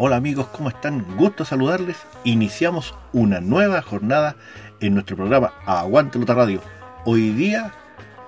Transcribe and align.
Hola 0.00 0.14
amigos, 0.14 0.46
¿cómo 0.52 0.68
están? 0.68 1.04
Gusto 1.16 1.44
saludarles. 1.44 1.96
Iniciamos 2.22 2.94
una 3.12 3.40
nueva 3.40 3.82
jornada 3.82 4.36
en 4.78 4.94
nuestro 4.94 5.16
programa 5.16 5.52
Aguante 5.66 6.20
Lota 6.20 6.34
Radio. 6.34 6.60
Hoy 7.04 7.30
día, 7.30 7.72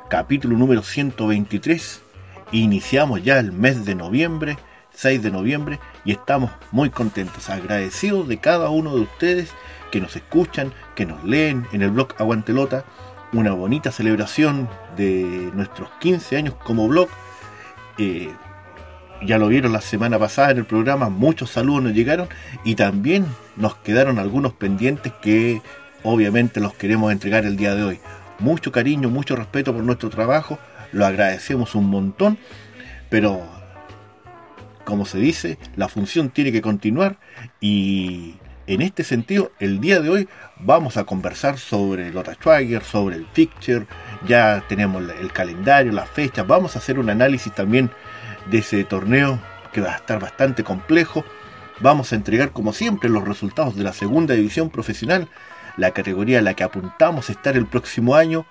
capítulo 0.09 0.59
número 0.59 0.83
123. 0.83 2.03
Iniciamos 2.51 3.23
ya 3.23 3.39
el 3.39 3.53
mes 3.53 3.85
de 3.85 3.95
noviembre, 3.95 4.59
6 4.95 5.23
de 5.23 5.31
noviembre, 5.31 5.79
y 6.05 6.11
estamos 6.11 6.51
muy 6.73 6.91
contentos, 6.91 7.49
agradecidos 7.49 8.27
de 8.27 8.39
cada 8.39 8.69
uno 8.69 8.97
de 8.97 9.03
ustedes 9.03 9.53
que 9.93 10.01
nos 10.01 10.17
escuchan, 10.17 10.73
que 10.97 11.07
nos 11.07 11.23
leen 11.23 11.69
en 11.71 11.83
el 11.83 11.93
blog 11.93 12.17
Aguante 12.19 12.53
Lota. 12.53 12.85
Una 13.33 13.53
bonita 13.53 13.93
celebración 13.93 14.69
de 14.97 15.53
nuestros 15.55 15.89
15 16.01 16.37
años 16.37 16.55
como 16.65 16.89
blog. 16.89 17.09
Eh, 17.97 18.35
ya 19.23 19.39
lo 19.39 19.49
vieron 19.49 19.73
la 19.73 19.81
semana 19.81 20.19
pasada 20.19 20.51
en 20.51 20.59
el 20.59 20.65
programa, 20.65 21.09
muchos 21.09 21.51
saludos 21.51 21.85
nos 21.85 21.93
llegaron 21.93 22.29
y 22.65 22.75
también 22.75 23.27
nos 23.57 23.77
quedaron 23.77 24.19
algunos 24.19 24.53
pendientes 24.53 25.13
que 25.21 25.61
obviamente 26.03 26.61
los 26.61 26.75
queremos 26.75 27.13
entregar 27.13 27.45
el 27.45 27.57
día 27.57 27.75
de 27.75 27.85
hoy. 27.85 28.01
Mucho 28.39 28.73
cariño, 28.73 29.11
mucho 29.11 29.37
respeto 29.37 29.75
por 29.75 29.83
nuestro 29.83 30.09
trabajo, 30.09 30.59
lo 30.93 31.05
agradecemos 31.05 31.75
un 31.75 31.91
montón, 31.91 32.39
pero 33.11 33.43
como 34.85 35.05
se 35.05 35.19
dice, 35.19 35.59
la 35.77 35.89
función 35.89 36.31
tiene 36.31 36.53
que 36.53 36.63
continuar 36.63 37.19
y 37.61 38.37
en 38.67 38.83
este 38.83 39.03
sentido, 39.03 39.51
el 39.59 39.81
día 39.81 40.01
de 40.01 40.11
hoy 40.11 40.29
vamos 40.61 40.97
a 40.97 41.03
conversar 41.03 41.59
sobre 41.59 42.13
Lota 42.13 42.35
Schwager, 42.35 42.85
sobre 42.85 43.17
el 43.17 43.25
picture, 43.25 43.85
ya 44.29 44.63
tenemos 44.69 45.03
el 45.21 45.33
calendario, 45.33 45.91
las 45.91 46.09
fechas, 46.09 46.47
vamos 46.47 46.77
a 46.77 46.79
hacer 46.79 46.99
un 46.99 47.11
análisis 47.11 47.53
también 47.53 47.91
de 48.47 48.59
ese 48.59 48.85
torneo 48.85 49.41
que 49.73 49.81
va 49.81 49.93
a 49.93 49.97
estar 49.97 50.19
bastante 50.21 50.65
complejo. 50.65 51.25
Vamos 51.81 52.13
a 52.13 52.17
entregar 52.17 52.53
como 52.53 52.73
siempre 52.73 53.09
los 53.09 53.27
resultados 53.27 53.77
de 53.77 53.85
la 53.85 53.93
segunda 53.93 54.35
división 54.35 54.71
profesional, 54.71 55.29
la 55.77 55.93
categoría 55.93 56.41
a 56.41 56.43
la 56.43 56.55
que 56.55 56.65
apuntamos 56.65 57.31
estar 57.31 57.57
el 57.57 57.67
próximo 57.67 58.15
año. 58.17 58.47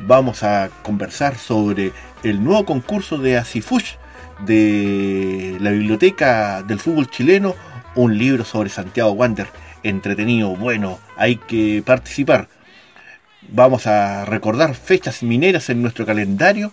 Vamos 0.00 0.42
a 0.42 0.70
conversar 0.82 1.36
sobre 1.36 1.92
el 2.22 2.42
nuevo 2.42 2.64
concurso 2.64 3.18
de 3.18 3.36
Asifush 3.36 3.94
de 4.46 5.56
la 5.60 5.70
Biblioteca 5.70 6.62
del 6.62 6.80
Fútbol 6.80 7.10
Chileno, 7.10 7.54
un 7.94 8.16
libro 8.16 8.44
sobre 8.44 8.70
Santiago 8.70 9.12
Wander, 9.12 9.48
entretenido, 9.82 10.56
bueno, 10.56 10.98
hay 11.16 11.36
que 11.36 11.82
participar. 11.84 12.48
Vamos 13.48 13.86
a 13.86 14.24
recordar 14.24 14.74
fechas 14.74 15.22
mineras 15.22 15.70
en 15.70 15.82
nuestro 15.82 16.06
calendario 16.06 16.72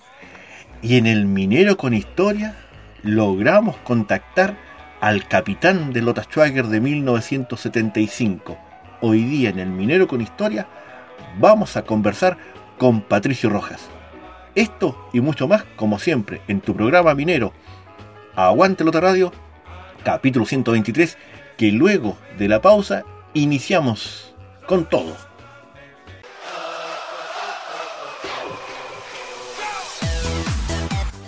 y 0.81 0.97
en 0.97 1.07
el 1.07 1.25
Minero 1.25 1.77
con 1.77 1.93
Historia 1.93 2.55
logramos 3.03 3.77
contactar 3.77 4.57
al 5.01 5.27
capitán 5.27 5.93
de 5.93 6.01
Lota 6.01 6.23
Schwager 6.23 6.67
de 6.67 6.79
1975. 6.79 8.57
Hoy 9.01 9.23
día 9.23 9.49
en 9.49 9.59
el 9.59 9.69
Minero 9.69 10.07
con 10.07 10.21
Historia 10.21 10.67
vamos 11.39 11.77
a 11.77 11.83
conversar 11.83 12.37
con 12.77 13.01
Patricio 13.01 13.49
Rojas. 13.49 13.89
Esto 14.55 15.09
y 15.13 15.21
mucho 15.21 15.47
más, 15.47 15.63
como 15.75 15.99
siempre, 15.99 16.41
en 16.47 16.61
tu 16.61 16.75
programa 16.75 17.13
minero. 17.13 17.53
Aguante 18.35 18.83
Lota 18.83 19.01
Radio, 19.01 19.31
capítulo 20.03 20.45
123, 20.45 21.17
que 21.57 21.71
luego 21.71 22.17
de 22.37 22.47
la 22.47 22.61
pausa 22.61 23.03
iniciamos 23.33 24.35
con 24.67 24.85
todo. 24.85 25.26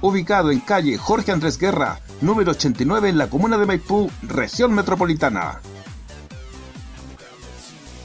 ubicado 0.00 0.50
en 0.50 0.60
calle 0.60 0.98
Jorge 0.98 1.32
Andrés 1.32 1.58
Guerra, 1.58 2.00
número 2.20 2.52
89 2.52 3.08
en 3.08 3.18
la 3.18 3.28
comuna 3.28 3.58
de 3.58 3.66
Maipú, 3.66 4.10
región 4.22 4.74
metropolitana. 4.74 5.60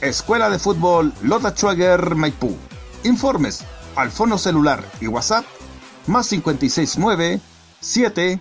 Escuela 0.00 0.50
de 0.50 0.58
Fútbol 0.58 1.12
Lota 1.22 1.54
Schwager 1.54 2.14
Maipú. 2.14 2.56
Informes 3.04 3.64
al 3.96 4.10
fono 4.10 4.38
celular 4.38 4.84
y 5.00 5.06
WhatsApp 5.06 5.44
más 6.06 6.28
569 6.28 7.40
7 7.80 8.40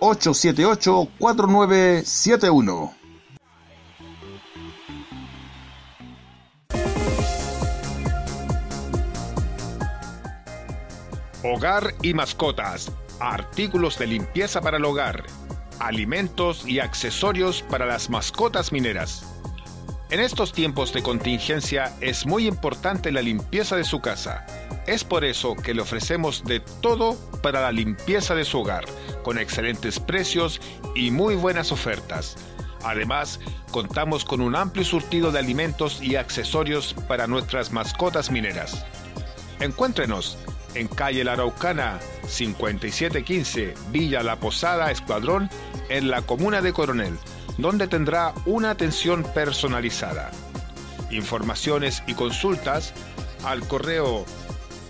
878 0.00 1.08
4971. 1.18 3.03
Hogar 11.46 11.92
y 12.00 12.14
mascotas, 12.14 12.90
artículos 13.20 13.98
de 13.98 14.06
limpieza 14.06 14.62
para 14.62 14.78
el 14.78 14.84
hogar, 14.86 15.24
alimentos 15.78 16.66
y 16.66 16.80
accesorios 16.80 17.60
para 17.60 17.84
las 17.84 18.08
mascotas 18.08 18.72
mineras. 18.72 19.26
En 20.08 20.20
estos 20.20 20.54
tiempos 20.54 20.94
de 20.94 21.02
contingencia 21.02 21.94
es 22.00 22.24
muy 22.24 22.46
importante 22.46 23.12
la 23.12 23.20
limpieza 23.20 23.76
de 23.76 23.84
su 23.84 24.00
casa. 24.00 24.46
Es 24.86 25.04
por 25.04 25.22
eso 25.22 25.54
que 25.54 25.74
le 25.74 25.82
ofrecemos 25.82 26.44
de 26.44 26.60
todo 26.60 27.14
para 27.42 27.60
la 27.60 27.72
limpieza 27.72 28.34
de 28.34 28.46
su 28.46 28.60
hogar, 28.60 28.86
con 29.22 29.36
excelentes 29.36 30.00
precios 30.00 30.62
y 30.94 31.10
muy 31.10 31.34
buenas 31.34 31.72
ofertas. 31.72 32.36
Además, 32.84 33.38
contamos 33.70 34.24
con 34.24 34.40
un 34.40 34.56
amplio 34.56 34.86
surtido 34.86 35.30
de 35.30 35.40
alimentos 35.40 36.02
y 36.02 36.16
accesorios 36.16 36.94
para 37.06 37.26
nuestras 37.26 37.70
mascotas 37.70 38.30
mineras. 38.30 38.86
Encuéntrenos 39.60 40.38
en 40.74 40.88
calle 40.88 41.22
La 41.24 41.34
Araucana 41.34 42.00
5715 42.26 43.74
Villa 43.90 44.22
La 44.22 44.36
Posada 44.36 44.90
Escuadrón 44.90 45.50
en 45.88 46.10
la 46.10 46.20
comuna 46.22 46.60
de 46.62 46.72
Coronel, 46.72 47.18
donde 47.58 47.86
tendrá 47.88 48.32
una 48.46 48.70
atención 48.70 49.22
personalizada. 49.34 50.30
Informaciones 51.10 52.02
y 52.06 52.14
consultas 52.14 52.94
al 53.44 53.68
correo 53.68 54.24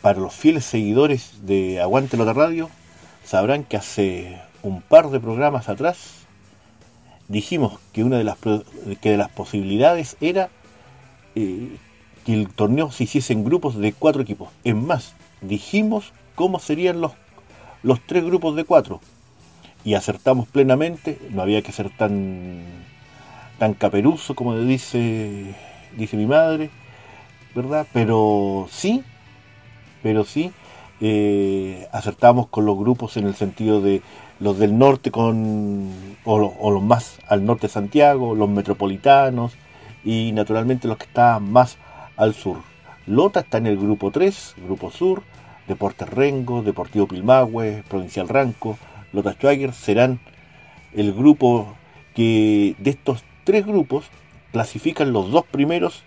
para 0.00 0.20
los 0.20 0.32
fieles 0.32 0.64
seguidores 0.64 1.44
de 1.44 1.80
Aguante 1.82 2.16
Lota 2.16 2.32
Radio 2.32 2.70
sabrán 3.24 3.64
que 3.64 3.76
hace 3.76 4.40
un 4.62 4.80
par 4.80 5.10
de 5.10 5.20
programas 5.20 5.68
atrás 5.68 6.20
dijimos 7.28 7.78
que 7.92 8.04
una 8.04 8.16
de 8.16 8.24
las, 8.24 8.38
que 8.38 9.10
de 9.10 9.16
las 9.18 9.30
posibilidades 9.30 10.16
era 10.20 10.48
eh, 11.34 11.76
que 12.24 12.34
el 12.34 12.48
torneo 12.48 12.90
se 12.90 13.04
hiciese 13.04 13.32
en 13.32 13.44
grupos 13.44 13.76
de 13.76 13.92
cuatro 13.92 14.22
equipos. 14.22 14.48
Es 14.64 14.74
más, 14.74 15.14
dijimos 15.40 16.12
cómo 16.34 16.58
serían 16.58 17.00
los, 17.00 17.12
los 17.82 18.00
tres 18.06 18.24
grupos 18.24 18.56
de 18.56 18.64
cuatro. 18.64 19.00
Y 19.84 19.94
acertamos 19.94 20.46
plenamente, 20.48 21.18
no 21.30 21.42
había 21.42 21.62
que 21.62 21.72
ser 21.72 21.90
tan, 21.90 22.62
tan 23.58 23.74
caperuso 23.74 24.34
como 24.34 24.58
dice, 24.58 25.54
dice 25.96 26.16
mi 26.16 26.26
madre, 26.26 26.70
¿verdad? 27.54 27.86
Pero 27.92 28.68
sí, 28.70 29.02
pero 30.02 30.24
sí, 30.24 30.52
eh, 31.00 31.88
acertamos 31.92 32.48
con 32.48 32.66
los 32.66 32.76
grupos 32.78 33.16
en 33.16 33.26
el 33.26 33.34
sentido 33.34 33.80
de 33.80 34.02
los 34.38 34.58
del 34.58 34.76
norte 34.78 35.10
con 35.10 35.90
o, 36.24 36.70
los 36.70 36.82
más 36.82 37.18
al 37.28 37.44
norte 37.44 37.68
de 37.68 37.72
Santiago, 37.72 38.34
los 38.34 38.48
metropolitanos 38.48 39.52
y 40.04 40.32
naturalmente 40.32 40.88
los 40.88 40.98
que 40.98 41.04
están 41.04 41.50
más 41.52 41.78
al 42.20 42.34
sur. 42.34 42.58
Lota 43.06 43.40
está 43.40 43.58
en 43.58 43.66
el 43.66 43.78
grupo 43.78 44.10
3, 44.10 44.56
grupo 44.64 44.90
sur, 44.90 45.22
Deportes 45.66 46.08
Rengo, 46.08 46.62
Deportivo 46.62 47.06
Pilmahue, 47.06 47.82
Provincial 47.88 48.28
Ranco, 48.28 48.78
Lota 49.12 49.32
Schwager 49.32 49.72
serán 49.72 50.20
el 50.94 51.12
grupo 51.12 51.74
que 52.14 52.76
de 52.78 52.90
estos 52.90 53.24
tres 53.44 53.66
grupos 53.66 54.04
clasifican 54.52 55.12
los 55.12 55.30
dos 55.30 55.44
primeros 55.46 56.02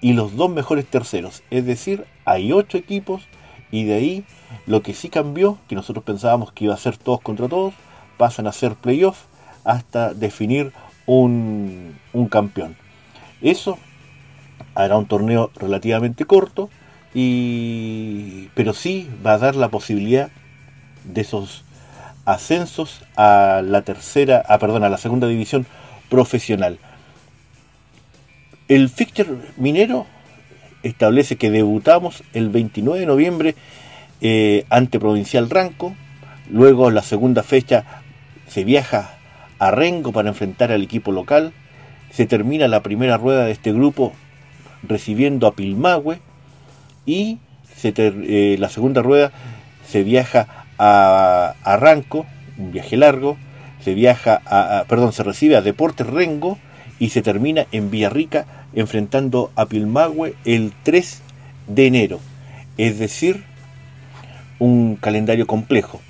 y 0.00 0.14
los 0.14 0.36
dos 0.36 0.50
mejores 0.50 0.86
terceros. 0.86 1.42
Es 1.50 1.66
decir, 1.66 2.06
hay 2.24 2.52
ocho 2.52 2.78
equipos 2.78 3.28
y 3.70 3.84
de 3.84 3.94
ahí 3.94 4.24
lo 4.66 4.82
que 4.82 4.94
sí 4.94 5.10
cambió, 5.10 5.58
que 5.68 5.74
nosotros 5.74 6.04
pensábamos 6.04 6.52
que 6.52 6.64
iba 6.64 6.74
a 6.74 6.78
ser 6.78 6.96
todos 6.96 7.20
contra 7.20 7.48
todos, 7.48 7.74
pasan 8.16 8.46
a 8.46 8.52
ser 8.52 8.74
playoff 8.74 9.24
hasta 9.64 10.14
definir 10.14 10.72
un, 11.06 11.96
campeón. 12.30 12.76
Eso 13.42 13.78
hará 14.74 14.96
un 14.96 15.06
torneo 15.06 15.50
relativamente 15.56 16.24
corto, 16.24 16.70
y, 17.14 18.48
pero 18.54 18.72
sí 18.72 19.08
va 19.24 19.34
a 19.34 19.38
dar 19.38 19.56
la 19.56 19.68
posibilidad 19.68 20.30
de 21.04 21.20
esos 21.22 21.64
ascensos 22.24 23.02
a 23.16 23.62
la 23.64 23.82
tercera, 23.82 24.42
a, 24.46 24.58
perdón, 24.58 24.84
a 24.84 24.88
la 24.88 24.98
segunda 24.98 25.26
división 25.26 25.66
profesional. 26.08 26.78
El 28.68 28.88
fixture 28.88 29.30
minero 29.56 30.06
establece 30.82 31.36
que 31.36 31.50
debutamos 31.50 32.22
el 32.32 32.50
29 32.50 33.00
de 33.00 33.06
noviembre 33.06 33.54
eh, 34.20 34.64
ante 34.70 35.00
Provincial 35.00 35.50
Ranco. 35.50 35.94
Luego, 36.48 36.90
la 36.90 37.02
segunda 37.02 37.42
fecha, 37.42 37.84
se 38.46 38.64
viaja 38.64 39.16
a 39.58 39.70
Rengo 39.70 40.12
para 40.12 40.28
enfrentar 40.28 40.72
al 40.72 40.82
equipo 40.82 41.12
local. 41.12 41.52
Se 42.10 42.26
termina 42.26 42.68
la 42.68 42.82
primera 42.82 43.16
rueda 43.16 43.44
de 43.44 43.52
este 43.52 43.72
grupo 43.72 44.12
recibiendo 44.82 45.46
a 45.46 45.54
Pilmahue. 45.54 46.20
Y 47.06 47.38
eh, 47.82 48.56
la 48.58 48.68
segunda 48.68 49.02
rueda 49.02 49.32
se 49.86 50.02
viaja 50.02 50.66
a, 50.78 51.54
a, 51.62 51.76
Ranco, 51.76 52.26
un 52.58 52.72
viaje 52.72 52.96
largo. 52.96 53.36
Se 53.82 53.94
viaja 53.94 54.42
a, 54.44 54.84
perdón, 54.88 55.12
se 55.12 55.22
recibe 55.22 55.56
a 55.56 55.62
Deportes 55.62 56.06
Rengo 56.06 56.58
y 56.98 57.10
se 57.10 57.22
termina 57.22 57.66
en 57.72 57.90
Villarrica 57.90 58.46
enfrentando 58.74 59.50
a 59.56 59.66
Pilmahue 59.66 60.34
el 60.44 60.72
3 60.82 61.22
de 61.68 61.86
enero. 61.86 62.20
Es 62.76 62.98
decir, 62.98 63.44
un 64.58 64.96
calendario 64.96 65.46
complejo. 65.46 66.00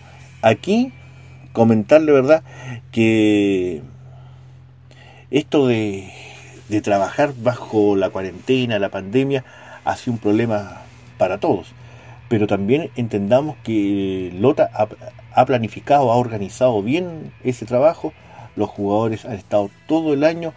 Aquí 0.42 0.92
comentarle, 1.52 2.12
¿verdad?, 2.12 2.42
que 2.92 3.82
esto 5.30 5.66
de, 5.66 6.12
de 6.70 6.80
trabajar 6.80 7.34
bajo 7.36 7.96
la 7.96 8.10
cuarentena, 8.10 8.78
la 8.78 8.88
pandemia, 8.88 9.44
ha 9.84 9.96
sido 9.96 10.14
un 10.14 10.18
problema 10.18 10.82
para 11.18 11.38
todos. 11.38 11.72
Pero 12.28 12.46
también 12.46 12.90
entendamos 12.96 13.56
que 13.64 14.32
Lota 14.38 14.70
ha, 15.34 15.46
planificado, 15.46 16.12
ha 16.12 16.16
organizado 16.16 16.82
bien 16.82 17.32
ese 17.42 17.66
trabajo. 17.66 18.12
Los 18.54 18.70
jugadores 18.70 19.24
han 19.24 19.32
estado 19.32 19.68
todo 19.86 20.14
el 20.14 20.24
año 20.24 20.54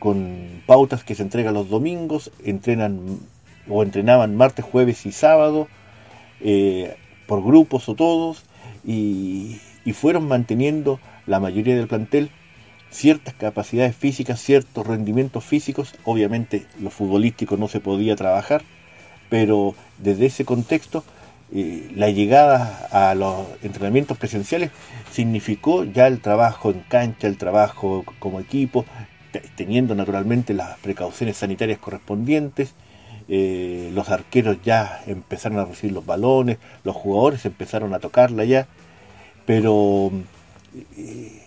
con 0.00 0.62
pautas 0.66 1.04
que 1.04 1.14
se 1.14 1.22
entregan 1.22 1.54
los 1.54 1.70
domingos, 1.70 2.32
entrenan 2.44 3.20
o 3.68 3.82
entrenaban 3.82 4.36
martes, 4.36 4.64
jueves 4.64 5.06
y 5.06 5.12
sábado, 5.12 5.68
eh, 6.40 6.96
por 7.26 7.42
grupos 7.42 7.88
o 7.88 7.94
todos, 7.94 8.44
y, 8.84 9.60
fueron 9.94 10.26
manteniendo 10.26 10.98
la 11.26 11.38
mayoría 11.38 11.76
del 11.76 11.86
plantel 11.86 12.30
ciertas 12.90 13.34
capacidades 13.34 13.94
físicas, 13.96 14.40
ciertos 14.40 14.86
rendimientos 14.86 15.44
físicos, 15.44 15.94
obviamente 16.04 16.66
lo 16.80 16.90
futbolístico 16.90 17.56
no 17.56 17.68
se 17.68 17.80
podía 17.80 18.16
trabajar, 18.16 18.62
pero 19.28 19.74
desde 19.98 20.26
ese 20.26 20.44
contexto 20.44 21.04
eh, 21.52 21.90
la 21.94 22.10
llegada 22.10 22.88
a 22.90 23.14
los 23.14 23.46
entrenamientos 23.62 24.18
presenciales 24.18 24.70
significó 25.12 25.84
ya 25.84 26.06
el 26.06 26.20
trabajo 26.20 26.70
en 26.70 26.80
cancha, 26.80 27.28
el 27.28 27.38
trabajo 27.38 28.04
como 28.18 28.40
equipo, 28.40 28.84
teniendo 29.54 29.94
naturalmente 29.94 30.54
las 30.54 30.78
precauciones 30.78 31.36
sanitarias 31.36 31.78
correspondientes. 31.78 32.74
Eh, 33.28 33.90
los 33.92 34.08
arqueros 34.10 34.58
ya 34.64 35.02
empezaron 35.06 35.58
a 35.58 35.64
recibir 35.64 35.92
los 35.92 36.06
balones, 36.06 36.58
los 36.84 36.94
jugadores 36.94 37.44
empezaron 37.44 37.92
a 37.92 37.98
tocarla 37.98 38.44
ya, 38.44 38.68
pero 39.46 40.12
eh, 40.96 41.42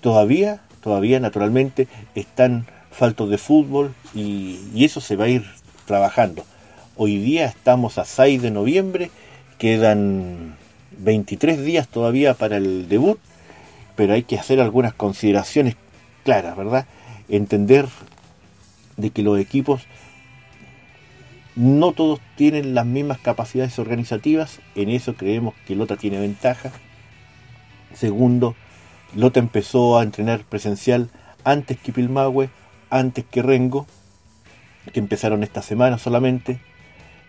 todavía, 0.00 0.62
todavía 0.84 1.18
naturalmente 1.18 1.88
están 2.14 2.66
faltos 2.90 3.30
de 3.30 3.38
fútbol 3.38 3.94
y, 4.14 4.84
eso 4.84 5.00
se 5.00 5.16
va 5.16 5.24
a 5.24 5.28
ir 5.28 5.42
trabajando. 5.86 6.44
Hoy 6.94 7.16
día 7.16 7.46
estamos 7.46 7.96
a 7.96 8.04
6 8.04 8.42
de 8.42 8.50
noviembre, 8.50 9.10
quedan 9.56 10.56
23 10.98 11.64
días 11.64 11.88
todavía 11.88 12.34
para 12.34 12.58
el 12.58 12.86
debut, 12.90 13.18
pero 13.96 14.12
hay 14.12 14.24
que 14.24 14.38
hacer 14.38 14.60
algunas 14.60 14.92
consideraciones 14.92 15.76
claras, 16.22 16.54
¿verdad? 16.54 16.86
entender 17.30 17.86
de 18.98 19.08
que 19.08 19.22
los 19.22 19.40
equipos 19.40 19.86
no 21.56 21.92
todos 21.92 22.20
tienen 22.36 22.74
las 22.74 22.84
mismas 22.84 23.18
capacidades 23.20 23.78
organizativas, 23.78 24.60
en 24.74 24.90
eso 24.90 25.14
creemos 25.14 25.54
que 25.66 25.76
Lota 25.76 25.96
tiene 25.96 26.20
ventaja. 26.20 26.72
Segundo, 27.94 28.54
Lota 29.14 29.40
empezó 29.40 29.98
a 29.98 30.02
entrenar 30.02 30.44
presencial 30.44 31.10
antes 31.44 31.78
que 31.78 31.92
Pilmahue, 31.92 32.48
antes 32.90 33.24
que 33.24 33.42
Rengo, 33.42 33.86
que 34.92 35.00
empezaron 35.00 35.42
esta 35.42 35.62
semana 35.62 35.98
solamente. 35.98 36.60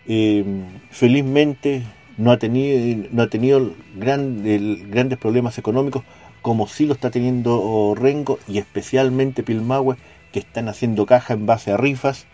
Eh, 0.06 0.44
felizmente 0.90 1.82
no 2.16 2.32
ha 2.32 2.38
tenido, 2.38 3.06
no 3.10 3.22
ha 3.22 3.28
tenido 3.28 3.72
grandes 3.96 5.18
problemas 5.18 5.58
económicos 5.58 6.04
como 6.46 6.68
sí 6.68 6.86
lo 6.86 6.94
está 6.94 7.10
teniendo 7.10 7.94
Rengo 7.96 8.38
y 8.46 8.58
especialmente 8.58 9.42
Pilmahue, 9.42 9.96
que 10.30 10.38
están 10.38 10.68
haciendo 10.68 11.04
caja 11.04 11.34
en 11.34 11.44
base 11.44 11.72
a 11.72 11.76
rifas. 11.76 12.26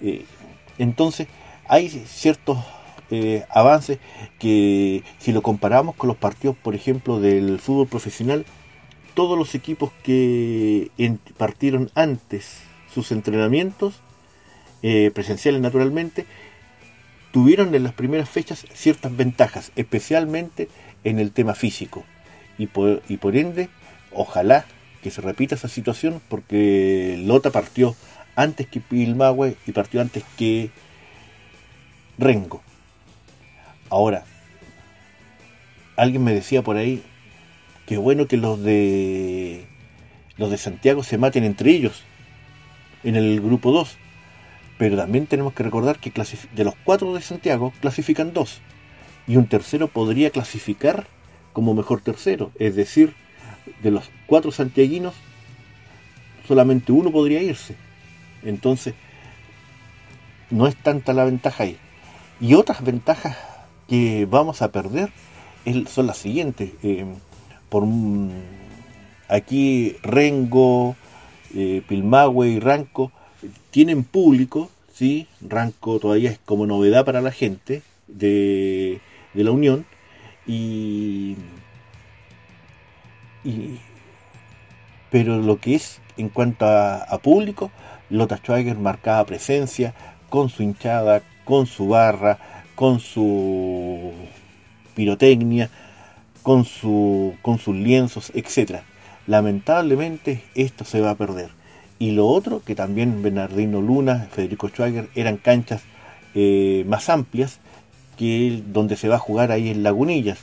Eh, 0.00 0.24
entonces, 0.78 1.28
hay 1.68 1.90
ciertos 1.90 2.56
eh, 3.10 3.44
avances 3.50 3.98
que 4.38 5.02
si 5.18 5.32
lo 5.32 5.42
comparamos 5.42 5.94
con 5.94 6.08
los 6.08 6.16
partidos, 6.16 6.56
por 6.56 6.74
ejemplo, 6.74 7.20
del 7.20 7.58
fútbol 7.58 7.86
profesional, 7.86 8.46
todos 9.14 9.38
los 9.38 9.54
equipos 9.54 9.92
que 10.02 10.90
partieron 11.36 11.90
antes 11.94 12.58
sus 12.92 13.12
entrenamientos, 13.12 14.00
eh, 14.82 15.10
presenciales 15.14 15.60
naturalmente, 15.60 16.26
tuvieron 17.32 17.74
en 17.74 17.82
las 17.82 17.94
primeras 17.94 18.28
fechas 18.28 18.66
ciertas 18.72 19.16
ventajas, 19.16 19.72
especialmente 19.76 20.68
en 21.02 21.18
el 21.18 21.32
tema 21.32 21.54
físico. 21.54 22.04
Y 22.58 22.66
por, 22.66 23.02
y 23.08 23.16
por 23.16 23.36
ende, 23.36 23.68
ojalá 24.12 24.64
que 25.02 25.10
se 25.10 25.20
repita 25.20 25.54
esa 25.54 25.68
situación, 25.68 26.20
porque 26.28 27.16
Lota 27.24 27.50
partió 27.50 27.96
antes 28.36 28.66
que 28.66 28.80
Pilmahue 28.80 29.56
y 29.66 29.72
partió 29.72 30.00
antes 30.00 30.24
que 30.36 30.70
Rengo. 32.18 32.62
Ahora, 33.90 34.24
alguien 35.96 36.24
me 36.24 36.32
decía 36.32 36.62
por 36.62 36.76
ahí 36.76 37.02
que 37.86 37.96
bueno 37.96 38.26
que 38.26 38.36
los 38.36 38.62
de 38.62 39.66
los 40.36 40.50
de 40.50 40.58
Santiago 40.58 41.02
se 41.02 41.18
maten 41.18 41.44
entre 41.44 41.70
ellos 41.70 42.02
en 43.04 43.16
el 43.16 43.40
grupo 43.40 43.70
2. 43.72 43.96
Pero 44.78 44.96
también 44.96 45.26
tenemos 45.26 45.52
que 45.52 45.62
recordar 45.62 45.98
que 45.98 46.12
de 46.54 46.64
los 46.64 46.74
cuatro 46.84 47.14
de 47.14 47.22
Santiago 47.22 47.72
clasifican 47.80 48.32
dos. 48.32 48.60
Y 49.26 49.36
un 49.36 49.46
tercero 49.46 49.88
podría 49.88 50.30
clasificar 50.30 51.06
como 51.52 51.74
mejor 51.74 52.00
tercero. 52.00 52.50
Es 52.58 52.74
decir, 52.74 53.14
de 53.82 53.92
los 53.92 54.10
cuatro 54.26 54.50
santiaguinos, 54.50 55.14
solamente 56.48 56.90
uno 56.90 57.12
podría 57.12 57.40
irse. 57.40 57.76
Entonces, 58.42 58.94
no 60.50 60.66
es 60.66 60.76
tanta 60.76 61.12
la 61.12 61.24
ventaja 61.24 61.64
ahí. 61.64 61.78
Y 62.40 62.54
otras 62.54 62.82
ventajas 62.82 63.38
que 63.88 64.26
vamos 64.28 64.60
a 64.60 64.72
perder 64.72 65.10
son 65.88 66.08
las 66.08 66.18
siguientes. 66.18 66.72
Eh, 66.82 67.06
por 67.68 67.84
aquí 69.28 69.96
Rengo, 70.02 70.96
eh, 71.54 71.82
Pilmahue 71.86 72.48
y 72.48 72.60
Ranco 72.60 73.12
tienen 73.70 74.04
público, 74.04 74.70
¿sí? 74.92 75.28
Ranco 75.40 75.98
todavía 75.98 76.30
es 76.30 76.38
como 76.44 76.66
novedad 76.66 77.04
para 77.04 77.20
la 77.20 77.32
gente 77.32 77.82
de, 78.06 79.00
la 79.34 79.50
Unión 79.50 79.84
y, 80.46 81.36
pero 85.10 85.38
lo 85.38 85.58
que 85.60 85.74
es 85.74 86.00
en 86.16 86.28
cuanto 86.28 86.66
a, 86.66 87.18
público, 87.22 87.70
Lota 88.10 88.36
Schwager 88.36 88.78
marcaba 88.78 89.24
presencia 89.26 89.94
con 90.28 90.48
su 90.48 90.62
hinchada, 90.62 91.22
con 91.44 91.66
su 91.66 91.88
barra, 91.88 92.38
con 92.74 93.00
su 93.00 94.12
pirotecnia, 94.94 95.70
con, 96.44 96.66
su, 96.66 97.34
con 97.42 97.58
sus 97.58 97.74
lienzos, 97.74 98.30
etc. 98.34 98.82
Lamentablemente 99.26 100.44
esto 100.54 100.84
se 100.84 101.00
va 101.00 101.10
a 101.10 101.14
perder. 101.16 101.50
Y 101.98 102.10
lo 102.12 102.28
otro, 102.28 102.62
que 102.62 102.74
también 102.74 103.22
Bernardino 103.22 103.80
Luna, 103.80 104.28
Federico 104.30 104.68
Schwager, 104.68 105.08
eran 105.14 105.38
canchas 105.38 105.82
eh, 106.34 106.84
más 106.86 107.08
amplias 107.08 107.60
que 108.18 108.62
donde 108.66 108.96
se 108.96 109.08
va 109.08 109.16
a 109.16 109.20
jugar 109.20 109.50
ahí 109.50 109.70
en 109.70 109.82
Lagunillas. 109.82 110.38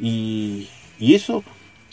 Y, 0.00 0.68
eso 0.98 1.44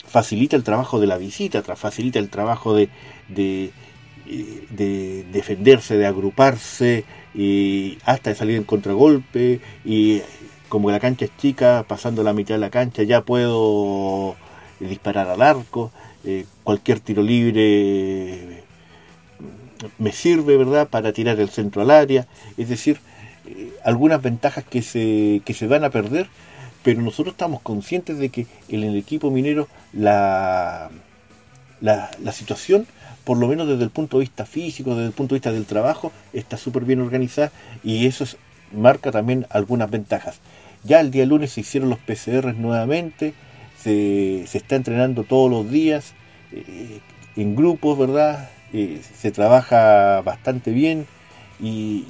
facilita 0.04 0.56
el 0.56 0.64
trabajo 0.64 0.98
de 0.98 1.06
la 1.06 1.16
visita, 1.16 1.62
facilita 1.62 2.18
el 2.18 2.28
trabajo 2.28 2.74
de, 2.74 2.88
de, 3.28 3.70
de 4.70 5.24
defenderse, 5.30 5.96
de 5.96 6.06
agruparse, 6.06 7.04
y 7.32 7.98
hasta 8.04 8.30
de 8.30 8.36
salir 8.36 8.56
en 8.56 8.64
contragolpe. 8.64 9.60
Y 9.84 10.22
como 10.68 10.90
la 10.90 11.00
cancha 11.00 11.24
es 11.24 11.36
chica, 11.36 11.84
pasando 11.86 12.22
la 12.22 12.32
mitad 12.32 12.54
de 12.54 12.60
la 12.60 12.70
cancha 12.70 13.02
ya 13.02 13.22
puedo 13.22 14.36
disparar 14.80 15.28
al 15.28 15.42
arco. 15.42 15.90
Eh, 16.24 16.44
cualquier 16.64 17.00
tiro 17.00 17.22
libre 17.22 18.64
me 19.98 20.12
sirve, 20.12 20.56
¿verdad?, 20.56 20.88
para 20.88 21.12
tirar 21.12 21.38
el 21.40 21.50
centro 21.50 21.82
al 21.82 21.90
área. 21.90 22.26
Es 22.56 22.68
decir, 22.68 23.00
eh, 23.46 23.72
algunas 23.84 24.22
ventajas 24.22 24.64
que 24.64 24.82
se, 24.82 25.42
que 25.44 25.54
se 25.54 25.66
van 25.66 25.84
a 25.84 25.90
perder, 25.90 26.28
pero 26.82 27.02
nosotros 27.02 27.34
estamos 27.34 27.62
conscientes 27.62 28.18
de 28.18 28.28
que 28.30 28.46
en 28.68 28.84
el 28.84 28.96
equipo 28.96 29.30
minero 29.30 29.68
la, 29.92 30.90
la 31.80 32.32
situación, 32.32 32.86
por 33.24 33.38
lo 33.38 33.48
menos 33.48 33.68
desde 33.68 33.84
el 33.84 33.90
punto 33.90 34.18
de 34.18 34.22
vista 34.22 34.46
físico, 34.46 34.90
desde 34.94 35.06
el 35.06 35.12
punto 35.12 35.34
de 35.34 35.38
vista 35.38 35.52
del 35.52 35.66
trabajo, 35.66 36.12
está 36.32 36.56
súper 36.56 36.84
bien 36.84 37.00
organizada 37.00 37.52
y 37.82 38.06
eso 38.06 38.24
marca 38.72 39.10
también 39.10 39.46
algunas 39.50 39.90
ventajas. 39.90 40.40
Ya 40.86 41.00
el 41.00 41.10
día 41.10 41.26
lunes 41.26 41.52
se 41.52 41.60
hicieron 41.62 41.90
los 41.90 41.98
PCR 41.98 42.54
nuevamente, 42.54 43.34
se, 43.76 44.44
se 44.46 44.58
está 44.58 44.76
entrenando 44.76 45.24
todos 45.24 45.50
los 45.50 45.68
días, 45.68 46.14
eh, 46.52 47.00
en 47.36 47.56
grupos, 47.56 47.98
¿verdad? 47.98 48.48
Eh, 48.72 49.00
se 49.02 49.32
trabaja 49.32 50.20
bastante 50.22 50.70
bien 50.70 51.06
y, 51.60 52.04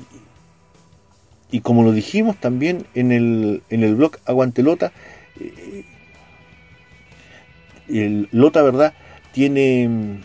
y 1.50 1.60
como 1.60 1.82
lo 1.84 1.92
dijimos 1.92 2.36
también 2.36 2.86
en 2.94 3.12
el, 3.12 3.62
en 3.70 3.82
el 3.82 3.94
blog 3.94 4.18
Aguantelota, 4.26 4.92
eh, 5.40 5.84
Lota, 8.30 8.62
¿verdad? 8.62 8.92
Tiene 9.32 10.18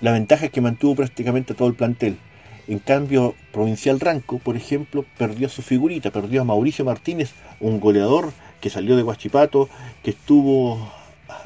la 0.00 0.12
ventaja 0.12 0.48
que 0.48 0.60
mantuvo 0.60 0.96
prácticamente 0.96 1.54
todo 1.54 1.66
el 1.68 1.74
plantel. 1.74 2.18
En 2.66 2.78
cambio, 2.78 3.34
Provincial 3.52 4.00
Ranco, 4.00 4.38
por 4.38 4.56
ejemplo, 4.56 5.04
perdió 5.18 5.48
su 5.48 5.62
figurita, 5.62 6.10
perdió 6.10 6.40
a 6.42 6.44
Mauricio 6.44 6.84
Martínez, 6.84 7.32
un 7.60 7.78
goleador 7.78 8.32
que 8.60 8.70
salió 8.70 8.96
de 8.96 9.02
Guachipato, 9.02 9.68
que 10.02 10.10
estuvo 10.10 10.90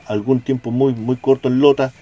algún 0.06 0.40
tiempo 0.40 0.70
muy, 0.70 0.94
muy 0.94 1.16
corto 1.16 1.48
en 1.48 1.60
Lota, 1.60 1.92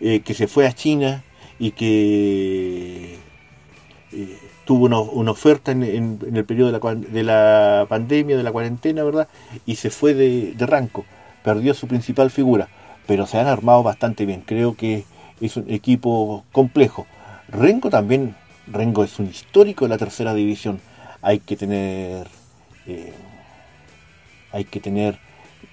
eh, 0.00 0.20
que 0.20 0.34
se 0.34 0.48
fue 0.48 0.66
a 0.66 0.72
China 0.72 1.22
y 1.58 1.72
que 1.72 3.18
eh, 4.12 4.38
tuvo 4.64 4.86
una, 4.86 5.30
oferta 5.30 5.72
en, 5.72 6.18
el 6.34 6.44
periodo 6.44 6.72
de 6.72 6.78
la, 6.78 6.94
de 6.94 7.22
la, 7.22 7.86
pandemia, 7.88 8.36
de 8.36 8.42
la 8.42 8.52
cuarentena, 8.52 9.04
¿verdad? 9.04 9.28
Y 9.66 9.76
se 9.76 9.90
fue 9.90 10.14
de, 10.14 10.54
de, 10.54 10.66
Ranco, 10.66 11.04
perdió 11.44 11.74
su 11.74 11.86
principal 11.86 12.30
figura, 12.30 12.68
pero 13.06 13.26
se 13.26 13.38
han 13.38 13.46
armado 13.46 13.82
bastante 13.82 14.24
bien, 14.26 14.42
creo 14.44 14.74
que 14.74 15.04
es 15.40 15.56
un 15.56 15.70
equipo 15.70 16.44
complejo. 16.52 17.06
Rengo 17.48 17.90
también, 17.90 18.34
Rengo 18.66 19.04
es 19.04 19.18
un 19.18 19.26
histórico 19.26 19.84
de 19.84 19.90
la 19.90 19.98
tercera 19.98 20.34
división, 20.34 20.80
hay 21.20 21.40
que 21.40 21.56
tener... 21.56 22.26
Eh, 22.86 23.12
hay 24.52 24.64
que 24.64 24.80
tener 24.80 25.18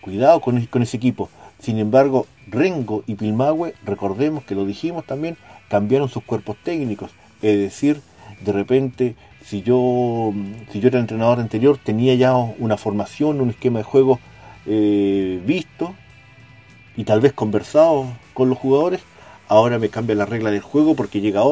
cuidado 0.02 0.40
con, 0.40 0.58
ese 0.58 0.98
equipo. 0.98 1.30
Sin 1.60 1.78
embargo, 1.78 2.26
Rengo 2.48 3.04
y 3.06 3.16
Pilmahue, 3.16 3.76
recordemos 3.84 4.44
que 4.46 4.56
lo 4.56 4.66
dijimos 4.66 5.06
también, 5.06 5.38
cambiaron 5.68 6.10
sus 6.10 6.24
cuerpos 6.24 6.58
técnicos. 6.64 7.12
Es 7.42 7.58
decir, 7.58 8.02
de 8.42 8.52
repente, 8.54 9.16
si 9.44 9.62
yo, 9.62 10.34
si 10.72 10.80
yo 10.80 10.88
era 10.88 11.00
entrenador 11.00 11.40
anterior, 11.40 11.78
tenía 11.78 12.16
ya 12.16 12.36
una 12.36 12.78
formación, 12.78 13.42
un 13.42 13.50
esquema 13.50 13.80
de 13.80 13.84
juego 13.84 14.20
eh, 14.66 15.42
visto 15.46 15.94
y 16.96 17.04
tal 17.04 17.22
vez 17.22 17.34
conversado 17.34 18.06
con 18.34 18.50
los 18.50 18.58
jugadores, 18.58 19.02
ahora 19.48 19.80
me 19.80 19.90
cambia 19.90 20.16
la 20.16 20.26
regla 20.26 20.52
del 20.52 20.62
juego 20.62 20.96
porque 20.96 21.22
llega 21.22 21.44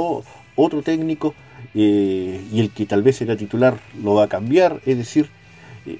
otro 0.57 0.81
técnico 0.81 1.33
eh, 1.73 2.45
y 2.51 2.59
el 2.59 2.71
que 2.71 2.85
tal 2.85 3.03
vez 3.03 3.21
era 3.21 3.37
titular 3.37 3.79
lo 4.03 4.15
va 4.15 4.25
a 4.25 4.27
cambiar. 4.27 4.81
Es 4.85 4.97
decir, 4.97 5.29
eh, 5.85 5.99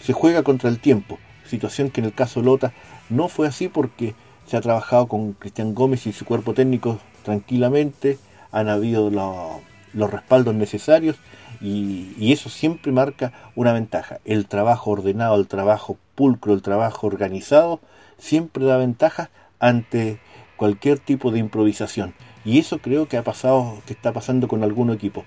se 0.00 0.12
juega 0.12 0.42
contra 0.42 0.68
el 0.68 0.78
tiempo. 0.78 1.18
Situación 1.46 1.88
que 1.88 2.02
en 2.02 2.06
el 2.06 2.12
caso 2.12 2.42
Lota 2.42 2.74
no 3.08 3.28
fue 3.28 3.46
así 3.46 3.68
porque 3.68 4.14
se 4.46 4.56
ha 4.56 4.60
trabajado 4.60 5.06
con 5.06 5.32
Cristian 5.32 5.74
Gómez 5.74 6.06
y 6.06 6.12
su 6.12 6.24
cuerpo 6.24 6.52
técnico 6.52 6.98
tranquilamente, 7.22 8.18
han 8.52 8.68
habido 8.68 9.10
los 9.10 10.10
respaldos 10.10 10.54
necesarios 10.54 11.16
y, 11.60 12.32
eso 12.32 12.48
siempre 12.48 12.92
marca 12.92 13.32
una 13.54 13.72
ventaja. 13.72 14.20
El 14.24 14.46
trabajo 14.46 14.90
ordenado, 14.90 15.36
el 15.36 15.48
trabajo 15.48 15.96
pulcro, 16.14 16.52
el 16.52 16.62
trabajo 16.62 17.06
organizado, 17.06 17.80
siempre 18.18 18.64
da 18.64 18.76
ventaja 18.76 19.30
ante 19.58 20.20
cualquier 20.56 20.98
tipo 20.98 21.30
de 21.30 21.38
improvisación. 21.38 22.14
Y 22.44 22.58
eso 22.58 22.78
creo 22.78 23.08
que 23.08 23.16
ha 23.16 23.24
pasado, 23.24 23.82
que 23.86 23.92
está 23.94 24.12
pasando 24.12 24.48
con 24.48 24.62
algún 24.62 24.90
equipo. 24.90 25.24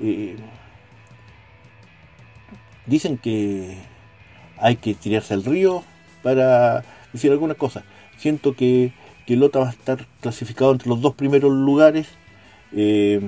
eh, 0.00 0.36
dicen 2.86 3.18
que 3.18 3.76
hay 4.58 4.76
que 4.76 4.94
tirarse 4.94 5.34
al 5.34 5.44
río 5.44 5.84
para 6.22 6.84
decir 7.12 7.30
alguna 7.30 7.54
cosa. 7.54 7.84
Siento 8.16 8.54
que, 8.54 8.92
que 9.26 9.36
Lota 9.36 9.60
va 9.60 9.68
a 9.68 9.70
estar 9.70 10.06
clasificado 10.20 10.72
entre 10.72 10.88
los 10.88 11.00
dos 11.00 11.14
primeros 11.14 11.52
lugares. 11.52 12.08
Eh, 12.72 13.20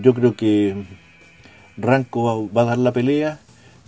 yo 0.00 0.14
creo 0.14 0.34
que 0.34 0.84
Ranco 1.76 2.48
va, 2.54 2.62
a 2.62 2.64
dar 2.64 2.78
la 2.78 2.92
pelea, 2.92 3.38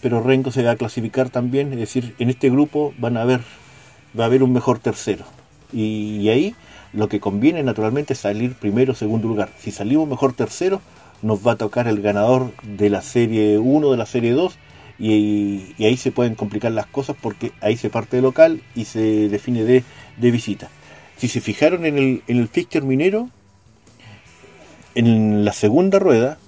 pero 0.03 0.23
Renko 0.23 0.51
se 0.51 0.63
va 0.63 0.73
a 0.73 0.77
clasificar 0.77 1.31
también. 1.31 1.73
Es 1.73 1.79
decir, 1.79 2.15
en 2.19 2.31
este 2.31 2.51
grupo 2.51 2.93
van 2.99 3.17
a 3.17 3.23
haber, 3.23 3.41
va 4.19 4.25
a 4.25 4.27
haber 4.27 4.43
un 4.43 4.53
mejor 4.53 4.79
tercero. 4.79 5.25
Y, 5.73 6.29
ahí 6.29 6.55
lo 6.95 7.09
que 7.09 7.21
conviene 7.21 7.63
naturalmente 7.63 8.13
es 8.13 8.21
salir 8.21 8.55
primero 8.55 8.93
o 8.93 8.97
segundo 8.97 9.29
lugar. 9.29 9.51
Si 9.59 9.71
salimos 9.71 10.09
mejor 10.09 10.33
tercero, 10.33 10.81
nos 11.23 11.47
va 11.47 11.53
a 11.53 11.57
tocar 11.57 11.89
el 11.89 12.01
ganador 12.01 12.53
de 12.63 12.91
la 12.91 13.03
serie 13.03 13.59
1, 13.59 13.91
de 13.91 13.97
la 13.97 14.07
serie 14.07 14.33
2 14.33 14.59
y, 14.99 15.75
ahí 15.81 15.97
se 15.97 16.13
pueden 16.13 16.35
complicar 16.35 16.73
las 16.73 16.87
cosas 16.87 17.17
porque 17.21 17.53
ahí 17.61 17.77
se 17.77 17.91
parte 17.91 18.17
de 18.17 18.23
local 18.23 18.63
y 18.75 18.85
se 18.85 19.29
define 19.29 19.65
de, 19.65 19.83
visita. 20.31 20.69
Si 21.17 21.29
se 21.29 21.41
fijaron 21.41 21.85
en 21.87 21.99
el, 21.99 22.23
en 22.29 22.39
el 22.39 22.49
fixture 22.49 22.85
minero, 22.85 23.29
en 24.95 25.45
la 25.45 25.53
segunda 25.53 25.99
rueda 25.99 26.39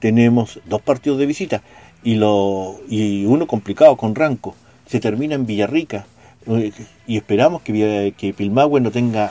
tenemos 0.00 0.60
dos 0.66 0.82
partidos 0.82 1.18
de 1.18 1.26
visita 1.26 1.62
y, 2.02 2.14
lo, 2.14 2.80
y 2.88 3.24
uno 3.24 3.46
complicado 3.46 3.96
con 3.96 4.14
Ranco. 4.14 4.54
Se 4.86 5.00
termina 5.00 5.34
en 5.34 5.46
Villarrica 5.46 6.06
y 7.06 7.16
esperamos 7.16 7.62
que, 7.62 8.14
que 8.16 8.32
Pilmahue 8.32 8.80
no 8.80 8.90
tenga, 8.90 9.30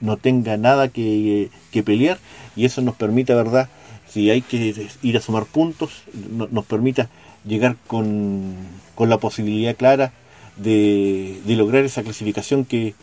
no 0.00 0.16
tenga 0.16 0.56
nada 0.56 0.88
que, 0.88 1.50
que 1.70 1.82
pelear 1.82 2.18
y 2.56 2.64
eso 2.64 2.82
nos 2.82 2.96
permita, 2.96 3.34
¿verdad? 3.34 3.68
Si 4.08 4.30
hay 4.30 4.42
que 4.42 4.88
ir 5.02 5.16
a 5.16 5.20
sumar 5.20 5.44
puntos, 5.44 6.02
nos 6.50 6.64
permita 6.64 7.08
llegar 7.44 7.76
con, 7.86 8.54
la 8.98 9.18
posibilidad 9.18 9.76
clara 9.76 10.12
de, 10.56 11.40
lograr 11.46 11.84
esa 11.84 12.02
clasificación 12.02 12.64
que, 12.64 12.94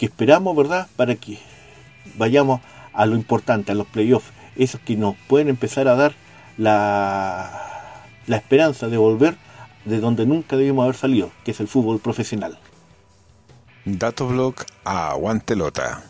esperamos, 0.00 0.54
¿verdad? 0.54 0.88
Para 0.96 1.14
que 1.14 1.38
vayamos 2.16 2.60
a 2.92 3.06
lo 3.06 3.16
importante, 3.16 3.72
a 3.72 3.74
los 3.74 3.86
playoffs, 3.86 4.30
esos 4.56 4.80
que 4.80 4.96
nos 4.96 5.16
pueden 5.28 5.48
empezar 5.48 5.88
a 5.88 5.94
dar 5.94 6.14
la, 6.58 8.04
la 8.26 8.36
esperanza 8.36 8.88
de 8.88 8.98
volver 8.98 9.36
de 9.86 10.00
donde 10.00 10.26
nunca 10.26 10.56
debimos 10.56 10.84
haber 10.84 10.96
salido, 10.96 11.30
que 11.44 11.52
es 11.52 11.60
el 11.60 11.68
fútbol 11.68 12.00
profesional. 12.00 12.58
Datoblog 13.84 14.54
a 14.84 15.10
Aguantelota. 15.10 16.04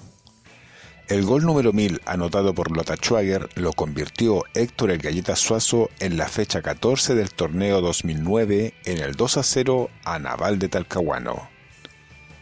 El 1.06 1.22
gol 1.26 1.44
número 1.44 1.74
1000 1.74 2.00
anotado 2.06 2.54
por 2.54 2.74
Lota 2.74 2.96
Schwager 2.96 3.50
lo 3.56 3.74
convirtió 3.74 4.42
Héctor 4.54 4.90
El 4.90 4.98
Galleta 4.98 5.36
Suazo 5.36 5.90
en 6.00 6.16
la 6.16 6.28
fecha 6.28 6.62
14 6.62 7.14
del 7.14 7.30
torneo 7.30 7.82
2009 7.82 8.72
en 8.86 8.98
el 8.98 9.14
2 9.14 9.36
a 9.36 9.42
0 9.42 9.90
a 10.02 10.18
Naval 10.18 10.58
de 10.58 10.70
Talcahuano. 10.70 11.50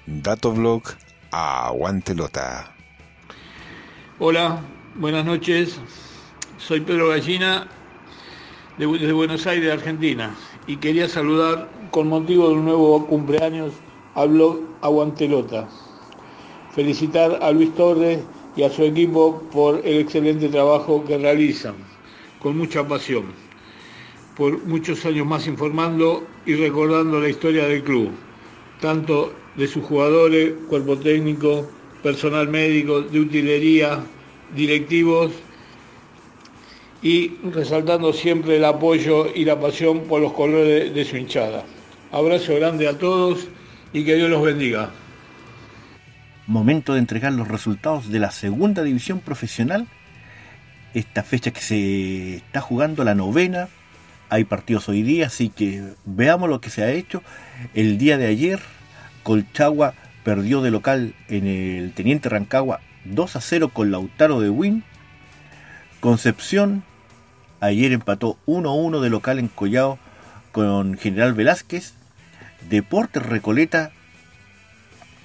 Datoblog 0.06 0.84
a 1.32 1.66
Aguantelota. 1.66 2.72
Hola, 4.20 4.60
buenas 4.94 5.24
noches. 5.24 5.80
Soy 6.56 6.82
Pedro 6.82 7.08
Gallina 7.08 7.66
de, 8.78 8.86
Buenos 9.12 9.44
Aires, 9.48 9.72
Argentina, 9.72 10.36
y 10.68 10.76
quería 10.76 11.08
saludar 11.08 11.68
con 11.90 12.06
motivo 12.06 12.48
de 12.48 12.54
un 12.54 12.66
nuevo 12.66 13.08
cumpleaños 13.08 13.72
al 14.14 14.28
blog 14.28 14.60
Aguantelota. 14.82 15.68
Felicitar 16.70 17.40
a 17.42 17.50
Luis 17.50 17.74
Torres 17.74 18.20
y 18.56 18.62
a 18.62 18.70
su 18.70 18.84
equipo 18.84 19.42
por 19.52 19.80
el 19.84 20.00
excelente 20.00 20.48
trabajo 20.48 21.04
que 21.04 21.18
realizan, 21.18 21.74
con 22.40 22.56
mucha 22.56 22.86
pasión, 22.86 23.24
por 24.36 24.64
muchos 24.64 25.04
años 25.06 25.26
más 25.26 25.46
informando 25.46 26.24
y 26.44 26.54
recordando 26.54 27.20
la 27.20 27.28
historia 27.28 27.66
del 27.66 27.82
club, 27.82 28.10
tanto 28.80 29.32
de 29.56 29.66
sus 29.66 29.84
jugadores, 29.84 30.54
cuerpo 30.68 30.98
técnico, 30.98 31.66
personal 32.02 32.48
médico, 32.48 33.00
de 33.00 33.20
utilería, 33.20 34.00
directivos 34.54 35.32
y 37.02 37.36
resaltando 37.52 38.12
siempre 38.12 38.56
el 38.56 38.64
apoyo 38.64 39.26
y 39.34 39.44
la 39.44 39.58
pasión 39.58 40.02
por 40.02 40.20
los 40.20 40.32
colores 40.32 40.94
de 40.94 41.04
su 41.04 41.16
hinchada. 41.16 41.64
Abrazo 42.10 42.54
grande 42.54 42.88
a 42.88 42.98
todos 42.98 43.48
y 43.92 44.04
que 44.04 44.16
Dios 44.16 44.30
los 44.30 44.42
bendiga 44.42 44.90
momento 46.46 46.94
de 46.94 47.00
entregar 47.00 47.32
los 47.32 47.48
resultados 47.48 48.10
de 48.10 48.18
la 48.18 48.30
segunda 48.30 48.82
división 48.82 49.20
profesional. 49.20 49.86
Esta 50.94 51.22
fecha 51.22 51.50
que 51.50 51.60
se 51.60 52.36
está 52.36 52.60
jugando 52.60 53.04
la 53.04 53.14
novena. 53.14 53.68
Hay 54.28 54.44
partidos 54.44 54.88
hoy 54.88 55.02
día, 55.02 55.26
así 55.26 55.48
que 55.50 55.82
veamos 56.04 56.48
lo 56.48 56.60
que 56.60 56.70
se 56.70 56.82
ha 56.82 56.90
hecho. 56.90 57.22
El 57.74 57.98
día 57.98 58.18
de 58.18 58.26
ayer, 58.26 58.60
Colchagua 59.22 59.94
perdió 60.24 60.62
de 60.62 60.70
local 60.70 61.14
en 61.28 61.46
el 61.46 61.92
Teniente 61.92 62.28
Rancagua 62.28 62.80
2 63.04 63.36
a 63.36 63.40
0 63.40 63.70
con 63.72 63.90
Lautaro 63.90 64.40
de 64.40 64.50
Win. 64.50 64.84
Concepción 66.00 66.82
ayer 67.60 67.92
empató 67.92 68.38
1 68.46 68.68
a 68.68 68.74
1 68.74 69.00
de 69.00 69.10
local 69.10 69.38
en 69.38 69.48
Collao 69.48 69.98
con 70.50 70.96
General 70.96 71.32
Velázquez. 71.32 71.94
Deportes 72.68 73.24
Recoleta 73.24 73.90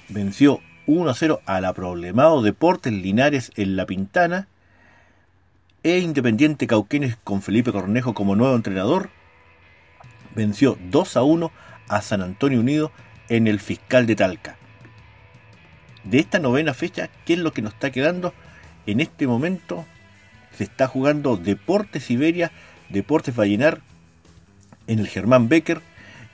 venció 0.08 0.60
1 0.88 1.10
a 1.10 1.14
0 1.14 1.42
al 1.44 1.66
aproblemado 1.66 2.40
Deportes 2.40 2.94
Linares 2.94 3.52
en 3.56 3.76
La 3.76 3.84
Pintana 3.84 4.48
e 5.82 5.98
Independiente 5.98 6.66
Cauquenes 6.66 7.18
con 7.22 7.42
Felipe 7.42 7.72
Cornejo 7.72 8.14
como 8.14 8.36
nuevo 8.36 8.56
entrenador 8.56 9.10
venció 10.34 10.78
2 10.90 11.16
a 11.18 11.22
1 11.24 11.52
a 11.88 12.00
San 12.00 12.22
Antonio 12.22 12.58
Unido 12.58 12.90
en 13.28 13.48
el 13.48 13.60
Fiscal 13.60 14.06
de 14.06 14.16
Talca. 14.16 14.56
De 16.04 16.20
esta 16.20 16.38
novena 16.38 16.72
fecha, 16.72 17.10
¿qué 17.26 17.34
es 17.34 17.38
lo 17.38 17.52
que 17.52 17.60
nos 17.60 17.74
está 17.74 17.90
quedando? 17.90 18.32
En 18.86 19.00
este 19.00 19.26
momento 19.26 19.84
se 20.56 20.64
está 20.64 20.86
jugando 20.86 21.36
Deportes 21.36 22.10
Iberia, 22.10 22.50
Deportes 22.88 23.36
Vallenar 23.36 23.82
en 24.86 25.00
el 25.00 25.06
Germán 25.06 25.50
Becker 25.50 25.82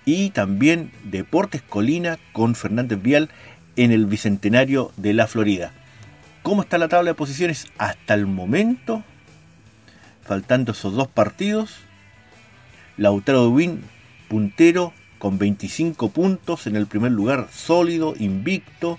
y 0.05 0.31
también 0.31 0.93
Deportes 1.03 1.61
Colina 1.61 2.21
con 2.33 2.55
Fernández 2.55 3.03
Vial 3.03 3.31
en 3.77 3.93
el 3.93 4.07
Bicentenario 4.07 4.93
de 4.97 5.15
la 5.15 5.27
Florida. 5.27 5.73
¿Cómo 6.43 6.63
está 6.63 6.79
la 6.79 6.89
tabla 6.89 7.11
de 7.11 7.15
posiciones 7.15 7.67
hasta 7.79 8.15
el 8.15 8.27
momento? 8.27 9.03
Faltando 10.23 10.73
esos 10.73 10.95
dos 10.95 11.09
partidos. 11.09 11.77
Lautaro 12.97 13.49
Win, 13.49 13.83
puntero, 14.29 14.93
con 15.19 15.39
25 15.39 16.11
puntos 16.11 16.67
en 16.67 16.77
el 16.77 16.87
primer 16.87 17.13
lugar, 17.13 17.49
sólido, 17.51 18.15
invicto. 18.19 18.99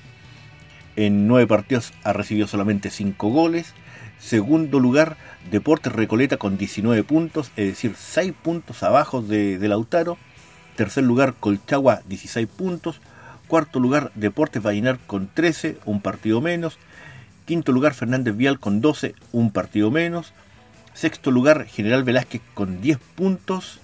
En 0.96 1.28
nueve 1.28 1.46
partidos 1.46 1.94
ha 2.04 2.14
recibido 2.14 2.48
solamente 2.48 2.90
5 2.90 3.30
goles. 3.30 3.74
Segundo 4.18 4.80
lugar, 4.80 5.18
Deportes 5.52 5.94
Recoleta 5.94 6.38
con 6.38 6.58
19 6.58 7.04
puntos, 7.04 7.52
es 7.58 7.68
decir, 7.68 7.94
6 7.96 8.34
puntos 8.42 8.82
abajo 8.82 9.22
de, 9.22 9.60
de 9.60 9.68
Lautaro. 9.68 10.18
Tercer 10.76 11.04
lugar, 11.04 11.36
Colchagua, 11.40 12.02
16 12.08 12.48
puntos. 12.48 13.02
Cuarto 13.56 13.80
lugar, 13.80 14.12
Deportes 14.16 14.62
Vallenar 14.62 15.00
con 15.08 15.30
13, 15.34 15.78
un 15.86 16.02
partido 16.02 16.42
menos. 16.42 16.78
Quinto 17.46 17.72
lugar, 17.72 17.94
Fernández 17.94 18.36
Vial 18.36 18.60
con 18.60 18.82
12, 18.82 19.16
un 19.32 19.50
partido 19.50 19.90
menos. 19.92 20.34
Sexto 20.94 21.32
lugar, 21.32 21.66
General 21.66 22.04
Velázquez 22.04 22.42
con 22.54 22.82
10 22.82 22.98
puntos. 23.16 23.80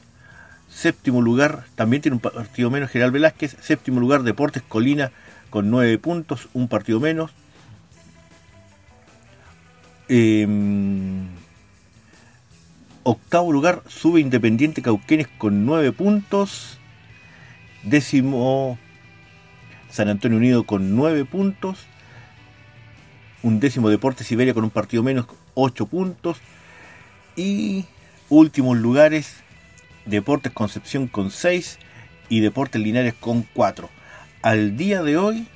Séptimo 0.67 1.21
lugar, 1.21 1.63
también 1.75 2.01
tiene 2.01 2.15
un 2.15 2.19
partido 2.19 2.69
menos 2.69 2.89
General 2.89 3.11
Velázquez. 3.11 3.55
Séptimo 3.61 4.01
lugar, 4.01 4.23
Deportes 4.23 4.61
Colina 4.61 5.13
con 5.49 5.69
9 5.69 5.97
puntos, 5.99 6.49
un 6.51 6.67
partido 6.67 6.99
menos. 6.99 7.31
Em, 10.09 11.29
octavo 13.03 13.53
lugar, 13.53 13.83
sube 13.87 14.19
Independiente 14.19 14.81
Cauquenes 14.81 15.29
con 15.37 15.65
9 15.65 15.93
puntos. 15.93 16.77
Décimo 17.83 18.77
San 19.91 20.07
Antonio 20.07 20.37
Unido 20.37 20.63
con 20.63 20.95
9 20.95 21.25
puntos. 21.25 21.85
Un 23.43 23.59
décimo 23.59 23.89
Deportes 23.89 24.25
Siberia 24.25 24.53
con 24.53 24.63
un 24.63 24.69
partido 24.69 25.03
menos, 25.03 25.25
8 25.53 25.85
puntos. 25.85 26.37
Y 27.35 27.85
últimos 28.29 28.77
lugares, 28.77 29.35
Deportes 30.05 30.51
Concepción 30.53 31.07
con 31.07 31.31
6 31.31 31.77
y 32.29 32.39
Deportes 32.39 32.81
Linares 32.81 33.13
con 33.13 33.43
4. 33.53 33.89
Al 34.41 34.77
día 34.77 35.03
de 35.03 35.17
hoy, 35.17 35.47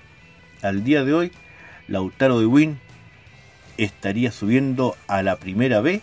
al 0.62 0.84
día 0.84 1.04
de 1.04 1.14
hoy, 1.14 1.32
Lautaro 1.88 2.40
de 2.40 2.46
Win 2.46 2.80
estaría 3.78 4.32
subiendo 4.32 4.96
a 5.08 5.24
la 5.24 5.38
primera 5.38 5.80
B. 5.80 6.02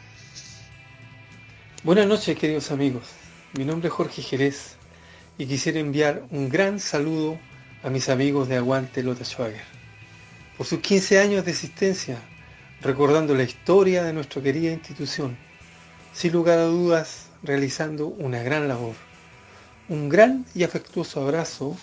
Buenas 1.84 2.08
noches, 2.08 2.38
queridos 2.38 2.72
amigos. 2.72 3.04
Mi 3.58 3.66
nombre 3.66 3.90
es 3.90 3.94
Jorge 3.94 4.22
Jerez 4.22 4.78
y 5.38 5.46
quisiera 5.46 5.80
enviar 5.80 6.24
un 6.32 6.50
gran 6.50 6.80
saludo 6.80 7.38
a 7.84 7.90
mis 7.90 8.08
amigos 8.10 8.48
de 8.48 8.56
Aguante 8.58 9.04
Lota 9.04 9.26
Schwager 9.26 9.82
por 10.62 10.68
sus 10.68 10.80
15 10.80 11.20
años 11.20 11.44
de 11.44 11.50
existencia, 11.50 12.20
recordando 12.82 13.36
la 13.36 13.44
historia 13.44 14.04
de 14.04 14.14
nuestra 14.14 14.42
querida 14.42 14.72
institución, 14.72 15.38
sin 16.14 16.34
lugar 16.34 16.60
a 16.60 16.66
dudas 16.66 17.30
realizando 17.44 18.08
una 18.08 18.42
gran 18.42 18.68
labor. 18.68 18.96
Un 19.88 20.10
gran 20.10 20.46
y 20.56 20.64
afectuoso 20.64 21.22
abrazo 21.22 21.78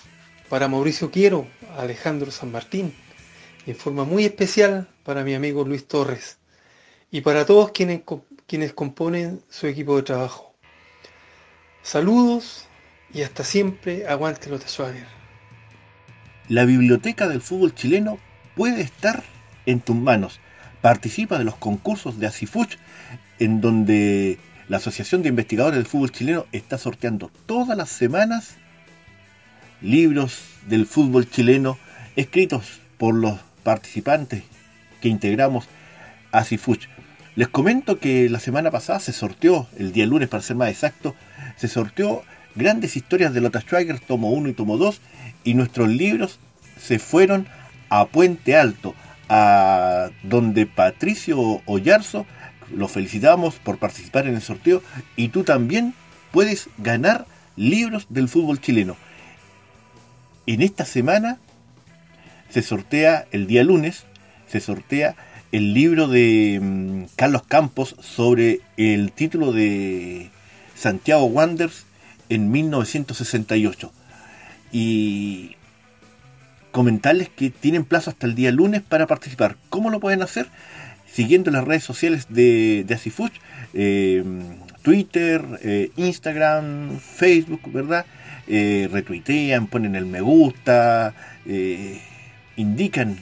para 0.48 0.68
Mauricio 0.68 1.10
Quiero, 1.10 1.46
Alejandro 1.76 2.30
San 2.30 2.50
Martín, 2.50 2.94
y 3.66 3.70
en 3.70 3.76
forma 3.76 4.04
muy 4.04 4.24
especial 4.24 4.88
para 5.04 5.24
mi 5.24 5.34
amigo 5.34 5.64
Luis 5.64 5.86
Torres 5.86 6.38
y 7.10 7.20
para 7.20 7.46
todos 7.46 7.70
quienes, 7.72 8.02
quienes 8.46 8.72
componen 8.72 9.42
su 9.48 9.66
equipo 9.66 9.96
de 9.96 10.02
trabajo. 10.02 10.54
Saludos 11.82 12.66
y 13.12 13.22
hasta 13.22 13.44
siempre 13.44 14.06
aguante 14.06 14.50
los 14.50 14.60
de 14.60 15.04
La 16.48 16.64
biblioteca 16.64 17.28
del 17.28 17.40
fútbol 17.40 17.74
chileno 17.74 18.18
puede 18.56 18.82
estar 18.82 19.22
en 19.64 19.80
tus 19.80 19.96
manos. 19.96 20.40
Participa 20.80 21.38
de 21.38 21.44
los 21.44 21.56
concursos 21.56 22.18
de 22.18 22.26
Asifuch, 22.26 22.76
en 23.38 23.60
donde 23.60 24.38
la 24.68 24.76
Asociación 24.76 25.22
de 25.22 25.30
Investigadores 25.30 25.76
del 25.76 25.86
Fútbol 25.86 26.12
Chileno 26.12 26.46
está 26.52 26.78
sorteando 26.78 27.30
todas 27.46 27.76
las 27.76 27.88
semanas 27.88 28.56
libros 29.80 30.40
del 30.66 30.86
fútbol 30.86 31.28
chileno 31.28 31.78
escritos 32.16 32.80
por 32.96 33.14
los 33.14 33.38
participantes 33.62 34.42
que 35.00 35.08
integramos 35.08 35.66
Asifuch. 36.32 36.88
Les 37.36 37.48
comento 37.48 38.00
que 38.00 38.28
la 38.28 38.40
semana 38.40 38.70
pasada 38.70 38.98
se 38.98 39.12
sorteó, 39.12 39.68
el 39.78 39.92
día 39.92 40.06
lunes 40.06 40.28
para 40.28 40.42
ser 40.42 40.56
más 40.56 40.70
exacto, 40.70 41.14
se 41.56 41.68
sorteó 41.68 42.22
grandes 42.56 42.96
historias 42.96 43.32
de 43.32 43.40
Lothar 43.40 43.62
Schweiger, 43.62 44.00
tomo 44.00 44.32
1 44.32 44.48
y 44.48 44.52
tomo 44.54 44.76
2, 44.76 45.00
y 45.44 45.54
nuestros 45.54 45.88
libros 45.88 46.40
se 46.80 46.98
fueron 46.98 47.46
a 47.88 48.06
Puente 48.06 48.56
Alto, 48.56 48.94
a 49.28 50.10
donde 50.22 50.66
Patricio 50.66 51.62
Ollarzo, 51.66 52.26
lo 52.74 52.88
felicitamos 52.88 53.56
por 53.56 53.78
participar 53.78 54.26
en 54.26 54.34
el 54.34 54.42
sorteo, 54.42 54.82
y 55.16 55.28
tú 55.28 55.44
también 55.44 55.94
puedes 56.32 56.68
ganar 56.78 57.26
libros 57.56 58.06
del 58.08 58.28
fútbol 58.28 58.60
chileno. 58.60 58.96
En 60.46 60.62
esta 60.62 60.84
semana 60.84 61.38
se 62.48 62.62
sortea 62.62 63.26
el 63.32 63.46
día 63.46 63.64
lunes, 63.64 64.04
se 64.46 64.60
sortea 64.60 65.16
el 65.52 65.74
libro 65.74 66.08
de 66.08 66.58
mm, 66.62 67.04
Carlos 67.16 67.42
Campos 67.46 67.96
sobre 68.00 68.60
el 68.76 69.12
título 69.12 69.52
de 69.52 70.30
Santiago 70.74 71.24
Wanderers 71.24 71.84
en 72.28 72.50
1968. 72.50 73.92
Y 74.72 75.56
comentarles 76.70 77.28
que 77.28 77.50
tienen 77.50 77.84
plazo 77.84 78.10
hasta 78.10 78.26
el 78.26 78.34
día 78.34 78.52
lunes 78.52 78.82
para 78.82 79.06
participar. 79.06 79.56
¿Cómo 79.70 79.90
lo 79.90 80.00
pueden 80.00 80.22
hacer? 80.22 80.46
Siguiendo 81.06 81.50
las 81.50 81.64
redes 81.64 81.84
sociales 81.84 82.26
de, 82.28 82.84
de 82.86 82.94
Asifuch, 82.94 83.32
eh, 83.74 84.24
Twitter, 84.82 85.44
eh, 85.62 85.90
Instagram, 85.96 86.98
Facebook, 86.98 87.60
¿verdad? 87.72 88.06
Eh, 88.46 88.88
retuitean, 88.90 89.66
ponen 89.66 89.94
el 89.94 90.06
me 90.06 90.20
gusta, 90.20 91.14
indican 92.56 93.18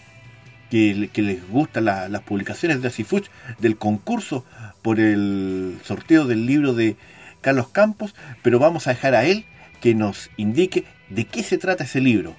que, 0.71 1.09
les 1.15 1.49
gustan 1.49 1.85
las 1.85 2.23
publicaciones 2.23 2.83
de 2.83 2.89
Asifuch 2.89 3.27
del 3.59 3.77
concurso 3.77 4.45
por 4.83 5.01
el 5.01 5.79
sorteo 5.85 6.27
del 6.27 6.47
libro 6.47 6.75
de 6.75 6.97
Carlos 7.41 7.69
Campos, 7.69 8.15
pero 8.43 8.59
vamos 8.59 8.87
a 8.87 8.91
dejar 8.91 9.15
a 9.15 9.25
él 9.25 9.45
que 9.81 9.95
nos 9.95 10.31
indique 10.37 10.85
de 11.09 11.25
qué 11.25 11.43
se 11.43 11.59
trata 11.59 11.85
ese 11.85 12.01
libro. 12.01 12.37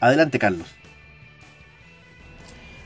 Adelante, 0.00 0.38
Carlos. 0.38 0.68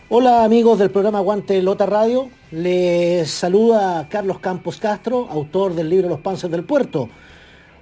Hola 0.09 0.45
amigos 0.45 0.79
del 0.79 0.91
programa 0.91 1.19
Aguante 1.19 1.63
Lota 1.63 1.87
Radio, 1.87 2.29
les 2.51 3.31
saluda 3.31 4.07
Carlos 4.11 4.41
Campos 4.41 4.77
Castro, 4.77 5.27
autor 5.31 5.75
del 5.75 5.89
libro 5.89 6.09
Los 6.09 6.21
Panzers 6.21 6.51
del 6.51 6.65
Puerto, 6.65 7.09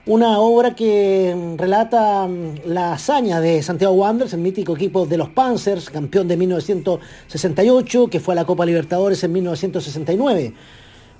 una 0.07 0.39
obra 0.39 0.75
que 0.77 1.55
relata 1.57 2.29
mm, 2.29 2.67
la 2.67 2.93
hazaña 2.93 3.41
de 3.41 3.63
Santiago 3.63 3.95
Wanderers, 3.95 4.33
el 4.33 4.41
mítico 4.41 4.77
equipo 4.77 5.07
de 5.07 5.17
los 5.17 5.31
Panzers, 5.31 5.91
campeón 5.91 6.29
de 6.29 6.37
1968, 6.37 8.07
que 8.07 8.21
fue 8.21 8.35
a 8.35 8.37
la 8.37 8.45
Copa 8.45 8.65
Libertadores 8.65 9.25
en 9.25 9.33
1969 9.33 10.55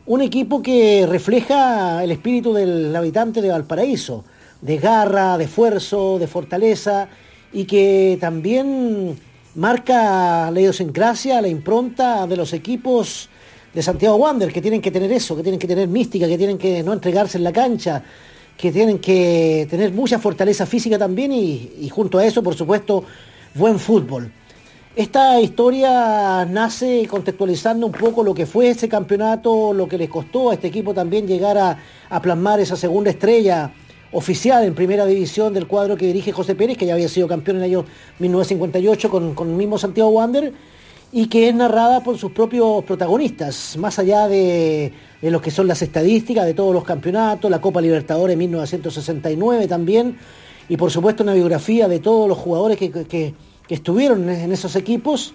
un 0.07 0.23
equipo 0.23 0.63
que 0.63 1.07
refleja 1.09 2.03
el 2.03 2.11
espíritu 2.11 2.53
del 2.53 2.95
habitante 2.97 3.43
de 3.43 3.51
Valparaíso, 3.51 4.25
de 4.61 4.79
garra, 4.79 5.39
de 5.39 5.45
esfuerzo, 5.45 6.19
de 6.19 6.27
fortaleza, 6.27 7.09
y 7.53 7.65
que 7.65 8.17
también 8.21 9.19
marca 9.55 10.51
la 10.51 10.61
idiosincrasia, 10.61 11.41
la 11.43 11.49
impronta 11.49 12.27
de 12.27 12.37
los 12.37 12.53
equipos 12.53 13.29
de 13.75 13.83
Santiago 13.83 14.17
Wander, 14.17 14.53
que 14.53 14.61
tienen 14.61 14.81
que 14.81 14.91
tener 14.91 15.11
eso, 15.13 15.37
que 15.37 15.43
tienen 15.43 15.59
que 15.59 15.67
tener 15.67 15.89
mística, 15.89 16.27
que 16.27 16.39
tienen 16.39 16.59
que 16.59 16.83
no 16.83 16.93
entregarse 16.93 17.39
en 17.39 17.45
la 17.45 17.53
cancha, 17.53 18.03
que 18.57 18.73
tienen 18.73 18.99
que 18.99 19.67
tener 19.71 19.93
mucha 19.93 20.19
fortaleza 20.19 20.67
física 20.67 20.99
también 20.99 21.33
y, 21.33 21.89
junto 21.91 22.19
a 22.19 22.27
eso, 22.27 22.43
por 22.43 22.55
supuesto, 22.55 23.05
buen 23.55 23.79
fútbol. 23.79 24.31
Esta 24.95 25.41
historia 25.41 26.45
nace 26.45 27.07
contextualizando 27.09 27.87
un 27.87 27.93
poco 27.93 28.25
lo 28.25 28.35
que 28.35 28.45
fue 28.45 28.71
ese 28.71 28.89
campeonato, 28.89 29.73
lo 29.73 29.89
que 29.89 29.97
les 29.97 30.11
costó 30.11 30.51
a 30.51 30.55
este 30.55 30.67
equipo 30.67 30.93
también 30.93 31.27
llegar 31.27 31.57
a, 31.57 32.21
plasmar 32.21 32.59
esa 32.61 32.77
segunda 32.77 33.11
estrella 33.11 33.73
oficial 34.13 34.65
en 34.65 34.75
primera 34.75 35.07
división 35.07 35.55
del 35.55 35.67
cuadro 35.67 35.97
que 35.97 36.07
dirige 36.07 36.33
José 36.33 36.55
Pérez, 36.55 36.77
que 36.77 36.87
ya 36.87 36.95
había 36.95 37.09
sido 37.09 37.29
campeón 37.29 37.59
en 37.59 37.65
el 37.65 37.71
año 37.71 37.85
1958 38.19 39.11
con, 39.11 39.35
con 39.35 39.51
el 39.51 39.55
mismo 39.55 39.79
Santiago 39.79 40.11
Wander, 40.11 40.53
y 41.13 41.27
que 41.27 41.49
es 41.49 41.55
narrada 41.55 42.03
por 42.03 42.19
sus 42.19 42.33
propios 42.33 42.85
protagonistas, 42.85 43.77
más 43.77 43.99
allá 43.99 44.29
de, 44.29 44.93
lo 45.23 45.41
que 45.41 45.51
son 45.51 45.67
las 45.67 45.83
estadísticas 45.83 46.47
de 46.47 46.55
todos 46.55 46.73
los 46.73 46.85
campeonatos, 46.85 47.51
la 47.51 47.61
Copa 47.61 47.81
Libertadores 47.81 48.37
1969 48.37 49.67
también, 49.67 50.17
y 50.69 50.77
por 50.77 50.91
supuesto 50.91 51.25
una 51.25 51.35
biografía 51.35 51.89
de 51.89 51.99
todos 51.99 52.29
los 52.29 52.39
jugadores 52.39 52.79
que 52.79 53.35
que 53.71 53.77
estuvieron 53.77 54.29
en 54.29 54.51
esos 54.51 54.75
equipos. 54.75 55.33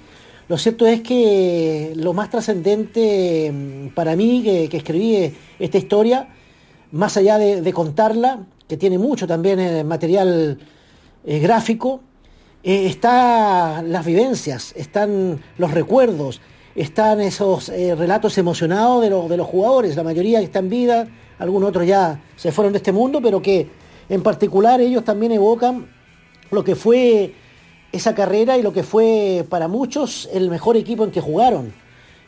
Lo 0.50 0.58
cierto 0.58 0.86
es 0.86 1.00
que 1.00 1.94
lo 1.96 2.12
más 2.12 2.30
trascendente 2.30 3.50
mm, 3.50 3.94
para 3.96 4.18
mí 4.18 4.44
que, 4.44 4.76
escribí 4.76 5.34
esta 5.58 5.78
historia, 5.78 6.28
más 6.92 7.16
allá 7.16 7.38
de, 7.38 7.72
contarla, 7.72 8.46
que 8.68 8.78
tiene 8.78 8.98
mucho 8.98 9.28
también 9.28 9.60
eh, 9.60 9.84
material 9.84 10.58
eh, 11.26 11.40
gráfico, 11.40 12.02
eh, 12.64 12.88
están 12.88 13.92
las 13.92 14.06
vivencias, 14.06 14.74
están 14.76 15.40
los 15.58 15.72
recuerdos, 15.72 16.42
están 16.76 17.22
esos 17.22 17.70
relatos 17.70 18.38
emocionados 18.38 19.02
de, 19.02 19.10
de 19.10 19.38
los 19.38 19.48
jugadores, 19.48 19.96
la 19.96 20.04
mayoría 20.04 20.40
que 20.40 20.46
están 20.46 20.66
en 20.66 20.70
vida, 20.70 21.08
algunos 21.40 21.70
otros 21.70 21.88
ya 21.88 22.22
se 22.36 22.52
fueron 22.52 22.74
de 22.74 22.78
este 22.78 22.92
mundo, 22.92 23.22
pero 23.22 23.42
que 23.42 23.70
en 24.10 24.22
particular 24.22 24.82
ellos 24.82 25.06
también 25.06 25.32
evocan 25.32 25.88
lo 26.52 26.64
que 26.64 26.76
fue 26.76 27.34
esa 27.94 28.14
carrera 28.14 28.58
y 28.58 28.62
lo 28.62 28.74
que 28.74 28.84
fue 28.84 29.46
para 29.50 29.70
muchos 29.70 30.30
el 30.34 30.50
mejor 30.50 30.76
equipo 30.76 31.06
en 31.06 31.12
que 31.12 31.22
jugaron. 31.22 31.74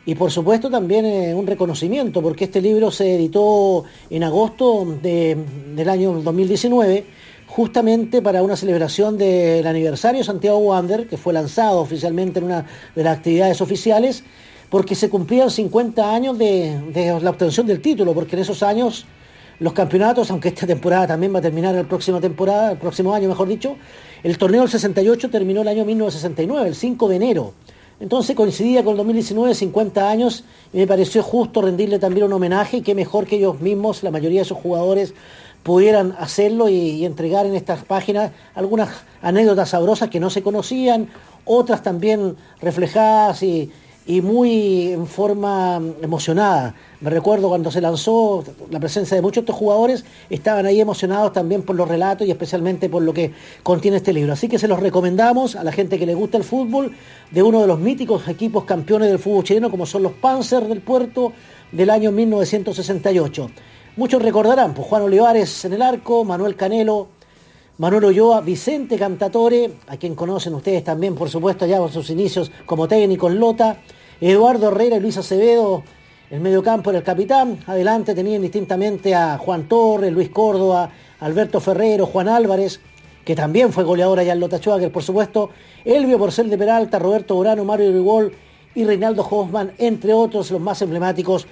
Y 0.06 0.14
por 0.14 0.30
supuesto 0.30 0.70
también 0.70 1.04
eh, 1.04 1.34
un 1.34 1.46
reconocimiento, 1.46 2.22
porque 2.22 2.44
este 2.44 2.60
libro 2.62 2.90
se 2.90 3.14
editó 3.14 3.84
en 4.08 4.24
agosto 4.24 4.86
del 5.02 5.88
año 5.88 6.12
2019, 6.22 7.04
justamente 7.46 8.22
para 8.22 8.42
una 8.42 8.56
celebración 8.56 9.18
del 9.18 9.66
aniversario 9.66 10.20
de 10.20 10.24
Santiago 10.24 10.58
Wander, 10.58 11.06
que 11.06 11.16
fue 11.16 11.32
lanzado 11.32 11.80
oficialmente 11.80 12.38
en 12.38 12.46
una 12.46 12.66
de 12.94 13.04
las 13.04 13.18
actividades 13.18 13.60
oficiales, 13.60 14.24
porque 14.70 14.94
se 14.94 15.08
cumplían 15.08 15.50
50 15.50 16.14
años 16.14 16.38
de, 16.38 16.80
de 16.92 17.20
la 17.20 17.30
obtención 17.30 17.66
del 17.66 17.80
título, 17.80 18.14
porque 18.14 18.36
en 18.36 18.42
esos 18.42 18.62
años 18.62 19.06
los 19.60 19.72
campeonatos, 19.72 20.30
aunque 20.30 20.48
esta 20.48 20.66
temporada 20.66 21.08
también 21.08 21.34
va 21.34 21.40
a 21.40 21.42
terminar 21.42 21.74
la 21.74 21.82
próxima 21.84 22.20
temporada, 22.20 22.72
el 22.72 22.78
próximo 22.78 23.12
año 23.12 23.28
mejor 23.28 23.48
dicho, 23.48 23.76
el 24.22 24.38
torneo 24.38 24.60
del 24.60 24.70
68 24.70 25.30
terminó 25.30 25.62
el 25.62 25.68
año 25.68 25.84
1969, 25.84 26.68
el 26.68 26.74
5 26.74 27.08
de 27.08 27.16
enero. 27.16 27.54
Entonces 28.00 28.36
coincidía 28.36 28.84
con 28.84 28.92
el 28.92 28.98
2019, 28.98 29.54
50 29.54 30.08
años, 30.08 30.44
y 30.72 30.78
me 30.78 30.86
pareció 30.86 31.22
justo 31.22 31.60
rendirle 31.60 31.98
también 31.98 32.26
un 32.26 32.32
homenaje, 32.32 32.78
y 32.78 32.82
qué 32.82 32.94
mejor 32.94 33.26
que 33.26 33.36
ellos 33.36 33.60
mismos, 33.60 34.02
la 34.02 34.10
mayoría 34.10 34.38
de 34.40 34.44
esos 34.44 34.58
jugadores, 34.58 35.14
pudieran 35.64 36.14
hacerlo 36.18 36.68
y, 36.68 37.04
entregar 37.04 37.44
en 37.46 37.54
estas 37.54 37.84
páginas 37.84 38.30
algunas 38.54 38.88
anécdotas 39.20 39.70
sabrosas 39.70 40.08
que 40.08 40.20
no 40.20 40.30
se 40.30 40.42
conocían, 40.42 41.08
otras 41.44 41.82
también 41.82 42.36
reflejadas 42.60 43.42
y, 43.42 43.72
y 44.06 44.20
muy 44.20 44.92
en 44.92 45.06
forma 45.06 45.80
emocionada. 46.00 46.74
Me 47.00 47.10
recuerdo 47.10 47.48
cuando 47.48 47.70
se 47.70 47.80
lanzó 47.80 48.42
la 48.70 48.80
presencia 48.80 49.14
de 49.14 49.22
muchos 49.22 49.44
de 49.44 49.52
estos 49.52 49.56
jugadores, 49.56 50.04
estaban 50.30 50.66
ahí 50.66 50.80
emocionados 50.80 51.32
también 51.32 51.62
por 51.62 51.76
los 51.76 51.86
relatos 51.86 52.26
y 52.26 52.30
especialmente 52.32 52.88
por 52.88 53.02
lo 53.02 53.14
que 53.14 53.32
contiene 53.62 53.98
este 53.98 54.12
libro. 54.12 54.32
Así 54.32 54.48
que 54.48 54.58
se 54.58 54.66
los 54.66 54.80
recomendamos 54.80 55.54
a 55.54 55.62
la 55.62 55.70
gente 55.70 55.96
que 55.96 56.06
le 56.06 56.14
gusta 56.14 56.38
el 56.38 56.42
fútbol, 56.42 56.92
de 57.30 57.42
uno 57.42 57.60
de 57.60 57.68
los 57.68 57.78
míticos 57.78 58.26
equipos 58.26 58.64
campeones 58.64 59.10
del 59.10 59.20
fútbol 59.20 59.44
chileno, 59.44 59.70
como 59.70 59.86
son 59.86 60.02
los 60.02 60.12
Panzer 60.12 60.66
del 60.66 60.80
Puerto 60.80 61.32
del 61.70 61.88
año 61.90 62.10
1968. 62.10 63.50
Muchos 63.94 64.20
recordarán, 64.20 64.74
pues 64.74 64.88
Juan 64.88 65.02
Olivares 65.02 65.64
en 65.66 65.74
el 65.74 65.82
arco, 65.82 66.24
Manuel 66.24 66.56
Canelo, 66.56 67.10
Manuel 67.78 68.06
Ulloa, 68.06 68.40
Vicente 68.40 68.98
Cantatore, 68.98 69.70
a 69.86 69.96
quien 69.96 70.16
conocen 70.16 70.52
ustedes 70.52 70.82
también, 70.82 71.14
por 71.14 71.30
supuesto, 71.30 71.64
ya 71.64 71.78
por 71.78 71.92
sus 71.92 72.10
inicios 72.10 72.50
como 72.66 72.88
técnico 72.88 73.28
en 73.28 73.38
Lota, 73.38 73.82
Eduardo 74.20 74.66
Herrera 74.66 74.96
y 74.96 75.00
Luis 75.00 75.16
Acevedo, 75.16 75.84
el 76.30 76.40
mediocampo 76.40 76.90
era 76.90 76.98
el 76.98 77.04
capitán. 77.04 77.58
Adelante 77.66 78.14
tenían 78.14 78.42
distintamente 78.42 79.14
a 79.14 79.38
Juan 79.38 79.68
Torres, 79.68 80.12
Luis 80.12 80.28
Córdoba, 80.28 80.90
Alberto 81.20 81.60
Ferrero, 81.60 82.06
Juan 82.06 82.28
Álvarez, 82.28 82.80
que 83.24 83.34
también 83.34 83.72
fue 83.72 83.84
goleador 83.84 84.18
allá 84.18 84.34
en 84.34 84.40
Lota 84.40 84.58
Schwager, 84.58 84.92
por 84.92 85.02
supuesto. 85.02 85.50
Elvio 85.84 86.18
Porcel 86.18 86.50
de 86.50 86.58
Peralta, 86.58 86.98
Roberto 86.98 87.36
Urano, 87.36 87.64
Mario 87.64 87.92
Rigol 87.92 88.32
y 88.74 88.84
Reinaldo 88.84 89.26
Hoffman, 89.28 89.72
entre 89.78 90.12
otros 90.12 90.50
los 90.50 90.60
más 90.60 90.82
emblemáticos 90.82 91.46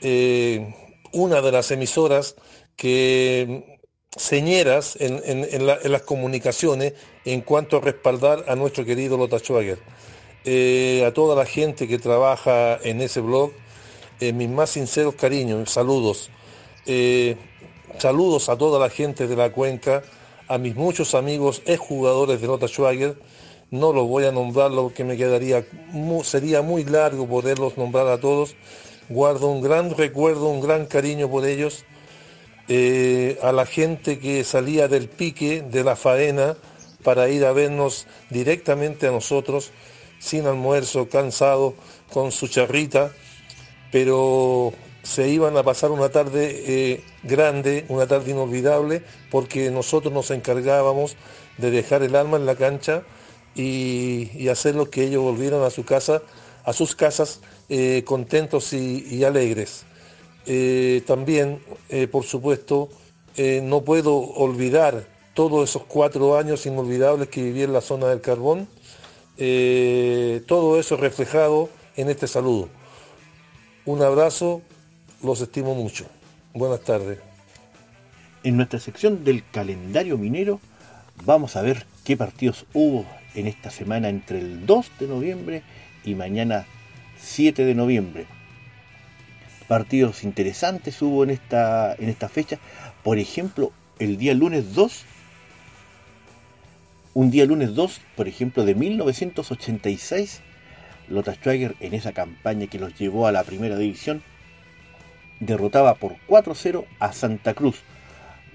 eh, 0.00 0.74
una 1.12 1.40
de 1.40 1.52
las 1.52 1.70
emisoras 1.70 2.36
que 2.76 3.77
señeras 4.18 4.96
en, 5.00 5.66
las 5.66 6.02
comunicaciones 6.02 6.94
en 7.24 7.40
cuanto 7.40 7.78
a 7.78 7.80
respaldar 7.80 8.44
a 8.48 8.54
nuestro 8.54 8.84
querido 8.84 9.16
Lota 9.16 9.38
Schwager. 9.38 9.78
Eh, 10.44 11.04
a 11.06 11.12
toda 11.12 11.34
la 11.34 11.44
gente 11.44 11.88
que 11.88 11.98
trabaja 11.98 12.78
en 12.82 13.00
ese 13.00 13.20
blog, 13.20 13.52
eh, 14.20 14.32
mis 14.32 14.48
más 14.48 14.70
sinceros 14.70 15.14
cariños, 15.14 15.70
saludos. 15.70 16.30
saludos 17.98 18.48
a 18.48 18.56
toda 18.56 18.78
la 18.78 18.90
gente 18.90 19.26
de 19.26 19.36
la 19.36 19.50
cuenca, 19.52 20.02
a 20.46 20.58
mis 20.58 20.74
muchos 20.74 21.14
amigos 21.14 21.62
exjugadores 21.66 22.40
de 22.40 22.46
Lota 22.46 22.68
Schwager. 22.68 23.18
No 23.70 23.92
los 23.92 24.06
voy 24.08 24.24
a 24.24 24.32
nombrar 24.32 24.70
porque 24.72 25.04
me 25.04 25.16
quedaría, 25.16 25.64
sería 26.22 26.62
muy 26.62 26.84
largo 26.84 27.26
poderlos 27.26 27.76
nombrar 27.76 28.08
a 28.08 28.18
todos 28.18 28.54
guardo 29.08 29.48
un 29.48 29.62
gran 29.62 29.96
recuerdo, 29.96 30.48
un 30.48 30.60
gran 30.60 30.86
cariño 30.86 31.30
por 31.30 31.46
ellos, 31.46 31.84
eh, 32.68 33.38
a 33.42 33.52
la 33.52 33.66
gente 33.66 34.18
que 34.18 34.44
salía 34.44 34.88
del 34.88 35.08
pique, 35.08 35.62
de 35.62 35.84
la 35.84 35.96
faena, 35.96 36.56
para 37.02 37.28
ir 37.28 37.44
a 37.44 37.52
vernos 37.52 38.06
directamente 38.30 39.06
a 39.06 39.10
nosotros, 39.10 39.70
sin 40.18 40.46
almuerzo, 40.46 41.08
cansado, 41.08 41.74
con 42.12 42.32
su 42.32 42.48
charrita, 42.48 43.12
pero 43.92 44.72
se 45.02 45.28
iban 45.28 45.56
a 45.56 45.62
pasar 45.62 45.90
una 45.90 46.10
tarde 46.10 46.64
eh, 46.66 47.04
grande, 47.22 47.84
una 47.88 48.06
tarde 48.06 48.32
inolvidable, 48.32 49.02
porque 49.30 49.70
nosotros 49.70 50.12
nos 50.12 50.30
encargábamos 50.30 51.16
de 51.56 51.70
dejar 51.70 52.02
el 52.02 52.16
alma 52.16 52.36
en 52.36 52.46
la 52.46 52.56
cancha 52.56 53.02
y, 53.54 54.48
hacer 54.48 54.74
lo 54.74 54.90
que 54.90 55.04
ellos 55.04 55.22
volvieran 55.22 55.62
a 55.62 55.70
su 55.70 55.84
casa, 55.84 56.22
a 56.64 56.72
sus 56.72 56.94
casas 56.94 57.40
eh, 57.68 58.02
contentos 58.04 58.72
y, 58.72 59.24
alegres. 59.24 59.84
Eh, 60.48 61.02
también, 61.06 61.60
eh, 61.88 62.08
por 62.08 62.24
supuesto, 62.24 62.88
no 63.62 63.84
puedo 63.84 64.16
olvidar 64.16 65.06
todos 65.32 65.70
esos 65.70 65.84
cuatro 65.84 66.36
años 66.36 66.66
inolvidables 66.66 67.28
que 67.28 67.40
viví 67.40 67.62
en 67.62 67.72
la 67.72 67.80
zona 67.80 68.08
del 68.08 68.20
carbón, 68.20 68.66
todo 69.36 70.80
eso 70.80 70.96
reflejado 70.96 71.68
en 71.94 72.10
este 72.10 72.26
saludo. 72.26 72.68
Un 73.84 74.02
abrazo, 74.02 74.60
los 75.22 75.40
estimo 75.40 75.76
mucho. 75.76 76.06
Buenas 76.52 76.80
tardes. 76.80 77.18
En 78.42 78.56
nuestra 78.56 78.78
sección 78.78 79.24
del 79.24 79.44
calendario 79.50 80.16
minero 80.16 80.60
vamos 81.24 81.56
a 81.56 81.62
ver 81.62 81.86
qué 82.04 82.16
partidos 82.16 82.66
hubo 82.72 83.04
en 83.34 83.46
esta 83.46 83.70
semana 83.70 84.08
entre 84.08 84.38
el 84.38 84.64
2 84.64 84.90
de 85.00 85.06
noviembre 85.06 85.62
y 86.04 86.14
mañana 86.14 86.66
7 87.18 87.64
de 87.64 87.74
noviembre. 87.74 88.37
Partidos 89.68 90.24
interesantes 90.24 91.00
hubo 91.02 91.22
en 91.24 91.30
esta, 91.30 91.94
en 91.94 92.14
fecha. 92.16 92.58
Por 93.04 93.18
ejemplo, 93.18 93.70
el 93.98 94.16
día 94.16 94.32
lunes 94.32 94.74
2, 94.74 95.04
un 97.12 97.30
día 97.30 97.44
lunes 97.44 97.74
2, 97.74 98.00
por 98.16 98.28
ejemplo, 98.28 98.64
de 98.64 98.74
1986, 98.74 100.40
Lota 101.08 101.34
Schwager 101.34 101.76
en 101.80 101.92
esa 101.92 102.12
campaña 102.12 102.66
que 102.66 102.78
los 102.78 102.98
llevó 102.98 103.26
a 103.26 103.32
la 103.32 103.44
primera 103.44 103.76
división, 103.76 104.22
derrotaba 105.38 105.96
por 105.96 106.16
4-0 106.26 106.86
a 106.98 107.12
Santa 107.12 107.52
Cruz. 107.52 107.82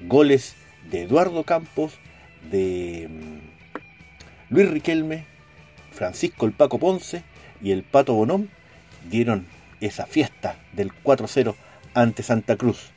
Goles 0.07 0.55
de 0.89 1.03
Eduardo 1.03 1.43
Campos, 1.43 1.93
de 2.49 3.07
mm, 3.09 4.53
Luis 4.53 4.69
Riquelme, 4.69 5.25
Francisco 5.91 6.47
el 6.47 6.53
Paco 6.53 6.79
Ponce 6.79 7.23
y 7.61 7.71
el 7.71 7.83
Pato 7.83 8.13
Bonón 8.13 8.49
dieron 9.09 9.45
esa 9.85 10.05
fiesta 10.05 10.57
del 10.73 10.91
4-0 10.91 11.55
ante 11.93 12.23
Santa 12.23 12.55
Cruz. 12.55 12.91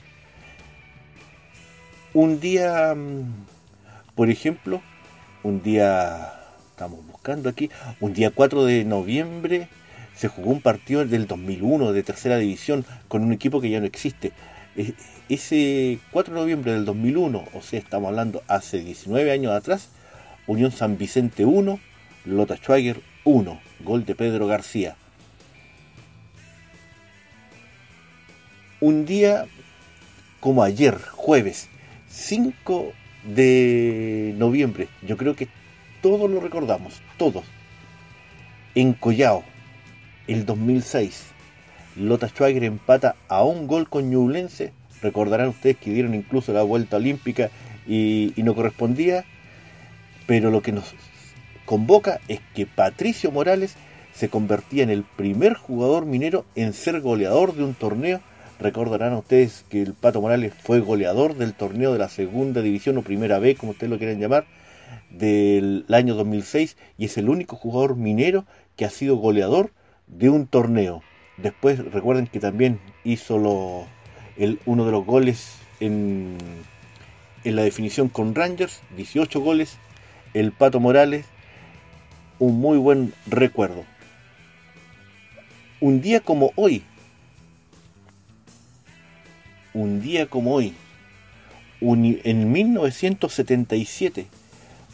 Un 2.14 2.40
día, 2.40 2.94
mm, 2.94 3.44
por 4.14 4.30
ejemplo, 4.30 4.80
un 5.42 5.62
día, 5.62 6.32
estamos 6.70 7.06
buscando 7.06 7.48
aquí, 7.48 7.70
un 8.00 8.14
día 8.14 8.30
4 8.30 8.64
de 8.64 8.84
noviembre 8.84 9.68
se 10.14 10.28
jugó 10.28 10.50
un 10.50 10.62
partido 10.62 11.04
del 11.04 11.26
2001 11.26 11.92
de 11.92 12.02
tercera 12.02 12.38
división 12.38 12.86
con 13.08 13.22
un 13.22 13.32
equipo 13.32 13.60
que 13.60 13.68
ya 13.68 13.80
no 13.80 13.86
existe. 13.86 14.32
E, 14.76 14.94
ese 15.28 15.98
4 16.12 16.34
de 16.34 16.40
noviembre 16.40 16.72
del 16.72 16.84
2001, 16.84 17.44
o 17.52 17.62
sea, 17.62 17.78
estamos 17.78 18.08
hablando 18.08 18.42
hace 18.48 18.78
19 18.78 19.30
años 19.30 19.52
atrás, 19.52 19.90
Unión 20.46 20.70
San 20.70 20.96
Vicente 20.96 21.44
1, 21.44 21.80
Lota 22.24 22.56
Schwager 22.56 23.00
1, 23.24 23.60
gol 23.80 24.04
de 24.06 24.14
Pedro 24.14 24.46
García. 24.46 24.96
Un 28.80 29.06
día 29.06 29.46
como 30.40 30.62
ayer, 30.62 30.98
jueves, 31.12 31.68
5 32.08 32.92
de 33.24 34.34
noviembre, 34.36 34.88
yo 35.06 35.16
creo 35.16 35.34
que 35.34 35.48
todos 36.02 36.30
lo 36.30 36.40
recordamos, 36.40 37.00
todos. 37.16 37.44
En 38.74 38.92
Collao, 38.92 39.44
el 40.26 40.44
2006, 40.44 41.24
Lota 41.96 42.28
Schwager 42.28 42.64
empata 42.64 43.16
a 43.28 43.42
un 43.44 43.66
gol 43.66 43.88
con 43.88 44.10
Ñublense, 44.10 44.72
recordarán 45.00 45.48
ustedes 45.48 45.78
que 45.78 45.90
dieron 45.90 46.14
incluso 46.14 46.52
la 46.52 46.62
vuelta 46.62 46.98
olímpica 46.98 47.50
y, 47.86 48.34
y 48.36 48.42
no 48.42 48.54
correspondía, 48.54 49.24
pero 50.26 50.50
lo 50.50 50.60
que 50.60 50.72
nos 50.72 50.94
convoca 51.64 52.20
es 52.28 52.40
que 52.54 52.66
Patricio 52.66 53.30
Morales 53.30 53.76
se 54.14 54.28
convertía 54.28 54.82
en 54.82 54.90
el 54.90 55.02
primer 55.02 55.54
jugador 55.54 56.06
minero 56.06 56.44
en 56.54 56.72
ser 56.72 57.00
goleador 57.00 57.54
de 57.54 57.64
un 57.64 57.74
torneo. 57.74 58.20
Recordarán 58.58 59.12
ustedes 59.12 59.64
que 59.68 59.82
el 59.82 59.92
Pato 59.92 60.20
Morales 60.20 60.54
fue 60.54 60.80
goleador 60.80 61.36
del 61.36 61.52
torneo 61.52 61.92
de 61.92 61.98
la 61.98 62.08
segunda 62.08 62.62
división 62.62 62.96
o 62.96 63.02
primera 63.02 63.38
B, 63.38 63.54
como 63.54 63.72
ustedes 63.72 63.90
lo 63.90 63.98
quieran 63.98 64.18
llamar, 64.18 64.46
del 65.10 65.84
año 65.92 66.14
2006 66.14 66.76
y 66.96 67.04
es 67.04 67.18
el 67.18 67.28
único 67.28 67.56
jugador 67.56 67.96
minero 67.96 68.46
que 68.76 68.84
ha 68.84 68.90
sido 68.90 69.16
goleador 69.16 69.72
de 70.06 70.30
un 70.30 70.46
torneo. 70.46 71.02
Después 71.36 71.84
recuerden 71.92 72.26
que 72.26 72.40
también 72.40 72.80
hizo 73.04 73.38
lo, 73.38 73.84
el, 74.38 74.58
uno 74.64 74.86
de 74.86 74.92
los 74.92 75.04
goles 75.04 75.58
en, 75.80 76.38
en 77.44 77.56
la 77.56 77.62
definición 77.62 78.08
con 78.08 78.34
Rangers, 78.34 78.80
18 78.96 79.40
goles. 79.40 79.76
El 80.32 80.52
Pato 80.52 80.80
Morales, 80.80 81.26
un 82.38 82.58
muy 82.58 82.78
buen 82.78 83.12
recuerdo. 83.26 83.84
Un 85.80 86.00
día 86.00 86.20
como 86.20 86.52
hoy, 86.56 86.82
un 89.76 90.00
día 90.00 90.26
como 90.26 90.54
hoy, 90.54 90.74
en 91.82 92.52
1977, 92.52 94.26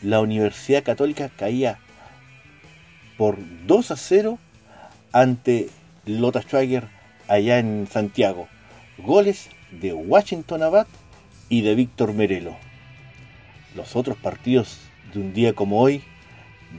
la 0.02 0.20
Universidad 0.20 0.82
Católica 0.82 1.28
caía 1.28 1.78
por 3.16 3.38
2 3.66 3.90
a 3.92 3.96
0 3.96 4.38
ante 5.12 5.68
Lota 6.04 6.42
Schwager 6.42 6.88
allá 7.28 7.60
en 7.60 7.86
Santiago. 7.88 8.48
Goles 8.98 9.50
de 9.70 9.92
Washington 9.92 10.64
Abad 10.64 10.88
y 11.48 11.60
de 11.60 11.76
Víctor 11.76 12.12
Merelo. 12.12 12.56
Los 13.76 13.94
otros 13.94 14.16
partidos 14.16 14.80
de 15.14 15.20
un 15.20 15.32
día 15.32 15.52
como 15.52 15.80
hoy, 15.80 16.02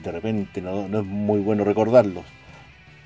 de 0.03 0.11
repente 0.11 0.61
no, 0.61 0.89
no 0.89 0.99
es 0.99 1.05
muy 1.05 1.39
bueno 1.39 1.63
recordarlos. 1.63 2.25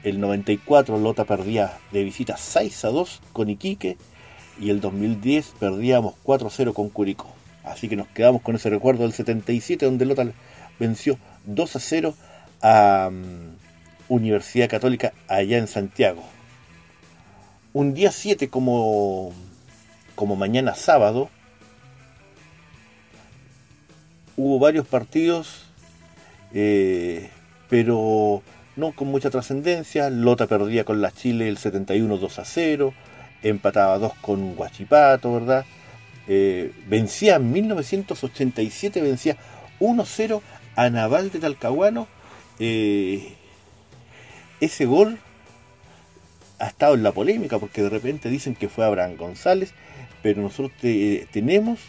El 0.04 0.20
94 0.20 0.98
Lota 0.98 1.26
perdía 1.26 1.78
de 1.92 2.04
visita 2.04 2.36
6 2.36 2.86
a 2.86 2.88
2 2.88 3.22
con 3.32 3.52
Iquique 3.52 3.98
y 4.60 4.70
el 4.70 4.82
2010 4.82 5.54
perdíamos 5.60 6.16
4 6.24 6.48
a 6.48 6.52
0 6.52 6.74
con 6.74 6.90
Curicó. 6.90 7.28
Así 7.64 7.90
que 7.90 7.96
nos 7.96 8.08
quedamos 8.08 8.42
con 8.42 8.56
ese 8.56 8.70
recuerdo 8.70 9.04
del 9.04 9.14
77 9.14 9.86
donde 9.86 10.06
Lota 10.06 10.26
venció 10.80 11.18
2 11.46 11.76
a 11.76 11.80
0 11.80 12.14
a 12.62 13.10
um, 13.12 13.56
Universidad 14.10 14.70
Católica 14.70 15.14
allá 15.28 15.58
en 15.58 15.68
Santiago. 15.68 16.24
Un 17.74 17.94
día 17.94 18.12
7 18.12 18.50
como, 18.50 19.34
como 20.16 20.36
mañana 20.36 20.76
sábado 20.76 21.30
hubo 24.38 24.60
varios 24.60 24.88
partidos, 24.88 25.66
eh, 26.54 27.30
pero 27.70 28.42
no 28.78 28.94
con 28.94 29.10
mucha 29.10 29.30
trascendencia. 29.30 30.10
Lota 30.10 30.48
perdía 30.48 30.86
con 30.86 31.02
la 31.02 31.12
Chile 31.12 31.50
el 31.50 31.58
71 31.58 32.18
2 32.18 32.40
a 32.40 32.46
0, 32.46 32.94
empataba 33.50 33.98
2 33.98 34.14
con 34.22 34.56
Guachipato, 34.56 35.34
¿verdad? 35.34 35.66
Eh, 36.28 36.72
vencía 36.88 37.36
en 37.36 37.52
1987, 37.52 39.02
vencía 39.02 39.38
1-0 39.80 40.42
a 40.76 40.90
Naval 40.90 41.32
de 41.32 41.40
Talcahuano. 41.40 42.08
Eh, 42.60 43.34
ese 44.60 44.86
gol 44.86 45.20
ha 46.60 46.68
estado 46.68 46.96
en 46.96 47.04
la 47.04 47.12
polémica 47.12 47.60
porque 47.60 47.82
de 47.82 47.90
repente 47.90 48.30
dicen 48.30 48.56
que 48.56 48.68
fue 48.68 48.86
Abraham 48.86 49.16
González, 49.16 49.74
pero 50.22 50.42
nosotros 50.42 50.72
tenemos 51.32 51.80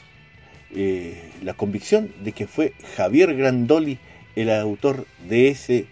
eh, 0.75 1.33
la 1.43 1.55
convicción 1.55 2.13
de 2.23 2.33
que 2.33 2.47
fue 2.47 2.75
Javier 2.97 3.35
Grandoli 3.35 3.99
el 4.37 4.51
autor 4.51 5.07
de 5.29 5.49
ese, 5.49 5.87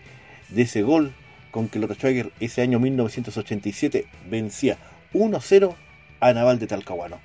de 0.51 0.63
ese 0.63 0.83
gol 0.83 1.13
con 1.51 1.69
que 1.69 1.79
Lota 1.79 1.95
Schwager 1.95 2.31
ese 2.39 2.61
año 2.61 2.79
1987 2.79 4.07
vencía 4.29 4.77
1-0 5.17 5.75
a 6.21 6.33
Naval 6.33 6.59
de 6.59 6.67
Talcahuano. 6.67 7.19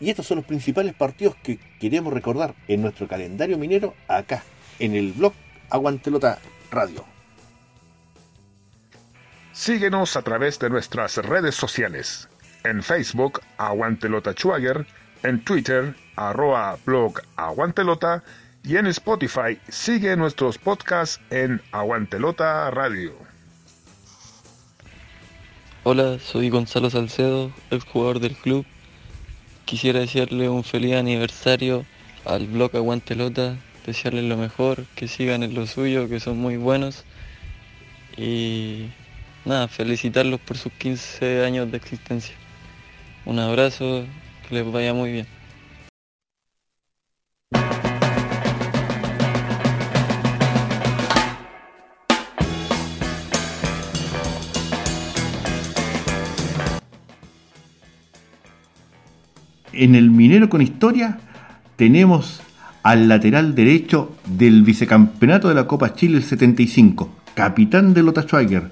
Y 0.00 0.10
estos 0.10 0.26
son 0.26 0.38
los 0.38 0.46
principales 0.46 0.94
partidos 0.94 1.34
que 1.36 1.58
queremos 1.80 2.12
recordar 2.12 2.54
en 2.68 2.82
nuestro 2.82 3.08
calendario 3.08 3.58
minero 3.58 3.94
acá, 4.08 4.42
en 4.78 4.94
el 4.94 5.12
blog 5.12 5.32
Aguantelota 5.70 6.38
Radio. 6.70 7.04
Síguenos 9.52 10.16
a 10.16 10.22
través 10.22 10.58
de 10.58 10.68
nuestras 10.68 11.16
redes 11.16 11.54
sociales. 11.54 12.28
En 12.64 12.82
Facebook, 12.82 13.40
Aguantelota 13.56 14.32
Schwager, 14.32 14.86
en 15.22 15.44
Twitter, 15.44 15.94
arroba 16.16 16.76
blog 16.84 17.20
Aguantelota 17.36 18.24
y 18.62 18.76
en 18.78 18.86
Spotify 18.88 19.58
sigue 19.68 20.16
nuestros 20.16 20.58
podcasts 20.58 21.20
en 21.30 21.60
Aguantelota 21.70 22.70
Radio. 22.70 23.23
Hola, 25.86 26.18
soy 26.18 26.48
Gonzalo 26.48 26.88
Salcedo, 26.88 27.52
exjugador 27.70 28.18
del 28.18 28.34
club. 28.34 28.64
Quisiera 29.66 30.00
desearle 30.00 30.48
un 30.48 30.64
feliz 30.64 30.94
aniversario 30.94 31.84
al 32.24 32.46
blog 32.46 32.74
Aguantelota, 32.74 33.58
desearles 33.84 34.24
lo 34.24 34.38
mejor, 34.38 34.86
que 34.96 35.08
sigan 35.08 35.42
en 35.42 35.54
lo 35.54 35.66
suyo, 35.66 36.08
que 36.08 36.20
son 36.20 36.38
muy 36.38 36.56
buenos. 36.56 37.04
Y 38.16 38.86
nada, 39.44 39.68
felicitarlos 39.68 40.40
por 40.40 40.56
sus 40.56 40.72
15 40.72 41.44
años 41.44 41.70
de 41.70 41.76
existencia. 41.76 42.34
Un 43.26 43.38
abrazo, 43.38 44.06
que 44.48 44.54
les 44.54 44.72
vaya 44.72 44.94
muy 44.94 45.12
bien. 45.12 45.26
En 59.76 59.96
el 59.96 60.10
Minero 60.10 60.48
con 60.48 60.62
Historia 60.62 61.18
tenemos 61.74 62.40
al 62.84 63.08
lateral 63.08 63.56
derecho 63.56 64.12
del 64.24 64.62
vicecampeonato 64.62 65.48
de 65.48 65.54
la 65.54 65.66
Copa 65.66 65.94
Chile 65.94 66.18
el 66.18 66.22
75, 66.22 67.08
capitán 67.34 67.92
de 67.92 68.04
Lota 68.04 68.22
Schweiger. 68.22 68.70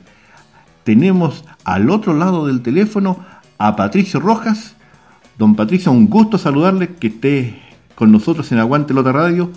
Tenemos 0.84 1.44
al 1.64 1.90
otro 1.90 2.14
lado 2.14 2.46
del 2.46 2.62
teléfono 2.62 3.24
a 3.58 3.74
Patricio 3.74 4.20
Rojas. 4.20 4.76
Don 5.38 5.56
Patricio, 5.56 5.90
un 5.90 6.08
gusto 6.08 6.38
saludarle, 6.38 6.94
que 6.94 7.08
esté 7.08 7.60
con 7.96 8.12
nosotros 8.12 8.52
en 8.52 8.58
Aguante 8.58 8.94
Lota 8.94 9.10
Radio 9.10 9.50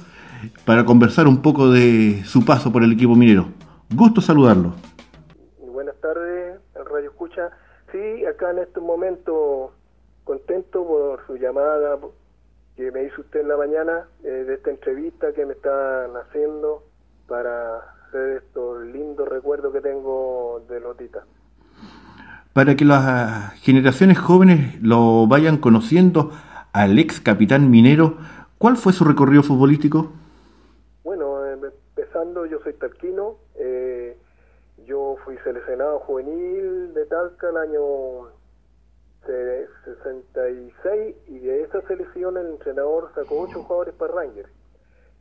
para 0.66 0.84
conversar 0.84 1.28
un 1.28 1.44
poco 1.44 1.70
de 1.70 2.24
su 2.26 2.44
paso 2.44 2.72
por 2.72 2.84
el 2.84 2.94
equipo 2.94 3.16
minero. 3.16 3.50
Gusto 3.94 4.20
saludarlo. 4.20 4.74
Buenas 5.60 5.96
tardes, 6.02 6.60
Radio 6.90 7.12
Escucha. 7.12 7.52
Sí, 7.92 8.26
acá 8.26 8.50
en 8.50 8.60
este 8.60 8.80
momento 8.80 9.74
contento 10.26 10.86
por 10.86 11.26
su 11.26 11.38
llamada 11.38 11.98
que 12.76 12.92
me 12.92 13.04
hizo 13.04 13.22
usted 13.22 13.42
en 13.42 13.48
la 13.48 13.56
mañana, 13.56 14.08
eh, 14.24 14.28
de 14.28 14.56
esta 14.56 14.72
entrevista 14.72 15.32
que 15.32 15.46
me 15.46 15.54
están 15.54 16.18
haciendo 16.18 16.84
para 17.28 17.78
hacer 17.78 18.44
estos 18.44 18.84
lindos 18.88 19.30
recuerdos 19.30 19.72
que 19.72 19.80
tengo 19.80 20.62
de 20.68 20.82
Lotita. 20.82 21.24
Para 22.52 22.76
que 22.76 22.84
las 22.84 23.54
generaciones 23.62 24.18
jóvenes 24.18 24.82
lo 24.82 25.28
vayan 25.28 25.58
conociendo 25.58 26.32
al 26.74 27.00
ex 27.00 27.22
capitán 27.22 27.70
minero, 27.70 28.18
¿cuál 28.58 28.76
fue 28.76 28.92
su 28.92 29.06
recorrido 29.06 29.44
futbolístico? 29.44 30.12
Bueno, 31.04 31.46
eh, 31.46 31.58
empezando, 31.96 32.46
yo 32.46 32.60
soy 32.62 32.74
talquino, 32.74 33.36
eh, 33.56 34.18
yo 34.86 35.16
fui 35.24 35.38
seleccionado 35.44 36.00
juvenil 36.00 36.94
de 36.94 37.06
Talca 37.06 37.50
el 37.50 37.58
año 37.58 37.82
66 39.26 41.16
y 41.28 41.40
de 41.40 41.64
esa 41.64 41.82
selección 41.88 42.38
el 42.38 42.48
entrenador 42.48 43.12
sacó 43.16 43.42
8 43.42 43.64
jugadores 43.64 43.96
para 43.96 44.14
Rangers. 44.14 44.50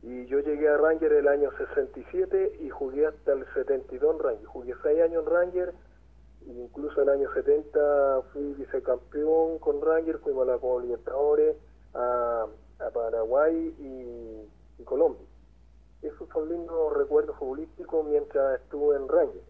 Y 0.01 0.25
yo 0.27 0.39
llegué 0.39 0.69
a 0.69 0.77
Ranger 0.77 1.13
el 1.13 1.27
año 1.27 1.49
67 1.57 2.57
y 2.61 2.69
jugué 2.69 3.07
hasta 3.07 3.33
el 3.33 3.45
72 3.53 4.15
en 4.15 4.23
Ranger. 4.23 4.45
Jugué 4.45 4.75
6 4.83 5.01
años 5.01 5.25
en 5.25 5.31
Ranger, 5.31 5.73
incluso 6.45 7.01
en 7.01 7.09
el 7.09 7.15
año 7.15 7.33
70 7.33 8.21
fui 8.31 8.53
vicecampeón 8.53 9.57
con 9.59 9.81
Ranger, 9.81 10.19
fuimos 10.19 10.47
a 10.47 10.51
la 10.51 10.57
Copa 10.59 10.83
Libertadores, 10.83 11.57
a, 11.93 12.45
Paraguay 12.93 13.73
y, 13.79 14.81
y 14.81 14.83
Colombia. 14.83 15.25
Esos 16.01 16.29
son 16.29 16.49
lindos 16.49 16.93
recuerdos 16.93 17.35
futbolísticos 17.37 18.05
mientras 18.05 18.61
estuve 18.61 18.97
en 18.97 19.07
Ranger. 19.07 19.41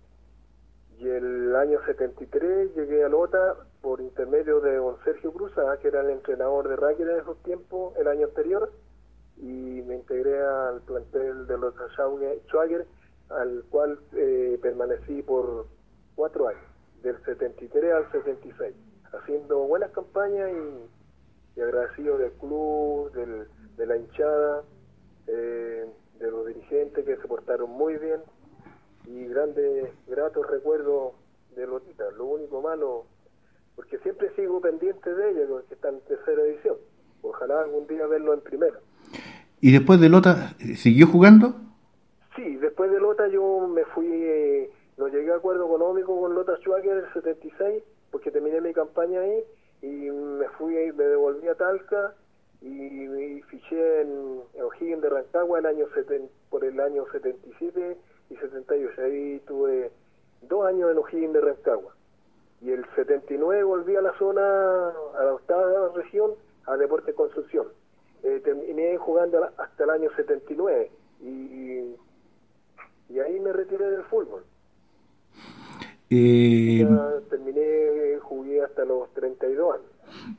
Y 0.98 1.10
el 1.10 1.54
año 1.56 1.80
73 1.86 2.74
llegué 2.76 3.04
a 3.04 3.10
Lota 3.10 3.58
por 3.86 4.02
intermedio 4.02 4.62
de 4.62 4.78
don 4.78 4.98
Sergio 5.04 5.32
Cruzá, 5.32 5.78
que 5.80 5.90
era 5.90 6.02
el 6.02 6.10
entrenador 6.10 6.68
de 6.68 6.76
Ranger 6.76 7.08
en 7.08 7.20
esos 7.20 7.38
tiempos, 7.44 7.96
el 7.98 8.08
año 8.08 8.26
anterior, 8.26 8.72
y 9.38 9.84
me 9.86 9.98
integré 9.98 10.42
al 10.42 10.82
plantel 10.82 11.46
de 11.46 11.56
los 11.56 11.76
Schwager, 11.94 12.88
al 13.30 13.64
cual 13.70 14.00
eh, 14.14 14.58
permanecí 14.60 15.22
por 15.22 15.68
cuatro 16.16 16.48
años, 16.48 16.64
del 17.04 17.24
73 17.26 17.94
al 17.94 18.12
76, 18.12 18.76
haciendo 19.14 19.60
buenas 19.60 19.92
campañas 19.92 20.50
y 21.56 21.62
agradecido 21.62 22.18
del 22.18 22.32
club, 22.32 23.12
de 23.14 23.86
la 23.86 23.98
hinchada, 23.98 24.64
eh, 25.28 25.86
de 26.18 26.32
los 26.32 26.48
dirigentes 26.48 27.06
que 27.06 27.18
se 27.18 27.28
portaron 27.28 27.70
muy 27.70 27.98
bien 27.98 28.22
y 29.06 29.28
grandes, 29.28 29.94
gratos 30.08 30.50
recuerdos 30.50 31.14
de 31.56 31.68
Lotita. 31.68 32.10
Lo 32.18 32.26
único 32.26 32.64
malo, 32.64 33.06
porque 33.76 33.98
siempre 34.00 34.30
sigo 34.36 34.62
pendiente 34.62 35.14
de 35.14 35.32
ella, 35.32 35.42
que 35.68 35.74
está 35.74 35.90
en 35.90 36.00
tercera 36.02 36.42
edición. 36.44 36.78
Ojalá 37.22 37.62
algún 37.62 37.88
día 37.88 38.06
verlo 38.08 38.34
en 38.34 38.42
primera. 38.42 38.80
¿Y 39.62 39.72
después 39.72 40.00
de 40.00 40.10
Lota, 40.10 40.54
siguió 40.76 41.08
jugando? 41.08 41.56
Sí, 42.36 42.56
después 42.58 42.92
de 42.92 43.00
Lota 43.00 43.28
yo 43.28 43.68
me 43.68 43.86
fui, 43.86 44.08
eh, 44.08 44.70
no 44.98 45.08
llegué 45.08 45.32
a 45.32 45.38
acuerdo 45.38 45.66
económico 45.66 46.20
con 46.20 46.36
Lota 46.36 46.56
Schwager 46.58 46.92
en 46.92 47.06
el 47.06 47.14
76, 47.14 47.84
porque 48.12 48.32
terminé 48.32 48.62
mi 48.62 48.74
campaña 48.74 49.22
ahí, 49.22 49.44
y 49.82 50.12
me 50.12 50.48
fui, 50.58 50.74
me 50.94 51.04
devolví 51.06 51.48
a 51.48 51.56
Talca, 51.56 52.14
y, 52.62 53.42
fiché 53.50 54.02
en, 54.02 54.42
O'Higgins 54.62 55.02
de 55.02 55.10
Rancagua 55.10 55.60
el 55.60 55.66
año 55.66 55.86
por 56.50 56.64
el 56.64 56.80
año 56.80 57.06
77 57.12 57.98
y 58.30 58.36
78. 58.36 59.02
Ahí 59.02 59.42
tuve 59.48 59.92
dos 60.42 60.66
años 60.66 60.92
en 60.92 60.98
O'Higgins 60.98 61.34
de 61.34 61.42
Rancagua. 61.42 61.95
Y 62.66 62.72
el 62.72 62.84
79 62.96 63.64
volví 63.64 63.96
a 63.96 64.02
la 64.02 64.18
zona, 64.18 64.42
a 64.42 65.24
la 65.24 65.34
octava 65.36 65.92
región, 65.94 66.32
a 66.66 66.76
Deporte 66.78 67.14
Construcción. 67.14 67.68
Eh, 68.24 68.42
terminé 68.44 68.98
jugando 68.98 69.48
hasta 69.58 69.84
el 69.84 69.90
año 69.92 70.10
79 70.16 70.90
y, 71.22 71.96
y 73.10 73.20
ahí 73.20 73.40
me 73.40 73.54
retiré 73.54 73.92
del 73.92 74.04
fútbol. 74.06 74.44
Eh... 76.10 76.88
terminé, 77.30 78.18
jugué 78.22 78.64
hasta 78.64 78.84
los 78.84 79.14
32 79.14 79.76
años. 79.76 80.36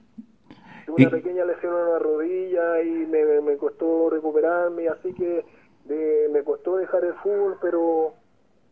Tuve 0.86 1.02
una 1.02 1.10
pequeña 1.10 1.44
lesión 1.44 1.74
en 1.74 1.92
la 1.92 1.98
rodilla 2.00 2.82
y 2.82 3.06
me, 3.06 3.40
me 3.40 3.56
costó 3.56 4.10
recuperarme, 4.10 4.88
así 4.88 5.14
que 5.14 5.44
me 6.32 6.42
costó 6.42 6.76
dejar 6.76 7.04
el 7.04 7.14
fútbol, 7.14 7.56
pero 7.60 8.14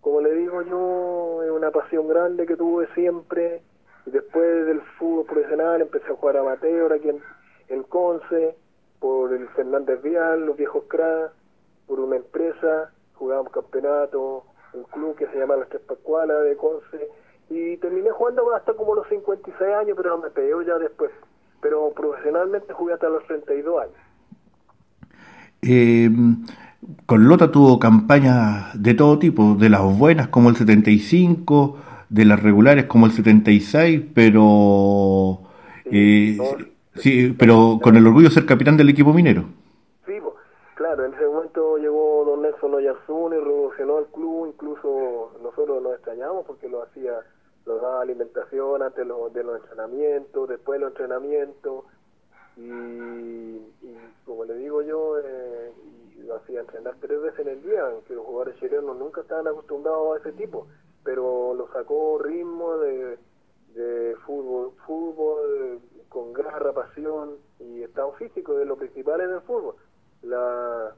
como 0.05 0.21
le 0.21 0.35
digo 0.35 0.61
yo, 0.61 1.43
es 1.43 1.51
una 1.51 1.71
pasión 1.71 2.07
grande 2.07 2.45
que 2.45 2.57
tuve 2.57 2.87
siempre. 2.95 3.63
Y 4.05 4.11
después 4.11 4.67
del 4.67 4.83
fútbol 4.99 5.25
profesional 5.25 5.81
empecé 5.81 6.13
a 6.13 6.15
jugar 6.15 6.37
amateur 6.37 6.93
aquí 6.93 7.09
en, 7.09 7.23
en 7.69 7.83
Conce, 7.85 8.55
por 9.01 9.33
el 9.33 9.49
Fernández 9.49 10.03
Vial, 10.03 10.45
los 10.45 10.59
viejos 10.59 10.85
cracks, 10.89 11.33
por 11.87 12.01
una 12.01 12.17
empresa, 12.17 12.93
jugábamos 13.15 13.51
campeonato, 13.51 14.45
un 14.75 14.85
club 14.85 15.17
que 15.17 15.27
se 15.29 15.39
llama 15.39 15.57
Las 15.57 15.71
Tres 15.71 15.81
Pascualas 15.81 16.45
de 16.45 16.55
Conce, 16.57 17.09
y 17.49 17.79
terminé 17.79 18.11
jugando 18.11 18.55
hasta 18.55 18.75
como 18.75 18.95
los 18.95 19.09
56 19.09 19.75
años, 19.75 19.97
pero 19.97 20.19
me 20.19 20.29
pegué 20.29 20.53
ya 20.67 20.79
después 20.79 21.11
pero 21.65 21.91
profesionalmente 21.95 22.75
jugué 22.75 22.93
hasta 22.93 23.09
los 23.09 23.27
32 23.27 23.85
años. 23.85 23.97
Eh, 25.63 26.11
con 27.07 27.29
Lota 27.29 27.51
tuvo 27.51 27.79
campañas 27.79 28.71
de 28.81 28.95
todo 28.95 29.19
tipo, 29.19 29.55
de 29.55 29.69
las 29.69 29.83
buenas 29.83 30.29
como 30.29 30.51
el 30.51 30.57
75, 30.57 31.77
de 32.09 32.25
las 32.25 32.43
regulares 32.43 32.85
como 32.87 33.07
el 33.07 33.13
76, 33.13 34.03
pero 34.15 35.41
sí, 35.91 36.39
eh, 37.05 37.35
pero 37.39 37.79
con 37.83 37.97
el 37.97 38.07
orgullo 38.07 38.29
de 38.29 38.35
ser 38.35 38.47
capitán 38.47 38.77
del 38.77 38.89
equipo 38.89 39.13
minero. 39.13 39.45
Sí, 40.07 40.15
claro, 40.75 41.05
en 41.05 41.15
ese 41.15 41.27
momento 41.27 41.77
llegó 41.79 42.25
don 42.25 42.43
Nelson 42.43 42.75
Oyarzún 42.75 43.33
y 43.35 43.37
revolucionó 43.37 43.99
el 43.99 44.07
club, 44.07 44.49
incluso 44.49 45.33
nosotros 45.43 45.83
nos 45.83 45.95
extrañamos 45.95 46.45
porque 46.47 46.69
lo 46.69 46.83
hacía 46.83 47.13
nos 47.67 47.81
daba 47.81 48.03
alimentación 48.03 48.83
antes 48.83 48.99
de 48.99 49.45
los 49.45 49.57
entrenamientos, 49.61 50.49
después 50.49 50.79
de 50.79 50.85
los 50.85 50.93
entrenamientos, 50.93 51.85
y, 52.57 53.59
como 54.25 54.45
le 54.45 54.55
digo 54.59 54.83
yo, 54.83 55.19
eh, 55.19 55.73
lo 56.25 56.37
hacía 56.37 56.61
entrenar 56.61 56.97
tres 57.01 57.21
veces 57.21 57.41
en 57.41 57.49
el 57.49 57.63
día, 57.63 57.87
aunque 57.87 58.15
los 58.15 58.25
jugadores 58.25 58.57
chilenos 58.57 58.97
nunca 58.97 59.21
estaban 59.21 59.47
acostumbrados 59.47 60.17
a 60.17 60.21
ese 60.21 60.33
tipo, 60.33 60.67
pero 61.03 61.55
lo 61.55 61.69
sacó 61.73 62.19
ritmo 62.19 62.79
de, 62.79 63.19
de 63.75 64.17
fútbol, 64.27 64.73
fútbol 64.87 65.81
con 66.09 66.33
garra, 66.33 66.73
pasión 66.73 67.37
y 67.59 67.83
estado 67.83 68.13
físico, 68.13 68.55
de 68.55 68.65
lo 68.65 68.77
principal 68.77 69.21
en 69.21 69.31
el 69.31 69.41
fútbol. 69.43 69.77
La, 70.23 70.95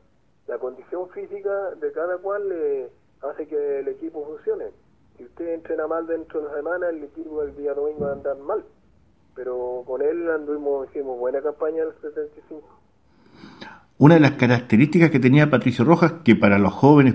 la 0.46 0.58
condición 0.58 1.08
física 1.10 1.74
de 1.76 1.92
cada 1.92 2.18
cual 2.18 2.48
le 2.48 2.90
hace 3.22 3.48
que 3.48 3.80
el 3.80 3.88
equipo 3.88 4.24
funcione 4.24 4.70
si 5.16 5.24
usted 5.24 5.54
entrena 5.54 5.86
mal 5.86 6.06
dentro 6.06 6.40
de 6.40 6.48
la 6.48 6.54
semana, 6.54 6.88
el 6.90 7.02
equipo 7.04 7.42
del 7.42 7.56
día 7.56 7.72
domingo 7.74 8.04
va 8.04 8.10
a 8.10 8.12
andar 8.12 8.36
mal. 8.38 8.64
Pero 9.34 9.82
con 9.86 10.02
él 10.02 10.30
anduvimos, 10.30 10.88
hicimos 10.88 11.18
buena 11.18 11.40
campaña 11.40 11.82
en 11.82 11.88
el 11.88 11.94
75. 11.94 12.75
Una 13.98 14.14
de 14.14 14.20
las 14.20 14.32
características 14.32 15.10
que 15.10 15.20
tenía 15.20 15.50
Patricio 15.50 15.84
Rojas, 15.84 16.14
que 16.24 16.36
para 16.36 16.58
los 16.58 16.72
jóvenes 16.72 17.14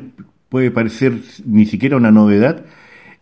puede 0.50 0.72
parecer 0.72 1.14
ni 1.46 1.66
siquiera 1.66 1.98
una 1.98 2.12
novedad, 2.12 2.66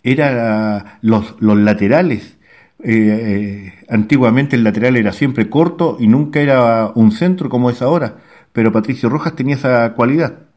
era 0.03 0.99
los, 1.01 1.35
los 1.41 1.57
laterales. 1.57 2.37
Eh, 2.81 2.93
eh, 2.93 3.73
antiguamente 3.89 4.55
el 4.55 4.63
lateral 4.63 4.95
era 4.95 5.11
siempre 5.11 5.49
corto 5.49 5.97
y 5.99 6.07
nunca 6.07 6.39
era 6.39 6.91
un 6.95 7.11
centro 7.11 7.49
como 7.49 7.69
es 7.69 7.81
ahora, 7.81 8.15
pero 8.53 8.71
Patricio 8.71 9.09
Rojas 9.09 9.35
tenía 9.35 9.55
esa 9.55 9.93
cualidad 9.95 10.49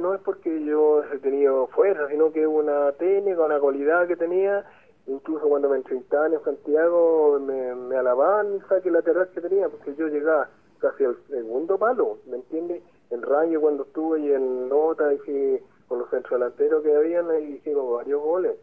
no 0.00 0.14
es 0.14 0.20
porque 0.20 0.64
yo 0.64 1.02
he 1.12 1.18
tenido 1.18 1.66
fuerza, 1.68 2.08
sino 2.08 2.32
que 2.32 2.46
una 2.46 2.92
técnica, 2.92 3.44
una 3.44 3.58
cualidad 3.58 4.06
que 4.06 4.16
tenía. 4.16 4.64
Incluso 5.06 5.48
cuando 5.48 5.68
me 5.68 5.78
entrevistaban 5.78 6.32
en 6.32 6.42
Santiago 6.44 7.40
me, 7.40 7.74
me 7.74 7.96
alababan 7.96 8.54
el 8.54 8.68
saque 8.68 8.90
lateral 8.90 9.28
que 9.34 9.40
tenía, 9.40 9.68
porque 9.68 9.94
yo 9.96 10.08
llegaba 10.08 10.48
casi 10.80 11.04
al 11.04 11.16
segundo 11.28 11.78
palo, 11.78 12.18
¿me 12.26 12.36
entiendes? 12.36 12.82
En 13.10 13.22
Rayo 13.22 13.60
cuando 13.60 13.84
estuve 13.84 14.20
y 14.20 14.32
en 14.32 14.68
Nota, 14.68 15.12
y 15.12 15.58
con 15.88 15.98
los 15.98 16.10
centrodelanteros 16.10 16.82
que 16.82 16.94
habían, 16.94 17.26
y 17.42 17.54
hicimos 17.54 17.92
varios 17.92 18.22
goles, 18.22 18.56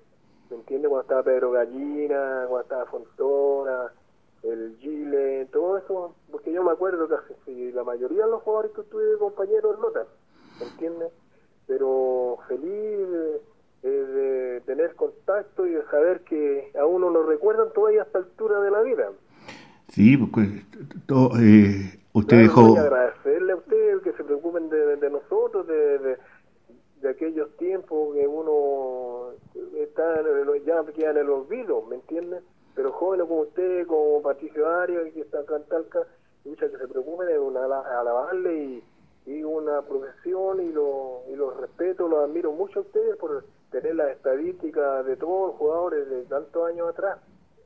¿me 0.50 0.58
entiendes? 0.58 0.90
Cuando 0.90 1.02
estaba 1.04 1.24
Pedro 1.24 1.52
Gallina, 1.52 2.46
cuando 2.48 2.62
estaba 2.62 2.86
Fontona, 2.86 3.92
el 4.44 4.78
Gile, 4.80 5.46
todo 5.52 5.78
eso, 5.78 6.16
porque 6.32 6.52
yo 6.52 6.64
me 6.64 6.72
acuerdo 6.72 7.08
casi 7.08 7.72
la 7.72 7.84
mayoría 7.84 8.26
de 8.26 8.32
los 8.32 8.44
jugadores 8.44 8.72
que 8.72 8.84
tuve 8.84 9.18
compañeros 9.18 9.76
en 9.76 9.82
Nota, 9.82 10.06
¿me 10.60 10.66
entiendes? 10.68 11.12
pero 11.68 12.40
feliz 12.48 12.64
de, 13.84 14.62
tener 14.66 14.96
contacto 14.96 15.66
y 15.66 15.72
de 15.72 15.84
saber 15.86 16.22
que 16.22 16.72
a 16.78 16.86
uno 16.86 17.10
lo 17.10 17.24
recuerdan 17.24 17.68
todavía 17.74 18.02
a 18.02 18.06
esta 18.06 18.18
altura 18.18 18.60
de 18.60 18.72
la 18.72 18.82
vida. 18.82 19.12
Sí, 19.90 20.18
porque 20.18 20.66
todo, 21.06 21.32
eh, 21.40 22.00
usted 22.18 22.38
dejó... 22.38 22.78
agradecerle 22.78 23.54
a 23.54 23.56
usted 23.56 24.02
que 24.02 24.14
se 24.14 24.24
preocupen 24.24 24.70
de, 24.70 25.10
nosotros, 25.10 25.68
de, 25.68 26.18
de, 27.02 27.10
aquellos 27.10 27.56
tiempos 27.58 28.14
que 28.14 28.28
uno 28.28 29.32
está 29.78 30.22
ya 30.66 30.84
queda 30.94 31.12
en 31.12 31.18
el 31.18 31.30
olvido, 31.30 31.82
¿me 31.84 31.96
entiende? 31.96 32.42
Pero 32.76 32.92
jóvenes 32.92 33.28
como 33.28 33.42
usted, 33.42 33.88
como 33.88 34.22
Patricio 34.22 34.70
Arias, 34.70 35.14
que 35.14 35.22
está 35.22 35.40
acá 35.40 35.56
en 35.56 35.64
Talca, 35.64 36.00
muchas 36.46 36.72
que 36.72 36.78
se 36.78 36.88
preocupen 36.88 37.28
de 37.28 37.40
una, 37.40 37.64
alabarle 38.00 38.64
y 38.64 38.84
y 39.28 39.44
una 39.44 39.82
profesión 39.82 40.62
y 40.62 40.72
lo, 40.72 41.24
y 41.30 41.36
los 41.36 41.56
respeto, 41.58 42.08
los 42.08 42.24
admiro 42.24 42.54
mucho 42.54 42.80
a 42.80 42.82
ustedes 42.84 43.18
por 43.18 43.44
tener 43.72 43.96
las 43.96 44.12
estadísticas 44.12 45.06
de 45.06 45.18
todos 45.18 45.50
los 45.50 45.58
jugadores 45.58 46.10
de 46.10 46.24
tantos 46.24 46.66
años 46.66 46.90
atrás, 46.90 47.20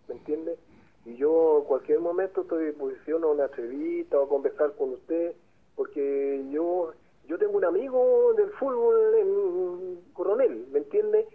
¿me 0.07 0.15
entiende? 0.15 0.57
Y 1.05 1.15
yo 1.15 1.59
en 1.59 1.65
cualquier 1.65 1.99
momento 1.99 2.41
estoy 2.41 2.63
a 2.63 2.67
disposición 2.67 3.23
a 3.23 3.27
una 3.27 3.45
entrevista 3.45 4.19
o 4.19 4.25
a 4.25 4.29
conversar 4.29 4.73
con 4.77 4.91
usted, 4.91 5.33
porque 5.75 6.43
yo 6.51 6.93
yo 7.27 7.37
tengo 7.37 7.57
un 7.57 7.65
amigo 7.65 8.33
del 8.35 8.49
fútbol 8.51 8.95
en 9.19 9.99
Coronel, 10.13 10.65
¿me 10.71 10.79
entiende? 10.79 11.27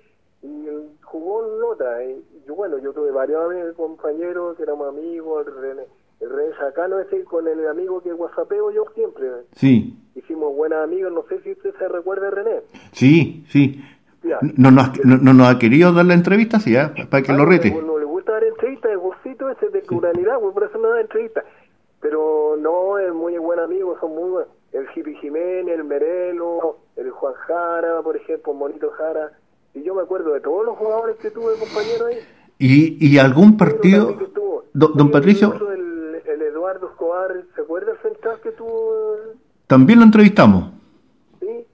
Y 0.42 0.66
jugó 1.02 1.46
en 1.46 1.60
Nota. 1.60 2.04
Y 2.04 2.22
yo, 2.46 2.54
bueno, 2.54 2.78
yo 2.78 2.92
tuve 2.92 3.10
varios 3.10 3.74
compañeros 3.74 4.56
que 4.56 4.64
éramos 4.64 4.88
amigos, 4.88 5.46
el 5.46 5.54
René, 5.54 5.86
el 6.20 6.30
René 6.30 6.54
Sacano 6.58 7.00
ese 7.00 7.24
con 7.24 7.48
el 7.48 7.66
amigo 7.66 8.02
que 8.02 8.12
whatsappeo 8.12 8.70
yo 8.72 8.84
siempre. 8.94 9.28
Sí 9.52 9.96
hicimos 10.16 10.54
buenas 10.56 10.82
amigos, 10.82 11.12
no 11.12 11.24
sé 11.28 11.40
si 11.42 11.52
usted 11.52 11.74
se 11.78 11.88
recuerda 11.88 12.30
René. 12.30 12.62
Sí, 12.92 13.44
sí. 13.48 13.82
No, 14.56 14.72
no, 14.72 14.82
no, 15.04 15.32
nos 15.32 15.48
ha 15.48 15.58
querido 15.58 15.92
dar 15.92 16.04
la 16.04 16.14
entrevista, 16.14 16.58
sí, 16.58 16.74
¿eh? 16.74 16.90
para 17.08 17.22
que 17.22 17.32
lo 17.32 17.44
ah, 17.44 17.46
rete. 17.46 17.70
No, 17.70 17.96
le 17.96 18.04
gusta 18.04 18.32
dar 18.32 18.42
entrevistas, 18.42 18.90
bolsito 19.46 19.66
ese 19.66 19.78
de 19.78 19.82
pluralidad, 19.82 20.38
por 20.40 20.64
eso 20.64 20.78
no 20.78 20.90
da 20.90 21.00
entrevista. 21.00 21.44
Pero 22.00 22.56
no, 22.60 22.98
es 22.98 23.12
muy 23.12 23.36
buen 23.38 23.58
amigo, 23.58 23.96
son 24.00 24.14
muy 24.14 24.30
buenos. 24.30 24.52
El 24.72 24.86
Jipi 24.88 25.14
Jiménez, 25.16 25.78
el 25.78 25.84
Merelo, 25.84 26.78
el 26.96 27.10
Juan 27.10 27.34
Jara, 27.34 28.02
por 28.02 28.16
ejemplo, 28.16 28.52
Monito 28.52 28.90
Jara. 28.90 29.32
Y 29.74 29.82
yo 29.82 29.94
me 29.94 30.02
acuerdo 30.02 30.32
de 30.32 30.40
todos 30.40 30.64
los 30.64 30.76
jugadores 30.76 31.16
que 31.16 31.30
tuve, 31.30 31.54
compañero, 31.58 32.06
ahí. 32.06 32.18
¿Y, 32.58 33.06
y 33.06 33.18
algún 33.18 33.56
partido, 33.56 34.16
don, 34.72 35.10
Patricio? 35.10 35.54
El, 35.70 36.22
el, 36.24 36.42
Eduardo 36.42 36.88
Escobar, 36.88 37.44
¿se 37.54 37.60
acuerda 37.60 37.92
el 37.92 37.98
central 37.98 38.40
que 38.42 38.52
tuvo? 38.52 39.16
También 39.66 39.98
lo 39.98 40.04
entrevistamos. 40.06 40.70
¿Sí? 41.40 41.66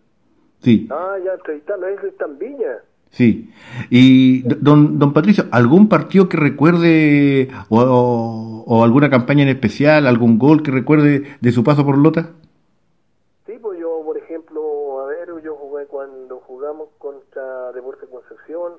Sí. 0.61 0.89
Ah, 0.91 1.17
ya 1.25 1.35
entrevistaron, 1.35 1.85
es 1.89 2.01
en 2.21 2.39
Viña. 2.39 2.79
Sí. 3.13 3.53
Y 3.91 4.43
don, 4.43 4.99
don 4.99 5.13
Patricio, 5.13 5.45
¿algún 5.53 5.89
partido 5.89 6.29
que 6.29 6.37
recuerde 6.37 7.49
o, 7.69 8.65
o, 8.67 8.85
alguna 8.85 9.11
campaña 9.11 9.43
en 9.43 9.51
especial, 9.51 10.07
algún 10.07 10.39
gol 10.39 10.63
que 10.63 10.71
recuerde 10.71 11.37
de 11.41 11.53
su 11.53 11.63
paso 11.63 11.85
por 11.85 11.99
Lota? 11.99 12.31
Sí, 13.47 13.53
pues 13.61 13.79
yo, 13.79 14.03
por 14.05 14.17
ejemplo, 14.17 15.01
a 15.01 15.07
ver, 15.07 15.29
yo 15.45 15.55
jugué 15.57 15.87
cuando 15.87 16.41
jugamos 16.41 16.89
contra 16.99 17.73
Deportes 17.73 18.09
Concepción, 18.09 18.73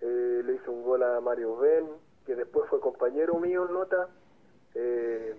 eh, 0.00 0.42
le 0.44 0.54
hice 0.54 0.70
un 0.70 0.82
gol 0.82 1.02
a 1.02 1.20
Mario 1.20 1.56
Ben, 1.58 1.84
que 2.26 2.34
después 2.34 2.68
fue 2.68 2.80
compañero 2.80 3.38
mío 3.38 3.66
en 3.68 3.74
Lota. 3.74 4.08
Eh, 4.74 5.34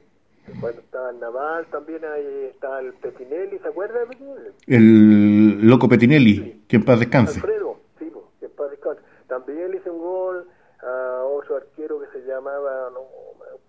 cuando 0.59 0.81
estaba 0.81 1.09
en 1.09 1.19
Naval 1.19 1.67
también 1.67 2.03
ahí 2.05 2.49
está 2.51 2.79
el 2.79 2.93
Petinelli, 2.93 3.59
¿se 3.59 3.67
acuerda 3.67 3.99
de 3.99 4.05
Petinelli? 4.07 4.49
El 4.65 5.67
loco 5.67 5.89
Petinelli, 5.89 6.35
sí. 6.35 6.63
que 6.67 6.75
en 6.77 6.85
paz 6.85 6.99
descanse. 6.99 7.39
Alfredo, 7.39 7.79
sí, 7.99 8.11
que 8.39 8.45
en 8.45 8.51
paz 8.53 8.71
También 9.47 9.71
le 9.71 9.77
hice 9.77 9.89
un 9.89 9.99
gol 9.99 10.47
a 10.81 11.23
otro 11.23 11.55
arquero 11.55 11.99
que 12.01 12.07
se 12.07 12.27
llamaba, 12.27 12.89
no, 12.93 12.99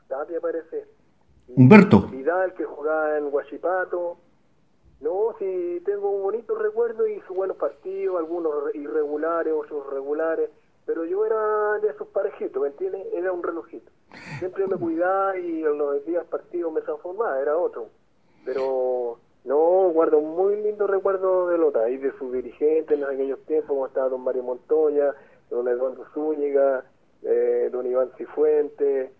Tapia 0.09 0.41
parece. 0.41 0.87
Humberto. 1.57 2.09
Vidal, 2.11 2.53
que 2.55 2.64
jugaba 2.64 3.16
en 3.16 3.33
Huachipato. 3.33 4.18
No, 5.01 5.35
sí, 5.39 5.81
tengo 5.87 6.11
un 6.11 6.22
bonito 6.22 6.57
recuerdo 6.57 7.07
y 7.07 7.14
hizo 7.14 7.33
buenos 7.33 7.57
partidos, 7.57 8.18
algunos 8.18 8.74
irregulares, 8.74 9.55
otros 9.57 9.89
regulares, 9.89 10.51
pero 10.85 11.05
yo 11.05 11.24
era 11.24 11.79
de 11.79 11.91
esos 11.91 12.09
parejitos, 12.09 12.61
¿me 12.61 12.68
entiendes? 12.68 13.07
Era 13.12 13.31
un 13.31 13.45
relojito. 13.45 13.93
Siempre 14.41 14.66
me 14.66 14.76
cuidaba 14.76 15.39
y 15.39 15.62
en 15.62 15.79
los 15.79 16.05
días 16.05 16.24
partidos 16.26 16.72
me 16.72 16.81
transformaba, 16.81 17.41
era 17.41 17.57
otro. 17.57 17.91
Pero 18.45 19.20
no, 19.45 19.91
guardo 19.91 20.18
un 20.18 20.35
muy 20.35 20.57
lindo 20.57 20.89
recuerdo 20.89 21.47
de 21.49 21.59
Lota 21.59 21.89
y 21.89 21.99
de 21.99 22.11
sus 22.18 22.33
dirigentes 22.33 22.99
en 22.99 23.05
aquellos 23.05 23.39
tiempos, 23.47 23.68
como 23.68 23.87
estaba 23.87 24.09
don 24.09 24.22
Mario 24.22 24.43
Montoya, 24.43 25.14
don 25.51 25.68
Eduardo 25.68 26.05
Zúñiga, 26.14 26.84
eh, 27.22 27.68
don 27.72 27.86
Iván 27.86 28.11
Cifuentes, 28.16 29.11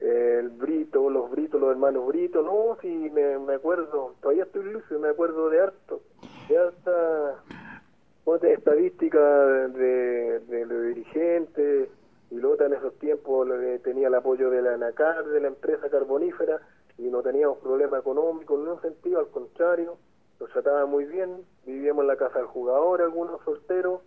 el 0.00 0.48
Brito, 0.50 1.10
los 1.10 1.30
Britos, 1.30 1.60
los 1.60 1.70
hermanos 1.70 2.06
Brito, 2.06 2.42
no, 2.42 2.76
sí, 2.80 3.10
me, 3.12 3.38
me 3.38 3.54
acuerdo, 3.54 4.14
todavía 4.20 4.44
estoy 4.44 4.64
lúcido, 4.64 5.00
me 5.00 5.08
acuerdo 5.08 5.50
de 5.50 5.60
harto, 5.60 6.00
de 6.48 6.58
harta 6.58 7.42
estadística 8.42 9.18
de, 9.18 10.40
de, 10.40 10.66
los 10.66 10.82
dirigentes, 10.82 11.88
y 12.30 12.36
en 12.36 12.72
esos 12.74 12.94
tiempos 12.98 13.48
tenía 13.82 14.08
el 14.08 14.14
apoyo 14.14 14.50
de 14.50 14.60
la 14.60 14.74
ANACAR, 14.74 15.24
de 15.26 15.40
la 15.40 15.48
empresa 15.48 15.88
carbonífera, 15.88 16.60
y 16.98 17.04
no 17.04 17.22
teníamos 17.22 17.58
problema 17.58 17.98
económico 17.98 18.54
en 18.54 18.68
un 18.68 18.80
sentido, 18.82 19.20
al 19.20 19.28
contrario, 19.28 19.96
nos 20.38 20.50
trataba 20.50 20.84
muy 20.84 21.04
bien, 21.06 21.44
vivíamos 21.64 22.02
en 22.02 22.08
la 22.08 22.16
casa 22.16 22.38
del 22.38 22.48
jugador, 22.48 23.00
algunos 23.00 23.40
solteros, 23.44 24.02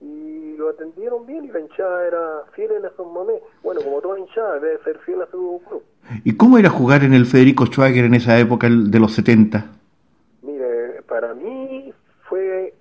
y 0.00 0.56
lo 0.56 0.68
atendieron 0.70 1.26
bien 1.26 1.44
y 1.44 1.48
la 1.48 1.60
hinchada 1.60 2.06
era 2.06 2.44
fiel 2.54 2.72
en 2.72 2.84
esos 2.84 3.06
momentos. 3.06 3.48
Bueno, 3.62 3.80
como 3.82 4.00
toda 4.00 4.18
hinchada, 4.18 4.60
debe 4.60 4.82
ser 4.84 4.98
fiel 5.00 5.22
a 5.22 5.26
su 5.30 5.60
club. 5.68 5.82
¿Y 6.24 6.36
cómo 6.36 6.58
era 6.58 6.70
jugar 6.70 7.02
en 7.02 7.14
el 7.14 7.26
Federico 7.26 7.66
Schwager 7.66 8.04
en 8.04 8.14
esa 8.14 8.38
época 8.38 8.68
de 8.70 9.00
los 9.00 9.12
70? 9.14 9.64
Mire, 10.42 11.02
para 11.08 11.34
mí 11.34 11.92
fue 12.28 12.74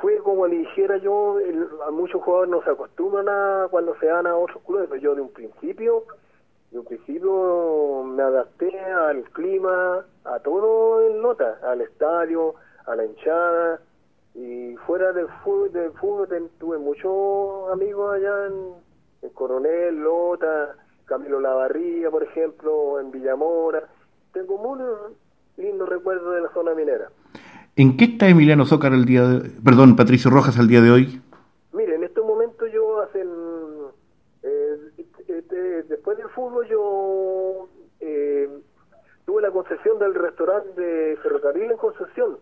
fue 0.00 0.16
como 0.18 0.46
le 0.46 0.56
dijera 0.58 0.96
yo, 0.98 1.38
el, 1.40 1.68
a 1.86 1.90
muchos 1.90 2.22
jugadores 2.22 2.50
no 2.50 2.62
se 2.62 2.70
acostumbran 2.70 3.28
a 3.28 3.68
cuando 3.70 3.94
se 3.98 4.06
dan 4.06 4.26
a 4.26 4.36
otros 4.36 4.62
clubes, 4.64 4.86
pero 4.88 5.00
yo 5.00 5.14
de 5.14 5.20
un 5.20 5.30
principio, 5.30 6.04
de 6.70 6.78
un 6.78 6.86
principio 6.86 8.02
me 8.04 8.22
adapté 8.22 8.78
al 8.80 9.24
clima, 9.24 10.04
a 10.24 10.38
todo 10.38 11.06
en 11.06 11.20
nota, 11.20 11.58
al 11.62 11.82
estadio, 11.82 12.54
a 12.86 12.96
la 12.96 13.04
hinchada, 13.04 13.80
y 14.34 14.76
fuera 14.86 15.12
del 15.12 15.28
fútbol, 15.42 15.72
del 15.72 15.92
fútbol 15.92 16.50
tuve 16.58 16.78
muchos 16.78 17.72
amigos 17.72 18.14
allá 18.14 18.46
en, 18.46 18.74
en, 19.22 19.30
Coronel, 19.30 19.96
Lota, 19.96 20.76
Camilo 21.04 21.40
Lavarría, 21.40 22.10
por 22.10 22.22
ejemplo, 22.22 23.00
en 23.00 23.10
Villamora. 23.10 23.88
Tengo 24.32 24.58
muy 24.58 24.78
lindos 25.56 25.88
recuerdos 25.88 26.34
de 26.34 26.42
la 26.42 26.52
zona 26.52 26.74
minera. 26.74 27.10
¿En 27.76 27.96
qué 27.96 28.04
está 28.04 28.28
Emiliano 28.28 28.66
Zócar 28.66 28.92
el 28.92 29.04
día 29.04 29.22
de 29.22 29.50
perdón, 29.64 29.96
Patricio 29.96 30.30
Rojas 30.30 30.58
al 30.58 30.68
día 30.68 30.80
de 30.80 30.90
hoy? 30.90 31.22
Mire, 31.72 31.96
en 31.96 32.04
este 32.04 32.20
momento 32.20 32.66
yo 32.66 33.00
hacen 33.02 33.28
eh, 34.42 34.76
este, 35.28 35.82
después 35.84 36.16
del 36.16 36.28
fútbol 36.28 36.66
yo 36.68 37.68
eh, 38.00 38.48
tuve 39.24 39.42
la 39.42 39.50
concesión 39.50 39.98
del 39.98 40.14
restaurante 40.14 40.80
de 40.80 41.16
ferrocarril 41.18 41.70
en 41.70 41.76
Concepción 41.76 42.38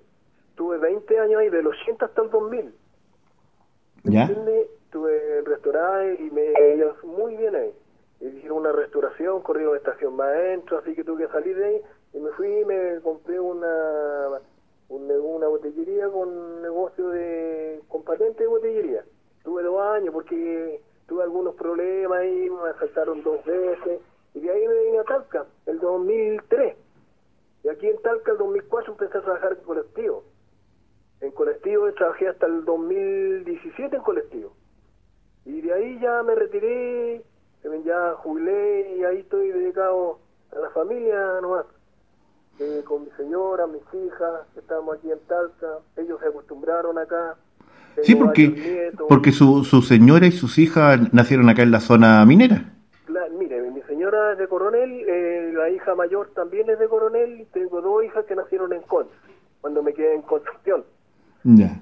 tuve 0.58 0.76
20 0.76 1.20
años 1.20 1.40
ahí, 1.40 1.48
del 1.48 1.68
80 1.68 2.04
hasta 2.04 2.22
el 2.22 2.30
2000. 2.30 2.74
¿Ya? 4.04 4.28
Tuve 4.90 5.38
el 5.38 5.44
restaurante 5.44 6.22
y 6.22 6.30
me 6.30 6.52
iba 6.76 6.94
muy 7.04 7.36
bien 7.36 7.54
ahí. 7.54 7.72
Hicieron 8.20 8.58
una 8.58 8.72
restauración, 8.72 9.40
corrieron 9.42 9.74
la 9.74 9.78
estación 9.78 10.16
maestro, 10.16 10.78
así 10.78 10.94
que 10.94 11.04
tuve 11.04 11.26
que 11.26 11.32
salir 11.32 11.56
de 11.56 11.64
ahí 11.64 11.82
y 12.14 12.18
me 12.18 12.30
fui 12.32 12.48
y 12.48 12.64
me 12.64 13.00
compré 13.02 13.38
una 13.38 14.40
una 14.88 15.46
botellería 15.48 16.08
con 16.08 16.62
negocio 16.62 17.10
de 17.10 17.80
con 17.88 18.02
patente 18.02 18.42
de 18.42 18.48
botillería. 18.48 19.04
Tuve 19.44 19.62
dos 19.62 19.80
años 19.80 20.12
porque 20.12 20.80
tuve 21.06 21.22
algunos 21.22 21.54
problemas 21.54 22.18
ahí, 22.18 22.50
me 22.50 22.70
asaltaron 22.70 23.22
dos 23.22 23.44
veces 23.44 24.00
y 24.34 24.40
de 24.40 24.50
ahí 24.50 24.66
me 24.66 24.84
vine 24.84 24.98
a 24.98 25.04
Talca, 25.04 25.46
el 25.66 25.78
2003. 25.78 26.76
Y 27.64 27.68
aquí 27.68 27.86
en 27.86 28.00
Talca, 28.02 28.32
el 28.32 28.38
2004, 28.38 28.92
empecé 28.92 29.18
a 29.18 29.22
trabajar 29.22 29.52
en 29.52 29.64
colectivo 29.64 30.24
en 31.20 31.30
colectivo 31.32 31.92
trabajé 31.94 32.28
hasta 32.28 32.46
el 32.46 32.64
2017 32.64 33.96
en 33.96 34.02
colectivo. 34.02 34.52
Y 35.44 35.60
de 35.60 35.72
ahí 35.72 35.98
ya 36.00 36.22
me 36.22 36.34
retiré, 36.34 37.22
ya 37.84 38.14
jubilé 38.18 38.96
y 38.96 39.04
ahí 39.04 39.18
estoy 39.20 39.48
dedicado 39.48 40.18
a 40.54 40.58
la 40.58 40.70
familia 40.70 41.40
nomás. 41.40 41.66
Eh, 42.60 42.82
con 42.84 43.04
mi 43.04 43.10
señora, 43.16 43.66
mis 43.68 43.82
hijas, 43.94 44.40
estamos 44.56 44.98
aquí 44.98 45.10
en 45.12 45.18
Talca, 45.28 45.78
ellos 45.96 46.18
se 46.20 46.26
acostumbraron 46.26 46.98
acá. 46.98 47.36
Sí, 48.02 48.14
porque, 48.16 48.92
porque 49.08 49.32
su, 49.32 49.64
su 49.64 49.80
señora 49.82 50.26
y 50.26 50.32
sus 50.32 50.58
hijas 50.58 51.12
nacieron 51.12 51.48
acá 51.48 51.62
en 51.62 51.70
la 51.70 51.80
zona 51.80 52.24
minera. 52.24 52.64
mire, 53.38 53.62
mi 53.70 53.80
señora 53.82 54.32
es 54.32 54.38
de 54.38 54.48
Coronel, 54.48 55.04
eh, 55.08 55.52
la 55.54 55.70
hija 55.70 55.94
mayor 55.94 56.30
también 56.34 56.68
es 56.68 56.78
de 56.78 56.88
Coronel, 56.88 57.40
y 57.40 57.44
tengo 57.46 57.80
dos 57.80 58.04
hijas 58.04 58.24
que 58.24 58.34
nacieron 58.34 58.72
en 58.72 58.82
Conce, 58.82 59.12
cuando 59.60 59.82
me 59.82 59.94
quedé 59.94 60.14
en 60.14 60.22
Concepción. 60.22 60.84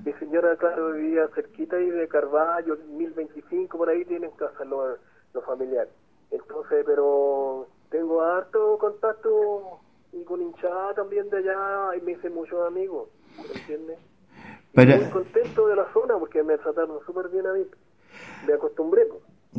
Mi 0.04 0.12
señora, 0.20 0.56
claro, 0.56 0.92
vivía 0.92 1.26
cerquita 1.34 1.76
ahí 1.76 1.90
de 1.90 2.06
Carvalho, 2.06 2.76
1025, 2.88 3.76
por 3.76 3.88
ahí 3.88 4.04
tienen 4.04 4.30
casa 4.32 4.64
los, 4.64 4.98
los 5.34 5.44
familiares. 5.44 5.92
Entonces, 6.30 6.84
pero 6.86 7.66
tengo 7.90 8.22
harto 8.22 8.78
contacto 8.78 9.80
y 10.12 10.22
con 10.22 10.40
hinchada 10.40 10.94
también 10.94 11.28
de 11.30 11.38
allá 11.38 11.96
y 11.96 12.00
me 12.02 12.12
hice 12.12 12.30
muchos 12.30 12.64
amigos, 12.66 13.08
¿entiendes? 13.54 13.98
Muy 14.74 15.10
contento 15.10 15.66
de 15.66 15.76
la 15.76 15.92
zona 15.92 16.16
porque 16.18 16.42
me 16.42 16.58
trataron 16.58 17.00
súper 17.04 17.28
bien 17.28 17.46
a 17.46 17.52
mí. 17.54 17.66
Me 18.46 18.54
acostumbré. 18.54 19.08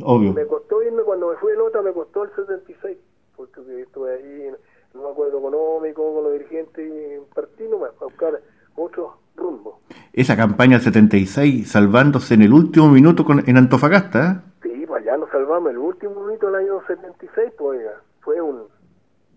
Obvio. 0.03 0.31
Me 0.31 0.45
costó 0.45 0.81
irme 0.83 1.03
cuando 1.03 1.31
me 1.31 1.35
fui 1.37 1.51
de 1.51 1.57
Lota, 1.57 1.81
me 1.81 1.91
costó 1.91 2.23
el 2.23 2.29
76, 2.35 2.97
porque 3.35 3.81
estuve 3.81 4.13
ahí, 4.13 4.51
no 4.93 5.03
me 5.03 5.09
acuerdo 5.09 5.39
económico, 5.39 6.13
con 6.13 6.23
los 6.23 6.33
dirigentes 6.33 6.87
y 6.87 7.33
partí 7.33 7.67
nomás 7.67 7.91
para 7.93 8.05
buscar 8.05 8.41
otros 8.75 9.11
rumbo. 9.37 9.79
Esa 10.11 10.35
campaña 10.35 10.77
del 10.77 10.81
76 10.81 11.69
salvándose 11.69 12.33
en 12.33 12.41
el 12.41 12.53
último 12.53 12.89
minuto 12.89 13.23
con, 13.23 13.47
en 13.47 13.57
Antofagasta. 13.57 14.31
¿eh? 14.31 14.51
Sí, 14.63 14.85
pues 14.87 15.05
ya 15.05 15.15
nos 15.15 15.29
salvamos 15.29 15.71
el 15.71 15.77
último 15.77 16.25
minuto 16.25 16.47
del 16.47 16.55
año 16.55 16.81
76, 16.87 17.53
pues 17.57 17.79
fue 18.21 18.41
un, 18.41 18.63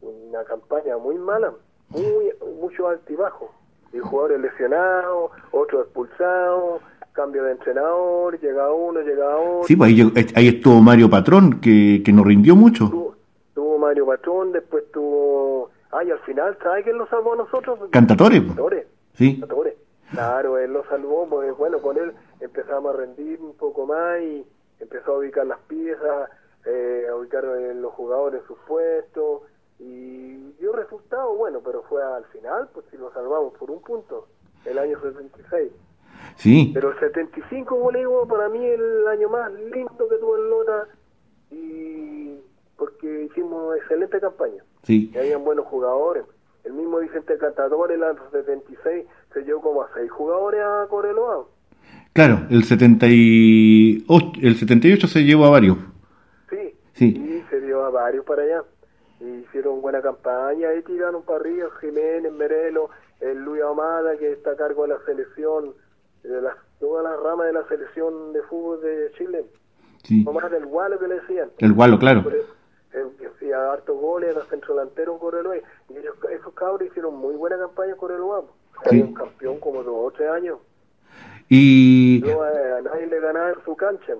una 0.01 0.42
campaña 0.44 0.96
muy 0.96 1.16
mala, 1.16 1.53
muy 1.90 2.32
mucho 2.61 2.88
altibajo. 2.88 3.55
Y 3.92 3.98
jugadores 3.98 4.40
lesionados, 4.40 5.32
otros 5.51 5.84
expulsados, 5.84 6.80
cambio 7.12 7.44
de 7.44 7.53
entrenador, 7.53 8.38
llega 8.40 8.72
uno, 8.72 9.01
llega 9.01 9.36
otro. 9.36 9.66
Sí, 9.66 9.76
pues 9.76 9.90
ahí, 9.90 10.12
ahí 10.34 10.48
estuvo 10.48 10.80
Mario 10.80 11.11
Patrón, 11.11 11.61
que, 11.61 12.03
que 12.05 12.12
nos 12.12 12.24
rindió 12.24 12.55
mucho. 12.57 13.14
Tuvo, 13.55 13.78
Mario 13.78 14.07
Patrón, 14.07 14.53
después 14.53 14.84
tuvo... 14.92 15.70
Ay, 15.90 16.11
al 16.11 16.20
final, 16.20 16.57
¿sabes 16.62 16.84
quién 16.84 16.98
lo 16.98 17.07
salvó 17.09 17.32
a 17.32 17.36
nosotros? 17.36 17.78
Cantatores. 17.90 18.40
Cantatores. 18.42 18.86
Sí. 19.14 19.40
Cantatores. 19.40 19.74
Claro, 20.11 20.58
él 20.58 20.72
lo 20.72 20.84
salvó, 20.84 21.28
porque 21.28 21.52
bueno, 21.52 21.80
con 21.80 21.96
él 21.96 22.12
empezamos 22.40 22.94
a 22.94 22.98
rendir 22.98 23.40
un 23.40 23.54
poco 23.54 23.86
más 23.86 24.20
y 24.20 24.44
empezó 24.80 25.12
a 25.12 25.18
ubicar 25.18 25.46
las 25.46 25.61
piezas, 25.61 26.30
eh, 26.64 27.06
a 27.08 27.14
ubicar 27.14 27.44
en 27.44 27.80
los 27.80 27.92
jugadores 27.92 28.42
sus 28.46 28.58
puestos 28.66 29.42
y 29.78 30.52
dio 30.58 30.72
resultado, 30.72 31.34
bueno, 31.34 31.61
pero 31.64 31.82
fue 31.84 32.02
al 32.02 32.24
final, 32.26 32.68
pues 32.74 32.86
si 32.90 32.96
lo 32.96 33.12
salvamos 33.12 33.54
por 33.54 33.70
un 33.70 33.80
punto, 33.80 34.26
el 34.64 34.78
año 34.78 35.00
76. 35.00 35.72
Sí. 36.36 36.70
Pero 36.74 36.90
el 36.90 36.98
75, 36.98 37.76
como 37.76 37.90
le 37.90 38.00
digo, 38.00 38.26
para 38.26 38.48
mí 38.48 38.64
el 38.64 39.06
año 39.08 39.28
más 39.28 39.52
lindo 39.52 40.08
que 40.08 40.16
tuvo 40.16 40.36
el 40.36 40.50
Lota 40.50 40.88
y 41.50 42.38
porque 42.76 43.24
hicimos 43.24 43.76
excelente 43.76 44.20
campaña. 44.20 44.62
Sí. 44.82 45.11
Y 45.14 45.18
habían 45.18 45.44
buenos 45.44 45.66
jugadores. 45.66 46.24
El 46.64 46.74
mismo 46.74 46.98
Vicente 46.98 47.38
Cantador, 47.38 47.90
el 47.92 48.02
año 48.02 48.20
76, 48.30 49.06
se 49.32 49.42
llevó 49.42 49.60
como 49.60 49.82
a 49.82 49.88
seis 49.94 50.10
jugadores 50.10 50.60
a 50.62 50.86
Coreloa. 50.88 51.46
Claro, 52.12 52.40
el, 52.50 52.64
78, 52.64 54.32
el 54.42 54.56
78 54.56 55.06
se 55.06 55.20
llevó 55.24 55.46
a 55.46 55.50
varios. 55.50 55.78
Sí, 56.50 56.74
Sí. 56.94 57.44
se 57.48 57.60
dio 57.60 57.84
a 57.84 57.90
varios 57.90 58.24
para 58.24 58.42
allá. 58.42 58.62
Y 59.20 59.24
hicieron 59.44 59.80
buena 59.82 60.00
campaña, 60.00 60.68
ahí 60.70 60.82
tiraron 60.82 61.22
para 61.22 61.40
arriba 61.40 61.68
Jiménez, 61.80 62.32
Merelo, 62.32 62.90
el 63.20 63.38
Luis 63.44 63.62
Amada, 63.62 64.16
que 64.16 64.32
está 64.32 64.52
a 64.52 64.56
cargo 64.56 64.82
de 64.82 64.88
la 64.94 64.98
selección, 65.04 65.74
de 66.22 66.40
las, 66.40 66.54
todas 66.80 67.04
las 67.04 67.20
ramas 67.20 67.46
de 67.46 67.52
la 67.52 67.68
selección 67.68 68.32
de 68.32 68.42
fútbol 68.44 68.80
de 68.80 69.12
Chile. 69.18 69.44
Sí. 70.04 70.24
No 70.24 70.32
más 70.32 70.50
del 70.50 70.64
Gualo 70.66 70.98
que 70.98 71.06
le 71.08 71.16
decían. 71.16 71.50
El 71.58 71.74
Gualo, 71.74 71.98
claro. 71.98 72.24
Que 72.90 73.26
hacía 73.26 73.72
hartos 73.72 73.96
goles, 74.00 74.30
era 74.34 74.44
centro 74.46 74.74
delantero 74.74 75.12
en 75.12 75.18
Correloa. 75.18 75.56
Y 75.90 75.96
ellos, 75.98 76.14
esos 76.32 76.52
cabros 76.54 76.88
hicieron 76.88 77.14
muy 77.14 77.34
buena 77.36 77.58
campaña 77.58 77.92
en 77.92 77.96
Correloa. 78.82 79.06
Sí. 79.06 79.08
un 79.08 79.14
campeón 79.14 79.60
como 79.60 79.82
dos 79.82 79.94
o 79.96 80.10
tres 80.10 80.30
años. 80.30 80.58
Y 81.48 82.22
No, 82.24 82.42
a 82.42 82.80
nadie 82.82 83.06
le 83.06 83.20
ganaba 83.20 83.50
en 83.50 83.64
su 83.64 83.74
cancha. 83.76 84.12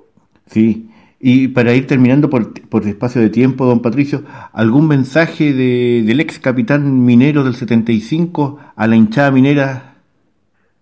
sí. 0.46 0.90
Y 1.22 1.48
para 1.48 1.74
ir 1.74 1.86
terminando 1.86 2.30
por, 2.30 2.50
por 2.70 2.82
espacio 2.86 3.20
de 3.20 3.28
tiempo, 3.28 3.66
don 3.66 3.82
Patricio, 3.82 4.22
¿algún 4.54 4.88
mensaje 4.88 5.52
de, 5.52 6.02
del 6.06 6.18
ex 6.18 6.38
capitán 6.38 7.04
minero 7.04 7.44
del 7.44 7.54
75 7.56 8.58
a 8.74 8.86
la 8.86 8.96
hinchada 8.96 9.30
minera? 9.30 9.96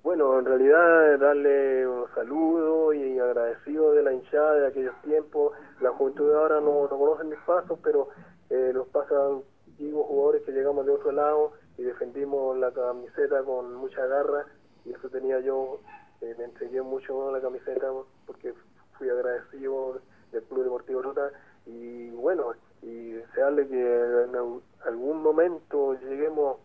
Bueno, 0.05 0.39
en 0.39 0.45
realidad 0.45 1.19
darle 1.19 1.89
un 1.89 2.05
saludo 2.15 2.95
y 2.95 3.19
agradecido 3.19 3.93
de 3.95 4.03
la 4.05 4.13
hinchada 4.13 4.55
de 4.61 4.67
aquellos 4.69 4.95
tiempos. 5.03 5.55
La 5.81 5.91
juventud 5.91 6.29
de 6.31 6.37
ahora 6.37 6.61
no, 6.61 6.83
no 6.83 6.97
conocen 6.97 7.31
mis 7.31 7.39
pasos, 7.41 7.77
pero 7.83 8.09
eh, 8.49 8.71
los 8.73 8.87
pasan 8.89 9.43
antiguos 9.67 10.07
jugadores 10.07 10.43
que 10.47 10.53
llegamos 10.53 10.87
de 10.87 10.93
otro 10.93 11.11
lado 11.11 11.53
y 11.79 11.83
defendimos 11.83 12.59
la 12.59 12.71
camiseta 12.73 13.43
con 13.45 13.75
mucha 13.75 14.05
garra 14.07 14.45
y 14.85 14.93
eso 14.93 15.09
tenía 15.09 15.41
yo, 15.41 15.81
eh, 16.21 16.35
me 16.39 16.45
entregué 16.45 16.83
mucho 16.83 17.29
a 17.29 17.33
la 17.33 17.41
camiseta 17.41 17.87
porque 18.27 18.53
fui 18.99 19.09
agradecido 19.09 20.01
del 20.33 20.43
Club 20.45 20.65
Deportivo 20.65 21.03
Ruta 21.03 21.31
y 21.67 22.11
bueno, 22.11 22.53
y 22.83 23.13
desearle 23.13 23.67
que 23.69 24.25
en 24.25 24.35
al- 24.37 24.61
algún 24.87 25.23
momento 25.23 25.95
lleguemos 26.01 26.59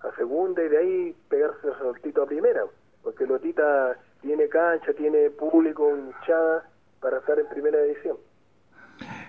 a 0.00 0.14
segunda 0.16 0.62
y 0.62 0.68
de 0.68 0.78
ahí 0.78 1.16
pegarse 1.28 1.66
el 1.66 1.74
saltito 1.78 2.22
a 2.22 2.26
primera, 2.26 2.62
porque 3.02 3.26
Lotita 3.26 3.96
tiene 4.22 4.48
cancha, 4.48 4.92
tiene 4.94 5.30
público, 5.30 5.96
hinchada 5.96 6.68
para 7.00 7.18
estar 7.18 7.38
en 7.38 7.46
primera 7.48 7.78
edición. 7.80 8.16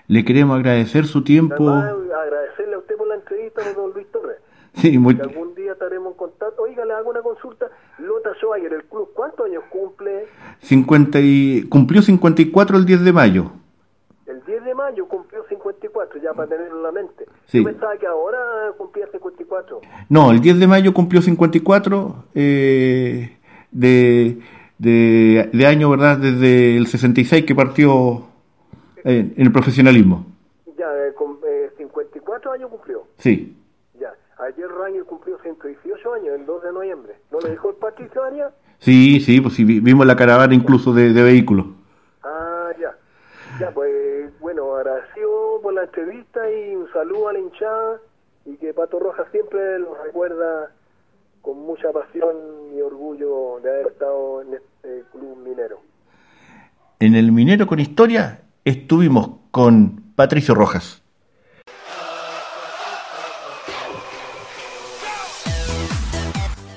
Le 0.07 0.25
queremos 0.25 0.57
agradecer 0.59 1.05
su 1.05 1.23
tiempo. 1.23 1.55
Además, 1.69 2.11
agradecerle 2.13 2.75
a 2.75 2.79
usted 2.79 2.97
por 2.97 3.07
la 3.07 3.15
entrevista 3.15 3.61
don 3.73 3.91
Luis 3.93 4.07
Torres. 4.11 4.37
Sí, 4.76 4.97
muy, 4.97 5.15
Que 5.15 5.24
algún 5.24 5.53
día 5.53 5.74
estaremos 5.74 6.13
en 6.13 6.17
contacto. 6.17 6.63
Oiga, 6.63 6.86
le 6.86 6.93
hago 6.93 7.09
una 7.09 7.22
consulta. 7.22 7.67
Lota 7.99 8.32
Schwager, 8.36 8.74
el 8.74 8.84
club, 8.86 9.09
¿cuántos 9.13 9.45
años 9.45 9.63
cumple? 9.69 10.28
50 10.61 11.19
y, 11.22 11.63
cumplió 11.69 12.01
54 12.01 12.78
el 12.78 12.86
10 12.86 13.03
de 13.03 13.13
mayo. 13.13 13.51
El 14.26 14.43
10 14.45 14.63
de 14.63 14.76
mayo 14.76 15.07
cumplió 15.07 15.43
54, 15.49 16.22
ya 16.22 16.34
para 16.34 16.47
tenerlo 16.47 16.78
en 16.78 16.84
la 16.84 16.91
mente. 16.91 17.26
Sí. 17.47 17.57
Yo 17.57 17.65
pensaba 17.65 17.97
que 17.97 18.07
ahora 18.07 18.39
cumplía 18.78 19.07
54. 19.11 19.82
No, 20.07 20.32
el 20.32 20.39
10 20.39 20.59
de 20.59 20.67
mayo 20.67 20.93
cumplió 20.93 21.22
54 21.22 22.26
eh, 22.34 23.38
de, 23.72 24.38
de, 24.78 25.49
de 25.51 25.67
año, 25.67 25.89
¿verdad? 25.89 26.17
Desde 26.17 26.78
el 26.78 26.88
66 26.88 27.45
que 27.45 27.53
partió 27.53 28.26
eh, 29.03 29.34
en 29.36 29.45
el 29.45 29.51
profesionalismo. 29.51 30.26
Ya, 30.78 30.86
eh, 30.86 31.13
con, 31.13 31.38
eh, 31.45 31.72
54 31.78 32.51
años 32.53 32.69
cumplió. 32.69 33.03
Sí. 33.17 33.57
Ayer 34.41 34.67
Ranger 34.67 35.03
cumplió 35.03 35.37
118 35.39 36.13
años, 36.13 36.29
el 36.35 36.45
2 36.45 36.63
de 36.63 36.73
noviembre. 36.73 37.15
¿No 37.31 37.39
le 37.39 37.51
dijo 37.51 37.69
el 37.69 37.75
Patricio 37.75 38.23
Arias? 38.23 38.51
Sí, 38.79 39.19
sí, 39.19 39.39
pues 39.39 39.53
sí, 39.53 39.63
vi- 39.63 39.79
vimos 39.79 40.05
la 40.07 40.15
caravana 40.15 40.53
incluso 40.55 40.93
de, 40.93 41.13
de 41.13 41.21
vehículos. 41.23 41.67
Ah, 42.23 42.69
ya. 42.79 42.95
Ya, 43.59 43.71
pues 43.71 44.31
bueno, 44.39 44.75
agradecido 44.75 45.59
por 45.61 45.73
la 45.73 45.83
entrevista 45.83 46.39
y 46.51 46.75
un 46.75 46.91
saludo 46.91 47.27
a 47.29 47.33
la 47.33 47.39
hinchada 47.39 47.99
y 48.45 48.55
que 48.57 48.73
Pato 48.73 48.99
Rojas 48.99 49.27
siempre 49.31 49.77
los 49.79 49.95
recuerda 50.03 50.71
con 51.43 51.59
mucha 51.59 51.91
pasión 51.91 52.35
y 52.75 52.81
orgullo 52.81 53.59
de 53.61 53.69
haber 53.69 53.87
estado 53.87 54.41
en 54.41 54.53
este 54.55 55.03
club 55.11 55.37
minero. 55.37 55.81
En 56.99 57.15
el 57.15 57.31
Minero 57.31 57.67
con 57.67 57.79
Historia 57.79 58.41
estuvimos 58.63 59.29
con 59.51 60.01
Patricio 60.15 60.53
Rojas. 60.55 61.01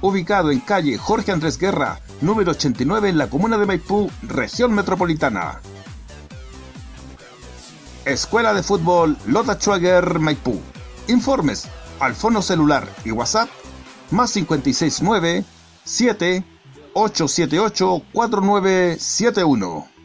ubicado 0.00 0.50
en 0.50 0.60
calle 0.60 0.98
Jorge 0.98 1.32
Andrés 1.32 1.58
Guerra, 1.58 2.00
número 2.20 2.52
89 2.52 3.08
en 3.08 3.18
la 3.18 3.28
comuna 3.28 3.58
de 3.58 3.66
Maipú, 3.66 4.10
región 4.22 4.74
metropolitana. 4.74 5.60
Escuela 8.04 8.54
de 8.54 8.62
Fútbol 8.62 9.16
Lota 9.26 9.58
Schwager 9.58 10.18
Maipú. 10.18 10.60
Informes 11.08 11.68
al 12.00 12.14
fono 12.14 12.40
celular 12.42 12.88
y 13.04 13.10
WhatsApp 13.10 13.48
más 14.10 14.32
569 14.32 15.44
7 15.84 16.44
878 16.94 18.02
4971. 18.12 19.97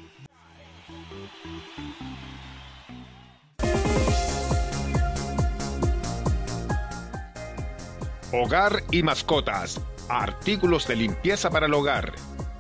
Hogar 8.36 8.84
y 8.90 9.04
mascotas, 9.04 9.80
artículos 10.10 10.88
de 10.88 10.96
limpieza 10.96 11.52
para 11.52 11.68
el 11.68 11.74
hogar, 11.76 12.14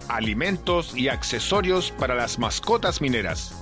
alimentos 0.07 0.95
y 0.95 1.07
accesorios 1.09 1.89
para 1.89 2.13
las 2.13 2.38
mascotas 2.38 3.01
mineras. 3.01 3.55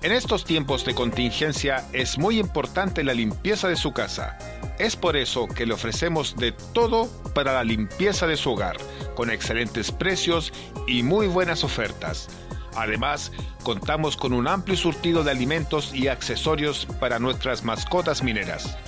En 0.00 0.12
estos 0.12 0.46
tiempos 0.46 0.86
de 0.86 0.94
contingencia 0.94 1.86
es 1.92 2.16
muy 2.16 2.38
importante 2.38 3.04
la 3.04 3.12
limpieza 3.12 3.68
de 3.68 3.76
su 3.76 3.92
casa. 3.92 4.38
Es 4.78 4.96
por 4.96 5.14
eso 5.14 5.46
que 5.46 5.66
le 5.66 5.74
ofrecemos 5.74 6.36
de 6.36 6.52
todo 6.52 7.06
para 7.34 7.52
la 7.52 7.64
limpieza 7.64 8.26
de 8.26 8.38
su 8.38 8.52
hogar, 8.52 8.78
con 9.14 9.28
excelentes 9.28 9.92
precios 9.92 10.54
y 10.86 11.02
muy 11.02 11.26
buenas 11.26 11.64
ofertas. 11.64 12.28
Además, 12.76 13.30
contamos 13.62 14.16
con 14.16 14.32
un 14.32 14.48
amplio 14.48 14.78
surtido 14.78 15.22
de 15.22 15.32
alimentos 15.32 15.94
y 15.94 16.08
accesorios 16.08 16.86
para 16.98 17.18
nuestras 17.18 17.62
mascotas 17.62 18.22
mineras. 18.22 18.78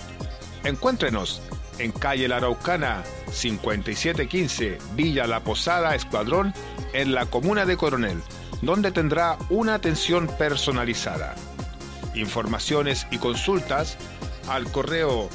Encuéntrenos 0.64 1.42
en 1.78 1.92
calle 1.92 2.26
La 2.28 2.38
Araucana 2.38 3.04
5715 3.30 4.78
Villa 4.94 5.26
La 5.26 5.44
Posada 5.44 5.94
Escuadrón 5.94 6.54
en 6.92 7.14
la 7.14 7.24
comuna 7.26 7.64
de 7.66 7.76
Coronel, 7.76 8.22
donde 8.62 8.92
tendrá 8.92 9.36
una 9.50 9.74
atención 9.74 10.26
personalizada. 10.38 11.34
Informaciones 12.14 13.06
y 13.10 13.18
consultas 13.18 13.98
al 14.48 14.72
correo 14.72 15.28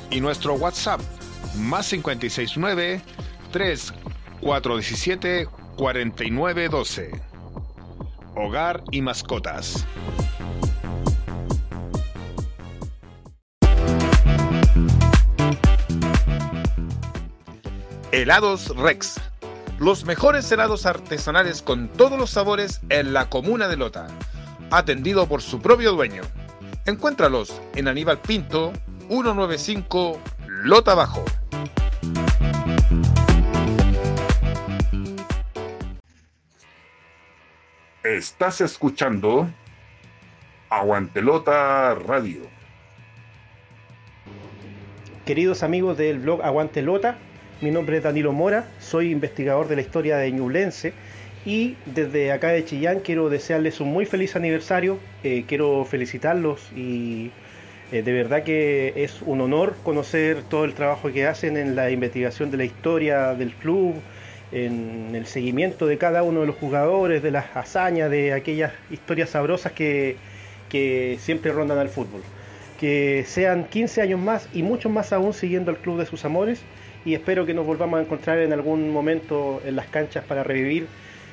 y 0.09 0.21
nuestro 0.21 0.55
WhatsApp 0.55 1.01
más 1.57 1.89
569 1.89 3.01
3417 3.51 5.47
4912. 5.75 7.21
Hogar 8.35 8.83
y 8.91 9.01
mascotas. 9.01 9.85
Helados 18.27 18.75
Rex. 18.75 19.21
Los 19.79 20.03
mejores 20.03 20.51
helados 20.51 20.85
artesanales 20.85 21.61
con 21.61 21.87
todos 21.87 22.19
los 22.19 22.31
sabores 22.31 22.81
en 22.89 23.13
la 23.13 23.29
comuna 23.29 23.69
de 23.69 23.77
Lota. 23.77 24.07
Atendido 24.69 25.29
por 25.29 25.41
su 25.41 25.61
propio 25.61 25.93
dueño. 25.93 26.23
Encuéntralos 26.85 27.61
en 27.75 27.87
Aníbal 27.87 28.19
Pinto, 28.19 28.73
195 29.07 30.19
Lota 30.45 30.93
Bajo. 30.93 31.23
Estás 38.03 38.59
escuchando 38.59 39.49
Aguantelota 40.69 41.95
Radio. 41.95 42.41
Queridos 45.27 45.63
amigos 45.63 45.97
del 45.97 46.19
blog 46.19 46.41
Aguante 46.41 46.81
Lota, 46.81 47.17
Mi 47.59 47.71
nombre 47.71 47.97
es 47.97 48.03
Danilo 48.03 48.33
Mora, 48.33 48.67
soy 48.79 49.09
investigador 49.09 49.67
de 49.67 49.75
la 49.77 49.81
historia 49.81 50.17
de 50.17 50.31
Ñublense 50.31 50.93
y 51.43 51.75
desde 51.87 52.31
acá 52.31 52.49
de 52.49 52.63
Chillán 52.63 52.99
quiero 52.99 53.29
desearles 53.29 53.79
un 53.79 53.87
muy 53.87 54.05
feliz 54.05 54.35
aniversario, 54.35 54.99
eh, 55.23 55.43
quiero 55.47 55.83
felicitarlos 55.83 56.71
y 56.75 57.31
eh, 57.91 58.03
de 58.03 58.13
verdad 58.13 58.43
que 58.43 58.93
es 58.97 59.23
un 59.23 59.41
honor 59.41 59.75
conocer 59.83 60.43
todo 60.43 60.65
el 60.65 60.75
trabajo 60.75 61.11
que 61.11 61.25
hacen 61.25 61.57
en 61.57 61.75
la 61.75 61.89
investigación 61.89 62.51
de 62.51 62.57
la 62.57 62.63
historia 62.65 63.33
del 63.33 63.53
club, 63.55 63.95
en 64.51 65.15
el 65.15 65.25
seguimiento 65.25 65.87
de 65.87 65.97
cada 65.97 66.21
uno 66.21 66.41
de 66.41 66.45
los 66.45 66.57
jugadores, 66.57 67.23
de 67.23 67.31
las 67.31 67.55
hazañas, 67.55 68.11
de 68.11 68.33
aquellas 68.33 68.71
historias 68.91 69.31
sabrosas 69.31 69.71
que, 69.71 70.15
que 70.69 71.17
siempre 71.19 71.51
rondan 71.51 71.79
al 71.79 71.89
fútbol. 71.89 72.21
Que 72.79 73.25
sean 73.25 73.63
15 73.63 74.03
años 74.03 74.19
más 74.19 74.47
y 74.53 74.61
muchos 74.61 74.91
más 74.91 75.11
aún 75.11 75.33
siguiendo 75.33 75.71
el 75.71 75.77
club 75.77 75.97
de 75.97 76.05
sus 76.05 76.23
amores 76.23 76.61
y 77.07 77.13
espero 77.13 77.45
que 77.45 77.53
nos 77.53 77.65
volvamos 77.65 77.99
a 77.99 78.03
encontrar 78.03 78.39
en 78.39 78.51
algún 78.51 78.91
momento 78.91 79.61
en 79.63 79.77
las 79.77 79.87
canchas 79.87 80.25
para 80.25 80.43
revivir 80.43 80.87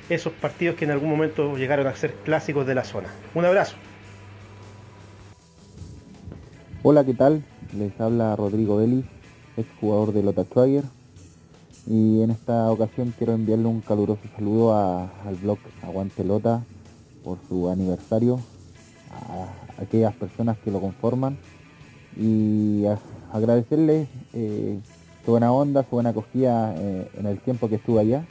esos 0.09 0.33
partidos 0.33 0.77
que 0.77 0.85
en 0.85 0.93
algún 0.93 1.11
momento 1.11 1.57
llegaron 1.57 1.89
a 1.89 1.97
ser 1.97 2.15
clásicos 2.15 2.65
de 2.65 2.77
la 2.77 2.85
zona. 2.85 3.09
Un 3.35 3.45
abrazo. 3.45 3.75
Hola, 6.85 7.05
¿qué 7.05 7.15
tal? 7.15 7.43
Les 7.77 8.01
habla 8.01 8.37
Rodrigo 8.37 8.77
Vélez, 8.77 9.05
ex 9.57 9.67
jugador 9.81 10.13
de 10.13 10.23
Lota 10.23 10.45
Schwager. 10.45 10.85
Y 11.89 12.23
en 12.23 12.31
esta 12.31 12.71
ocasión 12.71 13.13
quiero 13.19 13.33
enviarle 13.33 13.67
un 13.67 13.81
caluroso 13.81 14.23
saludo 14.37 14.77
al 14.77 15.35
blog 15.43 15.59
Aguante 15.83 16.23
Lota 16.23 16.63
por 17.25 17.39
su 17.49 17.69
aniversario, 17.69 18.39
a 19.11 19.83
aquellas 19.83 20.15
personas 20.15 20.57
que 20.59 20.71
lo 20.71 20.81
conforman 20.81 21.37
y 22.17 22.85
agradecerles 23.33 24.07
eh, 24.35 24.79
su 25.25 25.31
buena 25.31 25.53
onda, 25.53 25.83
su 25.83 25.91
buena 25.91 26.11
acogida 26.11 26.75
eh, 26.77 27.09
en 27.19 27.27
el 27.27 27.39
tiempo 27.39 27.69
que 27.69 27.77
estuve 27.77 28.01
allá 28.01 28.25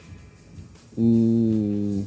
y, 0.96 2.06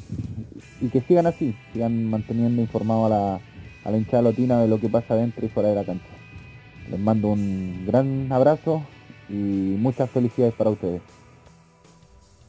que 0.92 1.00
sigan 1.00 1.26
así, 1.26 1.54
sigan 1.72 2.08
manteniendo 2.08 2.62
informado 2.62 3.06
a 3.06 3.08
la, 3.08 3.40
a 3.84 3.90
la 3.90 3.96
hinchada 3.96 4.22
lotina 4.22 4.60
de 4.60 4.68
lo 4.68 4.78
que 4.78 4.88
pasa 4.88 5.16
dentro 5.16 5.44
y 5.44 5.48
fuera 5.48 5.70
de 5.70 5.74
la 5.74 5.84
cancha. 5.84 6.06
Les 6.90 7.00
mando 7.00 7.28
un 7.28 7.84
gran 7.86 8.30
abrazo 8.30 8.82
y 9.28 9.32
muchas 9.32 10.08
felicidades 10.10 10.54
para 10.54 10.70
ustedes. 10.70 11.02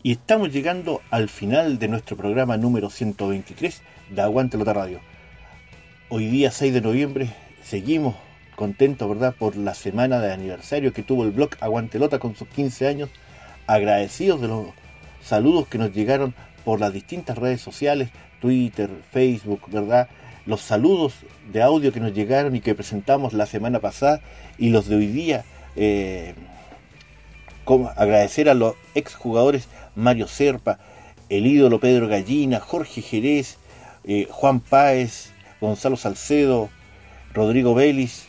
Y 0.04 0.12
estamos 0.12 0.54
llegando 0.54 1.02
al 1.10 1.28
final 1.28 1.80
de 1.80 1.88
nuestro 1.88 2.16
programa 2.16 2.56
número 2.58 2.90
123 2.90 3.82
de 4.12 4.22
Aguante 4.22 4.58
Lota 4.58 4.74
Radio. 4.74 5.00
Hoy 6.10 6.28
día 6.28 6.52
6 6.52 6.74
de 6.74 6.82
noviembre 6.82 7.30
seguimos 7.64 8.16
contentos, 8.58 9.08
¿verdad?, 9.08 9.36
por 9.38 9.56
la 9.56 9.76
semana 9.76 10.20
de 10.20 10.34
aniversario 10.34 10.92
que 10.92 11.04
tuvo 11.04 11.24
el 11.24 11.32
blog 11.32 11.52
Aguantelota 11.60 12.18
con 12.18 12.36
sus 12.36 12.48
15 12.48 12.88
años, 12.88 13.10
agradecidos 13.68 14.42
de 14.42 14.48
los 14.48 14.66
saludos 15.22 15.68
que 15.68 15.78
nos 15.78 15.94
llegaron 15.94 16.34
por 16.66 16.80
las 16.80 16.92
distintas 16.92 17.38
redes 17.38 17.62
sociales, 17.62 18.10
Twitter, 18.42 18.90
Facebook, 19.12 19.62
¿verdad? 19.70 20.10
Los 20.48 20.62
saludos 20.62 21.14
de 21.54 21.62
audio 21.62 21.94
que 21.94 22.00
nos 22.00 22.16
llegaron 22.16 22.56
y 22.56 22.62
que 22.62 22.74
presentamos 22.74 23.34
la 23.34 23.46
semana 23.46 23.80
pasada 23.80 24.22
y 24.58 24.70
los 24.70 24.88
de 24.88 24.96
hoy 24.96 25.08
día. 25.08 25.46
Eh, 25.76 26.34
agradecer 27.96 28.50
a 28.50 28.56
los 28.56 28.74
exjugadores 28.96 29.68
Mario 29.96 30.28
Serpa, 30.28 30.80
el 31.30 31.46
ídolo 31.46 31.80
Pedro 31.80 32.08
Gallina, 32.08 32.60
Jorge 32.60 33.04
Jerez, 33.04 33.58
eh, 34.04 34.28
Juan 34.32 34.62
Páez, 34.62 35.30
Gonzalo 35.62 35.96
Salcedo, 35.96 36.70
Rodrigo 37.34 37.76
Vélez, 37.76 38.26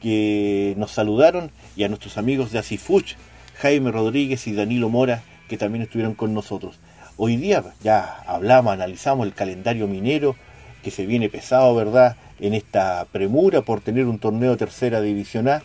que 0.00 0.74
nos 0.76 0.92
saludaron, 0.92 1.50
y 1.76 1.84
a 1.84 1.88
nuestros 1.88 2.18
amigos 2.18 2.52
de 2.52 2.58
Asifuch, 2.58 3.14
Jaime 3.58 3.90
Rodríguez 3.90 4.46
y 4.46 4.52
Danilo 4.52 4.88
Mora, 4.88 5.22
que 5.48 5.56
también 5.56 5.82
estuvieron 5.82 6.14
con 6.14 6.34
nosotros. 6.34 6.78
Hoy 7.16 7.36
día 7.36 7.62
ya 7.82 8.22
hablamos, 8.26 8.72
analizamos 8.72 9.26
el 9.26 9.34
calendario 9.34 9.86
minero, 9.86 10.36
que 10.82 10.90
se 10.90 11.06
viene 11.06 11.28
pesado, 11.28 11.74
¿verdad?, 11.74 12.16
en 12.38 12.54
esta 12.54 13.06
premura 13.12 13.60
por 13.60 13.82
tener 13.82 14.06
un 14.06 14.18
torneo 14.18 14.56
tercera 14.56 15.00
división 15.02 15.48
A. 15.48 15.62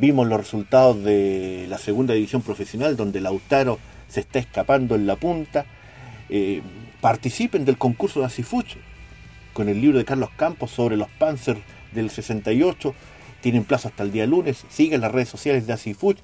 Vimos 0.00 0.26
los 0.26 0.38
resultados 0.38 1.04
de 1.04 1.66
la 1.68 1.78
segunda 1.78 2.14
división 2.14 2.42
profesional, 2.42 2.96
donde 2.96 3.20
Lautaro 3.20 3.78
se 4.08 4.20
está 4.20 4.40
escapando 4.40 4.96
en 4.96 5.06
la 5.06 5.14
punta. 5.14 5.66
Eh, 6.28 6.62
participen 7.00 7.64
del 7.64 7.78
concurso 7.78 8.20
de 8.20 8.26
Asifuch 8.26 8.76
con 9.52 9.68
el 9.68 9.80
libro 9.80 9.98
de 9.98 10.04
Carlos 10.04 10.30
Campos 10.36 10.72
sobre 10.72 10.96
los 10.96 11.08
Panzer 11.08 11.58
del 11.92 12.10
68 12.10 12.94
tienen 13.40 13.64
plazo 13.64 13.88
hasta 13.88 14.02
el 14.02 14.12
día 14.12 14.26
lunes. 14.26 14.64
Siguen 14.68 15.00
las 15.00 15.12
redes 15.12 15.28
sociales 15.28 15.66
de 15.66 15.72
Asifuch. 15.72 16.18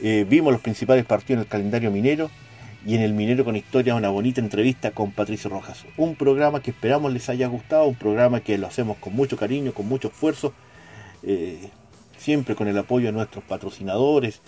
Eh, 0.00 0.26
vimos 0.28 0.52
los 0.52 0.62
principales 0.62 1.04
partidos 1.04 1.38
en 1.38 1.40
el 1.40 1.48
calendario 1.48 1.90
minero 1.90 2.30
y 2.86 2.94
en 2.94 3.02
el 3.02 3.12
Minero 3.12 3.44
con 3.44 3.56
Historia 3.56 3.94
una 3.94 4.08
bonita 4.08 4.40
entrevista 4.40 4.92
con 4.92 5.10
Patricio 5.10 5.50
Rojas. 5.50 5.84
Un 5.96 6.14
programa 6.14 6.62
que 6.62 6.70
esperamos 6.70 7.12
les 7.12 7.28
haya 7.28 7.48
gustado, 7.48 7.86
un 7.86 7.96
programa 7.96 8.40
que 8.40 8.56
lo 8.56 8.66
hacemos 8.66 8.96
con 8.98 9.14
mucho 9.14 9.36
cariño, 9.36 9.74
con 9.74 9.88
mucho 9.88 10.08
esfuerzo, 10.08 10.54
eh, 11.22 11.70
siempre 12.16 12.54
con 12.54 12.68
el 12.68 12.78
apoyo 12.78 13.06
de 13.06 13.12
nuestros 13.12 13.44
patrocinadores, 13.44 14.40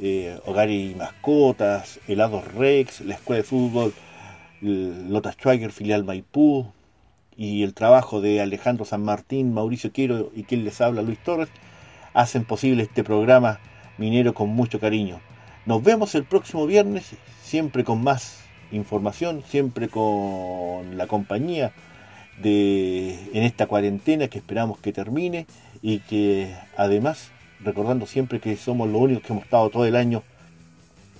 eh, 0.00 0.38
Hogar 0.44 0.70
y 0.70 0.94
Mascotas, 0.96 2.00
Helados 2.08 2.52
Rex, 2.54 3.00
la 3.02 3.14
Escuela 3.14 3.42
de 3.42 3.48
Fútbol, 3.48 3.94
Lota 4.60 5.32
Schweiger, 5.32 5.70
filial 5.70 6.02
Maipú, 6.02 6.66
y 7.38 7.62
el 7.62 7.72
trabajo 7.72 8.20
de 8.20 8.40
Alejandro 8.40 8.84
San 8.84 9.04
Martín, 9.04 9.54
Mauricio 9.54 9.92
Quiero 9.92 10.32
y 10.34 10.42
quien 10.42 10.64
les 10.64 10.80
habla, 10.80 11.02
Luis 11.02 11.20
Torres, 11.20 11.48
hacen 12.12 12.44
posible 12.44 12.82
este 12.82 13.04
programa 13.04 13.60
minero 13.96 14.34
con 14.34 14.48
mucho 14.48 14.80
cariño. 14.80 15.20
Nos 15.64 15.82
vemos 15.84 16.16
el 16.16 16.24
próximo 16.24 16.66
viernes, 16.66 17.14
siempre 17.40 17.84
con 17.84 18.02
más 18.02 18.40
información, 18.72 19.44
siempre 19.46 19.88
con 19.88 20.98
la 20.98 21.06
compañía 21.06 21.72
de 22.42 23.14
en 23.32 23.44
esta 23.44 23.66
cuarentena 23.66 24.26
que 24.26 24.38
esperamos 24.38 24.78
que 24.80 24.92
termine 24.92 25.46
y 25.80 26.00
que 26.00 26.52
además 26.76 27.30
recordando 27.60 28.06
siempre 28.06 28.40
que 28.40 28.56
somos 28.56 28.88
los 28.88 29.00
únicos 29.00 29.22
que 29.22 29.32
hemos 29.32 29.44
estado 29.44 29.70
todo 29.70 29.84
el 29.84 29.94
año 29.94 30.24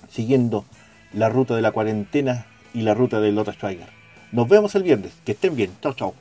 siguiendo 0.09 0.65
la 1.13 1.29
ruta 1.29 1.55
de 1.55 1.61
la 1.61 1.71
cuarentena 1.71 2.45
y 2.73 2.81
la 2.81 2.93
ruta 2.93 3.21
del 3.21 3.35
Lota 3.35 3.53
Schweiger. 3.53 3.98
Nos 4.31 4.47
vemos 4.47 4.73
el 4.75 4.83
viernes. 4.83 5.11
Que 5.25 5.31
estén 5.33 5.55
bien. 5.55 5.71
Chao, 5.81 5.93
chao. 5.93 6.13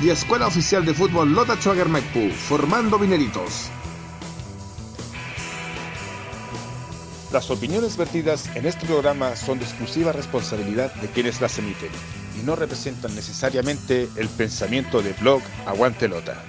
Y 0.00 0.08
Escuela 0.08 0.46
Oficial 0.46 0.84
de 0.84 0.94
Fútbol 0.94 1.34
Lota 1.34 1.58
Chuager 1.58 1.88
Maipú, 1.88 2.30
formando 2.30 2.98
mineritos. 2.98 3.70
Las 7.32 7.50
opiniones 7.50 7.96
vertidas 7.96 8.48
en 8.56 8.66
este 8.66 8.86
programa 8.86 9.36
son 9.36 9.58
de 9.58 9.64
exclusiva 9.64 10.10
responsabilidad 10.10 10.92
de 10.94 11.08
quienes 11.08 11.40
las 11.40 11.58
emiten 11.58 11.90
y 12.40 12.44
no 12.44 12.56
representan 12.56 13.14
necesariamente 13.14 14.08
el 14.16 14.28
pensamiento 14.28 15.02
de 15.02 15.12
blog 15.12 15.42
Aguante 15.66 16.08
Lota. 16.08 16.42